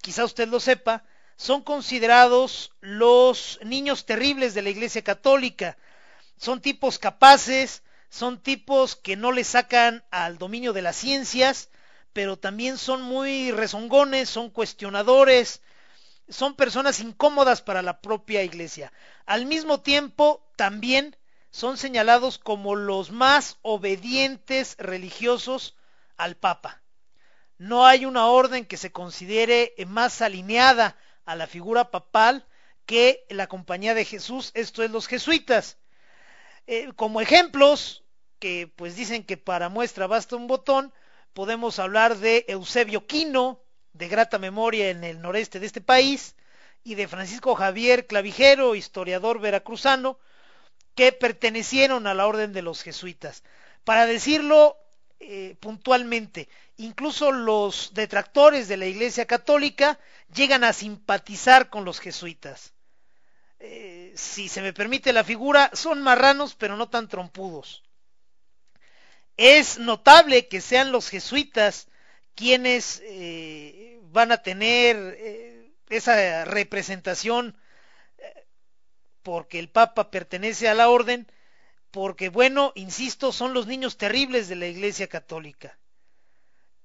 quizá 0.00 0.24
usted 0.24 0.46
lo 0.46 0.60
sepa, 0.60 1.02
son 1.36 1.64
considerados 1.64 2.70
los 2.78 3.58
niños 3.64 4.06
terribles 4.06 4.54
de 4.54 4.62
la 4.62 4.70
Iglesia 4.70 5.02
Católica. 5.02 5.76
Son 6.36 6.60
tipos 6.60 7.00
capaces, 7.00 7.82
son 8.10 8.40
tipos 8.40 8.94
que 8.94 9.16
no 9.16 9.32
le 9.32 9.42
sacan 9.42 10.04
al 10.12 10.38
dominio 10.38 10.72
de 10.72 10.82
las 10.82 10.94
ciencias, 10.94 11.68
pero 12.18 12.36
también 12.36 12.78
son 12.78 13.00
muy 13.00 13.52
rezongones, 13.52 14.28
son 14.28 14.50
cuestionadores, 14.50 15.62
son 16.28 16.56
personas 16.56 16.98
incómodas 16.98 17.62
para 17.62 17.80
la 17.80 18.00
propia 18.00 18.42
Iglesia. 18.42 18.92
Al 19.24 19.46
mismo 19.46 19.82
tiempo, 19.82 20.44
también 20.56 21.16
son 21.52 21.76
señalados 21.76 22.38
como 22.38 22.74
los 22.74 23.12
más 23.12 23.58
obedientes 23.62 24.74
religiosos 24.80 25.76
al 26.16 26.34
Papa. 26.34 26.82
No 27.56 27.86
hay 27.86 28.04
una 28.04 28.26
orden 28.26 28.66
que 28.66 28.78
se 28.78 28.90
considere 28.90 29.72
más 29.86 30.20
alineada 30.20 30.96
a 31.24 31.36
la 31.36 31.46
figura 31.46 31.92
papal 31.92 32.48
que 32.84 33.26
la 33.28 33.46
compañía 33.46 33.94
de 33.94 34.06
Jesús, 34.06 34.50
esto 34.54 34.82
es 34.82 34.90
los 34.90 35.06
jesuitas. 35.06 35.78
Eh, 36.66 36.90
como 36.96 37.20
ejemplos, 37.20 38.02
que 38.40 38.66
pues 38.74 38.96
dicen 38.96 39.22
que 39.22 39.36
para 39.36 39.68
muestra 39.68 40.08
basta 40.08 40.34
un 40.34 40.48
botón, 40.48 40.92
podemos 41.34 41.78
hablar 41.78 42.16
de 42.18 42.44
Eusebio 42.48 43.06
Quino, 43.06 43.60
de 43.92 44.08
grata 44.08 44.38
memoria 44.38 44.90
en 44.90 45.04
el 45.04 45.20
noreste 45.20 45.60
de 45.60 45.66
este 45.66 45.80
país, 45.80 46.34
y 46.84 46.94
de 46.94 47.08
Francisco 47.08 47.54
Javier 47.54 48.06
Clavijero, 48.06 48.74
historiador 48.74 49.40
veracruzano, 49.40 50.18
que 50.94 51.12
pertenecieron 51.12 52.06
a 52.06 52.14
la 52.14 52.26
orden 52.26 52.52
de 52.52 52.62
los 52.62 52.82
jesuitas. 52.82 53.42
Para 53.84 54.06
decirlo 54.06 54.76
eh, 55.20 55.56
puntualmente, 55.60 56.48
incluso 56.76 57.32
los 57.32 57.92
detractores 57.94 58.68
de 58.68 58.76
la 58.76 58.86
Iglesia 58.86 59.26
Católica 59.26 59.98
llegan 60.34 60.64
a 60.64 60.72
simpatizar 60.72 61.70
con 61.70 61.84
los 61.84 62.00
jesuitas. 62.00 62.72
Eh, 63.60 64.12
si 64.14 64.48
se 64.48 64.62
me 64.62 64.72
permite 64.72 65.12
la 65.12 65.24
figura, 65.24 65.70
son 65.72 66.00
marranos 66.00 66.54
pero 66.54 66.76
no 66.76 66.88
tan 66.88 67.08
trompudos. 67.08 67.82
Es 69.38 69.78
notable 69.78 70.48
que 70.48 70.60
sean 70.60 70.92
los 70.92 71.08
jesuitas 71.08 71.88
quienes 72.34 73.00
eh, 73.04 73.98
van 74.10 74.30
a 74.30 74.42
tener 74.42 75.16
eh, 75.18 75.72
esa 75.88 76.44
representación 76.44 77.56
porque 79.22 79.58
el 79.58 79.70
Papa 79.70 80.10
pertenece 80.10 80.68
a 80.68 80.74
la 80.74 80.90
orden, 80.90 81.26
porque 81.90 82.28
bueno, 82.28 82.72
insisto, 82.74 83.32
son 83.32 83.54
los 83.54 83.66
niños 83.66 83.96
terribles 83.96 84.48
de 84.48 84.56
la 84.56 84.66
Iglesia 84.66 85.06
Católica 85.06 85.78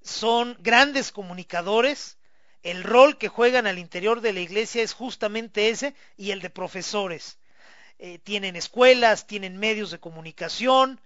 son 0.03 0.57
grandes 0.59 1.11
comunicadores, 1.11 2.17
el 2.61 2.83
rol 2.83 3.17
que 3.17 3.29
juegan 3.29 3.67
al 3.67 3.79
interior 3.79 4.21
de 4.21 4.33
la 4.33 4.41
iglesia 4.41 4.83
es 4.83 4.93
justamente 4.93 5.69
ese 5.69 5.95
y 6.17 6.31
el 6.31 6.41
de 6.41 6.49
profesores. 6.49 7.39
Eh, 7.99 8.19
tienen 8.19 8.55
escuelas, 8.55 9.27
tienen 9.27 9.57
medios 9.57 9.91
de 9.91 9.99
comunicación, 9.99 10.99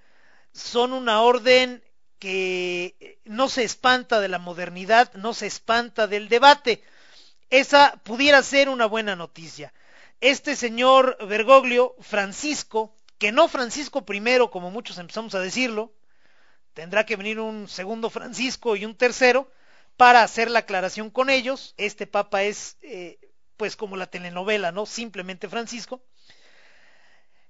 son 0.58 0.91
una 0.93 1.22
orden 1.22 1.84
que 2.20 2.95
eh, 2.99 3.20
no 3.26 3.47
se 3.47 3.64
espanta 3.64 4.20
de 4.20 4.28
la 4.28 4.39
modernidad, 4.39 5.14
no 5.14 5.34
se 5.34 5.45
espanta 5.45 6.08
del 6.08 6.30
debate. 6.30 6.84
Esa 7.49 8.01
pudiera 8.03 8.41
ser 8.41 8.68
una 8.70 8.88
buena 8.88 9.16
noticia. 9.16 9.74
Este 10.20 10.55
señor 10.55 11.18
Bergoglio, 11.28 11.95
Francisco, 11.99 12.95
que 13.20 13.32
no 13.32 13.47
Francisco 13.47 14.03
I, 14.10 14.49
como 14.51 14.72
muchos 14.72 14.97
empezamos 14.97 15.36
a 15.36 15.39
decirlo, 15.39 15.93
tendrá 16.74 17.05
que 17.05 17.16
venir 17.16 17.39
un 17.39 17.68
segundo 17.68 18.10
Francisco 18.10 18.76
y 18.76 18.86
un 18.86 18.95
tercero 18.95 19.51
para 19.95 20.24
hacer 20.24 20.49
la 20.49 20.60
aclaración 20.60 21.12
con 21.12 21.30
ellos. 21.30 21.76
Este 21.78 22.08
papa 22.08 22.43
es, 22.43 22.78
eh, 22.82 23.20
pues 23.58 23.76
como 23.76 23.95
la 23.95 24.08
telenovela, 24.08 24.72
¿no? 24.72 24.86
Simplemente 24.86 25.47
Francisco. 25.49 26.01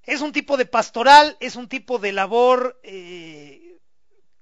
Es 0.08 0.22
un 0.22 0.32
tipo 0.32 0.56
de 0.56 0.66
pastoral, 0.66 1.36
es 1.42 1.58
un 1.58 1.68
tipo 1.68 2.00
de 2.00 2.14
labor 2.14 2.80
eh, 2.84 3.78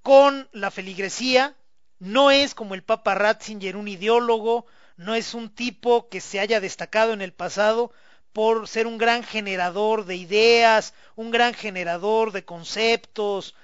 con 0.04 0.48
la 0.52 0.70
feligresía, 0.70 1.58
no 1.98 2.30
es 2.30 2.54
como 2.54 2.76
el 2.76 2.84
Papa 2.84 3.16
Ratzinger 3.16 3.76
un 3.76 3.88
ideólogo, 3.88 4.68
no 4.96 5.16
es 5.16 5.34
un 5.34 5.50
tipo 5.50 6.08
que 6.08 6.22
se 6.22 6.40
haya 6.40 6.60
destacado 6.60 7.14
en 7.14 7.24
el 7.24 7.34
pasado 7.34 7.92
por 8.32 8.68
ser 8.68 8.86
un 8.86 9.00
gran 9.00 9.24
generador 9.24 10.06
de 10.06 10.18
ideas, 10.18 10.94
un 11.16 11.32
gran 11.32 11.56
generador 11.56 12.32
de 12.32 12.46
conceptos, 12.46 13.56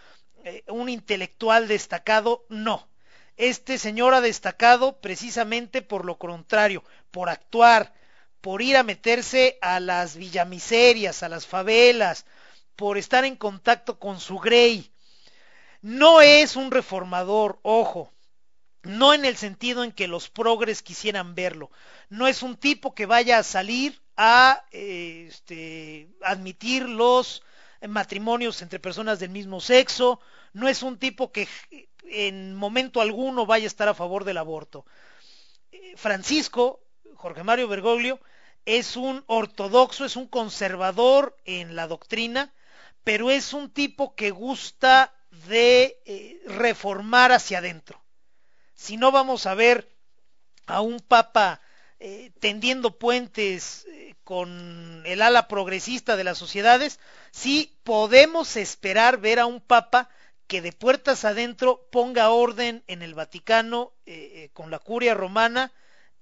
eh, 0.44 0.64
un 0.70 0.90
intelectual 0.90 1.68
destacado, 1.68 2.48
no. 2.50 2.88
Este 3.38 3.78
señor 3.78 4.16
ha 4.16 4.22
destacado 4.22 5.00
precisamente 5.02 5.84
por 5.84 6.06
lo 6.06 6.18
contrario, 6.18 6.84
por 7.12 7.30
actuar, 7.30 7.94
por 8.42 8.62
ir 8.62 8.76
a 8.76 8.84
meterse 8.84 9.58
a 9.62 9.80
las 9.80 10.18
villamiserias, 10.18 11.24
a 11.24 11.30
las 11.30 11.46
favelas, 11.46 12.26
por 12.76 12.98
estar 12.98 13.24
en 13.24 13.36
contacto 13.36 14.00
con 14.00 14.20
su 14.20 14.40
grey. 14.40 14.92
No 15.82 16.22
es 16.22 16.56
un 16.56 16.72
reformador, 16.72 17.60
ojo, 17.62 18.12
no 18.84 19.14
en 19.14 19.26
el 19.26 19.38
sentido 19.38 19.84
en 19.84 19.92
que 19.92 20.08
los 20.08 20.30
progres 20.30 20.82
quisieran 20.82 21.36
verlo. 21.36 21.72
No 22.10 22.28
es 22.28 22.42
un 22.42 22.58
tipo 22.58 22.96
que 22.96 23.06
vaya 23.06 23.38
a 23.38 23.44
salir 23.44 24.02
a 24.18 24.64
eh, 24.72 25.28
este, 25.30 26.10
admitir 26.24 26.90
los 26.90 27.44
matrimonios 27.88 28.62
entre 28.62 28.80
personas 28.80 29.20
del 29.20 29.30
mismo 29.30 29.62
sexo. 29.62 30.20
No 30.54 30.68
es 30.68 30.84
un 30.84 30.98
tipo 30.98 31.32
que 31.32 31.48
en 32.04 32.56
momento 32.56 33.02
alguno 33.02 33.46
vaya 33.46 33.66
a 33.66 33.68
estar 33.68 33.88
a 33.88 33.94
favor 33.94 34.24
del 34.24 34.38
aborto. 34.38 34.86
Eh, 35.72 35.94
Francisco, 35.96 36.82
Jorge 37.16 37.44
Mario 37.44 37.68
Bergoglio, 37.68 38.20
es 38.66 38.96
un 38.96 39.24
ortodoxo, 39.28 40.06
es 40.06 40.16
un 40.16 40.28
conservador 40.28 41.38
en 41.46 41.76
la 41.76 41.88
doctrina, 41.88 42.54
pero 43.04 43.32
es 43.32 43.54
un 43.54 43.72
tipo 43.72 44.16
que 44.16 44.32
gusta 44.32 45.14
de 45.48 46.00
eh, 46.06 46.42
reformar 46.46 47.32
hacia 47.32 47.60
adentro. 47.60 48.02
Si 48.76 48.98
no 48.98 49.12
vamos 49.12 49.46
a 49.46 49.56
ver 49.56 49.92
a 50.68 50.82
un 50.82 51.00
papa 51.00 51.62
eh, 52.00 52.32
tendiendo 52.40 52.98
puentes 52.98 53.86
eh, 53.90 54.16
con 54.24 55.04
el 55.06 55.22
ala 55.22 55.48
progresista 55.48 56.16
de 56.16 56.24
las 56.24 56.38
sociedades, 56.38 57.00
sí 57.32 57.78
podemos 57.84 58.56
esperar 58.58 59.18
ver 59.18 59.40
a 59.40 59.46
un 59.46 59.62
papa 59.62 60.10
que 60.48 60.62
de 60.62 60.72
puertas 60.72 61.26
adentro 61.26 61.88
ponga 61.92 62.30
orden 62.30 62.84
en 62.88 63.02
el 63.02 63.14
Vaticano 63.14 63.94
con 64.52 64.70
la 64.70 64.80
curia 64.80 65.14
romana 65.14 65.72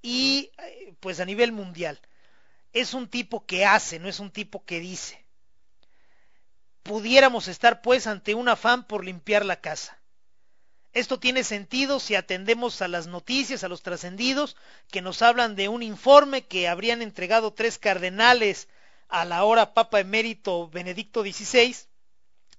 y 0.03 0.51
pues 0.99 1.19
a 1.19 1.25
nivel 1.25 1.51
mundial 1.51 1.99
es 2.73 2.93
un 2.93 3.07
tipo 3.07 3.45
que 3.45 3.65
hace, 3.65 3.99
no 3.99 4.07
es 4.07 4.19
un 4.19 4.31
tipo 4.31 4.63
que 4.65 4.79
dice. 4.79 5.25
Pudiéramos 6.83 7.47
estar 7.47 7.81
pues 7.81 8.07
ante 8.07 8.35
un 8.35 8.49
afán 8.49 8.85
por 8.85 9.03
limpiar 9.03 9.45
la 9.45 9.59
casa. 9.61 9.99
Esto 10.91 11.19
tiene 11.19 11.43
sentido 11.43 11.99
si 11.99 12.15
atendemos 12.15 12.81
a 12.81 12.87
las 12.87 13.05
noticias, 13.05 13.63
a 13.63 13.67
los 13.67 13.83
trascendidos, 13.83 14.55
que 14.89 15.01
nos 15.01 15.21
hablan 15.21 15.55
de 15.55 15.67
un 15.67 15.83
informe 15.83 16.47
que 16.47 16.67
habrían 16.67 17.01
entregado 17.01 17.53
tres 17.53 17.77
cardenales 17.77 18.67
a 19.07 19.23
la 19.25 19.43
hora 19.43 19.73
Papa 19.73 19.99
emérito 19.99 20.67
Benedicto 20.69 21.21
XVI, 21.21 21.75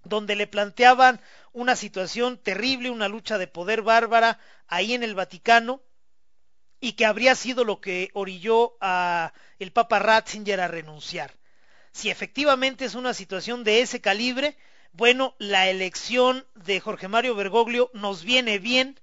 donde 0.04 0.36
le 0.36 0.46
planteaban 0.46 1.20
una 1.52 1.74
situación 1.74 2.38
terrible, 2.38 2.90
una 2.90 3.08
lucha 3.08 3.36
de 3.36 3.48
poder 3.48 3.82
bárbara 3.82 4.38
ahí 4.68 4.94
en 4.94 5.02
el 5.02 5.14
Vaticano, 5.14 5.82
y 6.80 6.92
que 6.92 7.06
habría 7.06 7.34
sido 7.34 7.64
lo 7.64 7.80
que 7.80 8.10
orilló 8.14 8.76
a 8.80 9.32
el 9.58 9.72
Papa 9.72 9.98
Ratzinger 9.98 10.60
a 10.60 10.68
renunciar. 10.68 11.32
Si 11.92 12.10
efectivamente 12.10 12.84
es 12.84 12.94
una 12.94 13.14
situación 13.14 13.64
de 13.64 13.82
ese 13.82 14.00
calibre, 14.00 14.56
bueno, 14.92 15.34
la 15.38 15.68
elección 15.68 16.46
de 16.54 16.80
Jorge 16.80 17.08
Mario 17.08 17.34
Bergoglio 17.34 17.90
nos 17.92 18.24
viene 18.24 18.58
bien, 18.58 18.98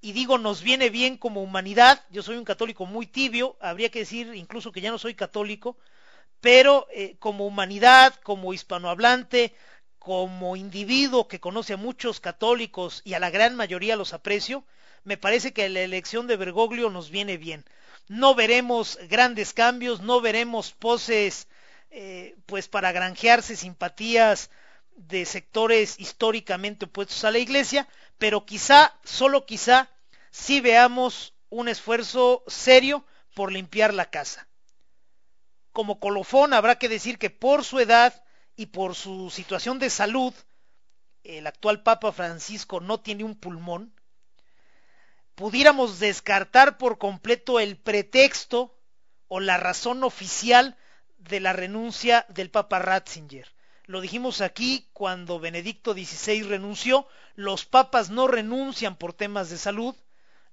y 0.00 0.12
digo 0.12 0.38
nos 0.38 0.62
viene 0.62 0.90
bien 0.90 1.16
como 1.16 1.42
humanidad, 1.42 2.04
yo 2.10 2.22
soy 2.22 2.36
un 2.36 2.44
católico 2.44 2.86
muy 2.86 3.06
tibio, 3.06 3.56
habría 3.60 3.88
que 3.88 4.00
decir 4.00 4.34
incluso 4.34 4.70
que 4.70 4.80
ya 4.80 4.90
no 4.90 4.98
soy 4.98 5.14
católico, 5.14 5.76
pero 6.40 6.86
eh, 6.92 7.16
como 7.18 7.46
humanidad, 7.46 8.14
como 8.22 8.52
hispanohablante, 8.54 9.54
como 9.98 10.56
individuo 10.56 11.28
que 11.28 11.40
conoce 11.40 11.74
a 11.74 11.76
muchos 11.76 12.20
católicos 12.20 13.02
y 13.04 13.14
a 13.14 13.20
la 13.20 13.30
gran 13.30 13.56
mayoría 13.56 13.96
los 13.96 14.12
aprecio, 14.12 14.64
me 15.04 15.16
parece 15.16 15.52
que 15.52 15.68
la 15.68 15.80
elección 15.80 16.26
de 16.26 16.36
Bergoglio 16.36 16.90
nos 16.90 17.10
viene 17.10 17.36
bien. 17.36 17.64
No 18.08 18.34
veremos 18.34 18.98
grandes 19.08 19.52
cambios, 19.52 20.00
no 20.00 20.20
veremos 20.20 20.72
poses 20.72 21.48
eh, 21.90 22.36
pues 22.46 22.68
para 22.68 22.92
granjearse 22.92 23.56
simpatías 23.56 24.50
de 24.96 25.24
sectores 25.24 25.98
históricamente 25.98 26.86
opuestos 26.86 27.24
a 27.24 27.30
la 27.30 27.38
iglesia, 27.38 27.88
pero 28.18 28.44
quizá, 28.44 28.94
solo 29.04 29.46
quizá, 29.46 29.88
sí 30.30 30.60
veamos 30.60 31.34
un 31.50 31.68
esfuerzo 31.68 32.42
serio 32.46 33.04
por 33.34 33.52
limpiar 33.52 33.94
la 33.94 34.10
casa. 34.10 34.48
Como 35.72 36.00
colofón 36.00 36.52
habrá 36.52 36.78
que 36.78 36.88
decir 36.88 37.18
que 37.18 37.30
por 37.30 37.64
su 37.64 37.78
edad 37.78 38.22
y 38.58 38.66
por 38.66 38.96
su 38.96 39.30
situación 39.30 39.78
de 39.78 39.88
salud, 39.88 40.34
el 41.22 41.46
actual 41.46 41.84
Papa 41.84 42.10
Francisco 42.10 42.80
no 42.80 42.98
tiene 42.98 43.22
un 43.22 43.36
pulmón, 43.36 43.94
pudiéramos 45.36 46.00
descartar 46.00 46.76
por 46.76 46.98
completo 46.98 47.60
el 47.60 47.76
pretexto 47.76 48.76
o 49.28 49.38
la 49.38 49.58
razón 49.58 50.02
oficial 50.02 50.76
de 51.18 51.38
la 51.38 51.52
renuncia 51.52 52.26
del 52.30 52.50
Papa 52.50 52.80
Ratzinger. 52.80 53.46
Lo 53.84 54.00
dijimos 54.00 54.40
aquí 54.40 54.88
cuando 54.92 55.38
Benedicto 55.38 55.92
XVI 55.92 56.42
renunció, 56.42 57.06
los 57.36 57.64
papas 57.64 58.10
no 58.10 58.26
renuncian 58.26 58.96
por 58.96 59.12
temas 59.12 59.50
de 59.50 59.58
salud, 59.58 59.94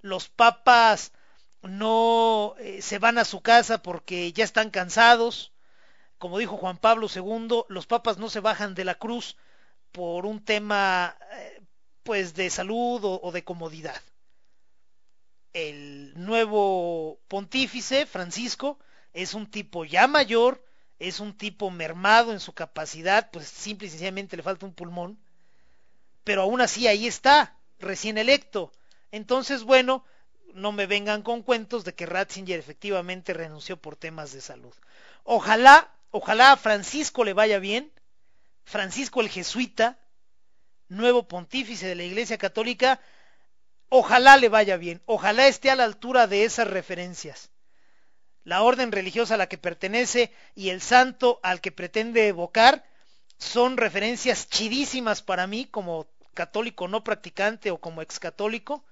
los 0.00 0.28
papas 0.28 1.10
no 1.62 2.54
eh, 2.60 2.82
se 2.82 3.00
van 3.00 3.18
a 3.18 3.24
su 3.24 3.40
casa 3.40 3.82
porque 3.82 4.32
ya 4.32 4.44
están 4.44 4.70
cansados, 4.70 5.50
como 6.18 6.38
dijo 6.38 6.56
Juan 6.56 6.78
Pablo 6.78 7.08
II, 7.14 7.64
los 7.68 7.86
papas 7.86 8.18
no 8.18 8.28
se 8.30 8.40
bajan 8.40 8.74
de 8.74 8.84
la 8.84 8.96
cruz 8.96 9.36
por 9.92 10.26
un 10.26 10.44
tema 10.44 11.16
eh, 11.32 11.62
pues 12.02 12.34
de 12.34 12.50
salud 12.50 13.00
o 13.02 13.32
de 13.32 13.44
comodidad 13.44 14.00
el 15.56 16.12
nuevo 16.16 17.18
pontífice, 17.28 18.04
Francisco, 18.04 18.78
es 19.14 19.32
un 19.32 19.50
tipo 19.50 19.86
ya 19.86 20.06
mayor, 20.06 20.62
es 20.98 21.18
un 21.18 21.34
tipo 21.34 21.70
mermado 21.70 22.32
en 22.32 22.40
su 22.40 22.52
capacidad, 22.52 23.30
pues 23.30 23.48
simple 23.48 23.86
y 23.86 23.90
sencillamente 23.90 24.36
le 24.36 24.42
falta 24.42 24.66
un 24.66 24.74
pulmón, 24.74 25.18
pero 26.24 26.42
aún 26.42 26.60
así 26.60 26.86
ahí 26.88 27.06
está, 27.06 27.56
recién 27.78 28.18
electo. 28.18 28.70
Entonces, 29.12 29.62
bueno, 29.62 30.04
no 30.52 30.72
me 30.72 30.86
vengan 30.86 31.22
con 31.22 31.42
cuentos 31.42 31.84
de 31.84 31.94
que 31.94 32.04
Ratzinger 32.04 32.58
efectivamente 32.58 33.32
renunció 33.32 33.78
por 33.78 33.96
temas 33.96 34.32
de 34.32 34.42
salud. 34.42 34.74
Ojalá, 35.24 35.90
ojalá 36.16 36.52
a 36.52 36.56
Francisco 36.56 37.24
le 37.24 37.32
vaya 37.32 37.58
bien, 37.58 37.92
Francisco 38.64 39.20
el 39.20 39.28
jesuita, 39.28 39.98
nuevo 40.88 41.28
pontífice 41.28 41.86
de 41.86 41.94
la 41.94 42.04
Iglesia 42.04 42.38
Católica, 42.38 43.00
Ojalá 43.88 44.36
le 44.36 44.48
vaya 44.48 44.76
bien, 44.76 45.00
ojalá 45.06 45.46
esté 45.46 45.70
a 45.70 45.76
la 45.76 45.84
altura 45.84 46.26
de 46.26 46.44
esas 46.44 46.66
referencias. 46.66 47.50
La 48.42 48.62
orden 48.62 48.90
religiosa 48.90 49.34
a 49.34 49.36
la 49.36 49.48
que 49.48 49.58
pertenece 49.58 50.32
y 50.54 50.70
el 50.70 50.80
santo 50.80 51.38
al 51.42 51.60
que 51.60 51.72
pretende 51.72 52.26
evocar 52.26 52.84
son 53.38 53.76
referencias 53.76 54.48
chidísimas 54.48 55.22
para 55.22 55.46
mí 55.46 55.66
como 55.66 56.06
católico 56.34 56.88
no 56.88 57.04
practicante 57.04 57.70
o 57.70 57.78
como 57.78 58.02
excatólico, 58.02 58.84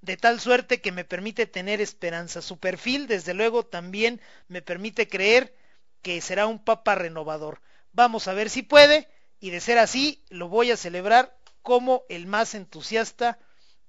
de 0.00 0.16
tal 0.16 0.40
suerte 0.40 0.80
que 0.80 0.92
me 0.92 1.04
permite 1.04 1.46
tener 1.46 1.80
esperanza. 1.80 2.42
Su 2.42 2.58
perfil, 2.58 3.06
desde 3.06 3.34
luego, 3.34 3.64
también 3.64 4.20
me 4.48 4.62
permite 4.62 5.08
creer 5.08 5.54
que 6.02 6.20
será 6.20 6.46
un 6.46 6.62
papa 6.62 6.94
renovador. 6.94 7.60
Vamos 7.92 8.28
a 8.28 8.34
ver 8.34 8.50
si 8.50 8.62
puede, 8.62 9.08
y 9.40 9.50
de 9.50 9.60
ser 9.60 9.78
así, 9.78 10.22
lo 10.28 10.48
voy 10.48 10.70
a 10.70 10.76
celebrar 10.76 11.36
como 11.62 12.04
el 12.08 12.26
más 12.26 12.54
entusiasta 12.54 13.38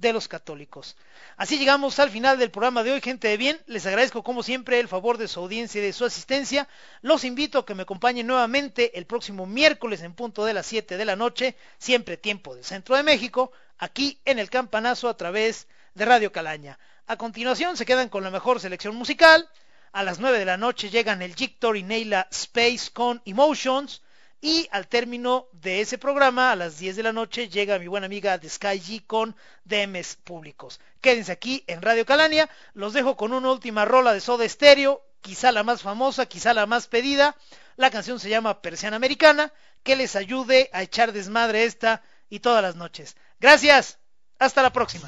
de 0.01 0.13
los 0.13 0.27
católicos. 0.27 0.97
Así 1.37 1.57
llegamos 1.57 1.99
al 1.99 2.09
final 2.09 2.37
del 2.39 2.51
programa 2.51 2.83
de 2.83 2.91
hoy, 2.91 3.01
gente 3.01 3.27
de 3.27 3.37
bien. 3.37 3.61
Les 3.67 3.85
agradezco 3.85 4.23
como 4.23 4.43
siempre 4.43 4.79
el 4.79 4.87
favor 4.87 5.17
de 5.17 5.27
su 5.27 5.39
audiencia 5.39 5.79
y 5.79 5.85
de 5.85 5.93
su 5.93 6.03
asistencia. 6.03 6.67
Los 7.01 7.23
invito 7.23 7.59
a 7.59 7.65
que 7.65 7.75
me 7.75 7.83
acompañen 7.83 8.27
nuevamente 8.27 8.97
el 8.97 9.05
próximo 9.05 9.45
miércoles 9.45 10.01
en 10.01 10.13
punto 10.13 10.43
de 10.43 10.53
las 10.53 10.65
7 10.65 10.97
de 10.97 11.05
la 11.05 11.15
noche, 11.15 11.55
siempre 11.77 12.17
tiempo 12.17 12.55
del 12.55 12.65
centro 12.65 12.95
de 12.95 13.03
México, 13.03 13.51
aquí 13.77 14.19
en 14.25 14.39
el 14.39 14.49
campanazo 14.49 15.07
a 15.07 15.15
través 15.15 15.67
de 15.93 16.05
Radio 16.05 16.31
Calaña. 16.31 16.79
A 17.05 17.17
continuación 17.17 17.77
se 17.77 17.85
quedan 17.85 18.09
con 18.09 18.23
la 18.23 18.31
mejor 18.31 18.59
selección 18.59 18.95
musical. 18.95 19.47
A 19.93 20.03
las 20.03 20.19
9 20.19 20.39
de 20.39 20.45
la 20.45 20.55
noche 20.55 20.89
llegan 20.89 21.21
el 21.21 21.35
Jictor 21.35 21.75
y 21.75 21.83
Neila 21.83 22.27
Space 22.31 22.91
con 22.93 23.21
Emotions. 23.25 24.01
Y 24.39 24.67
al 24.71 24.87
término 24.87 25.49
de 25.51 25.81
ese 25.81 25.97
programa, 25.97 26.51
a 26.51 26.55
las 26.55 26.79
10 26.79 26.95
de 26.95 27.03
la 27.03 27.13
noche, 27.13 27.49
llega 27.49 27.77
mi 27.77 27.87
buena 27.87 28.05
amiga 28.05 28.37
de 28.37 28.49
Sky 28.49 28.79
G 28.79 29.05
con 29.05 29.35
DMs 29.65 30.15
Públicos. 30.15 30.79
Quédense 31.01 31.31
aquí 31.31 31.63
en 31.67 31.81
Radio 31.81 32.05
Calania. 32.05 32.49
Los 32.73 32.93
dejo 32.93 33.15
con 33.17 33.33
una 33.33 33.51
última 33.51 33.85
rola 33.85 34.13
de 34.13 34.21
Soda 34.21 34.47
Stereo, 34.47 35.03
quizá 35.19 35.51
la 35.51 35.63
más 35.63 35.81
famosa, 35.81 36.25
quizá 36.25 36.53
la 36.53 36.65
más 36.65 36.87
pedida. 36.87 37.35
La 37.75 37.91
canción 37.91 38.19
se 38.19 38.29
llama 38.29 38.61
Persiana 38.61 38.95
Americana. 38.95 39.53
Que 39.83 39.95
les 39.95 40.15
ayude 40.15 40.69
a 40.73 40.83
echar 40.83 41.11
desmadre 41.11 41.65
esta 41.65 42.01
y 42.29 42.39
todas 42.39 42.63
las 42.63 42.75
noches. 42.75 43.15
Gracias. 43.39 43.99
Hasta 44.39 44.63
la 44.63 44.71
próxima. 44.71 45.07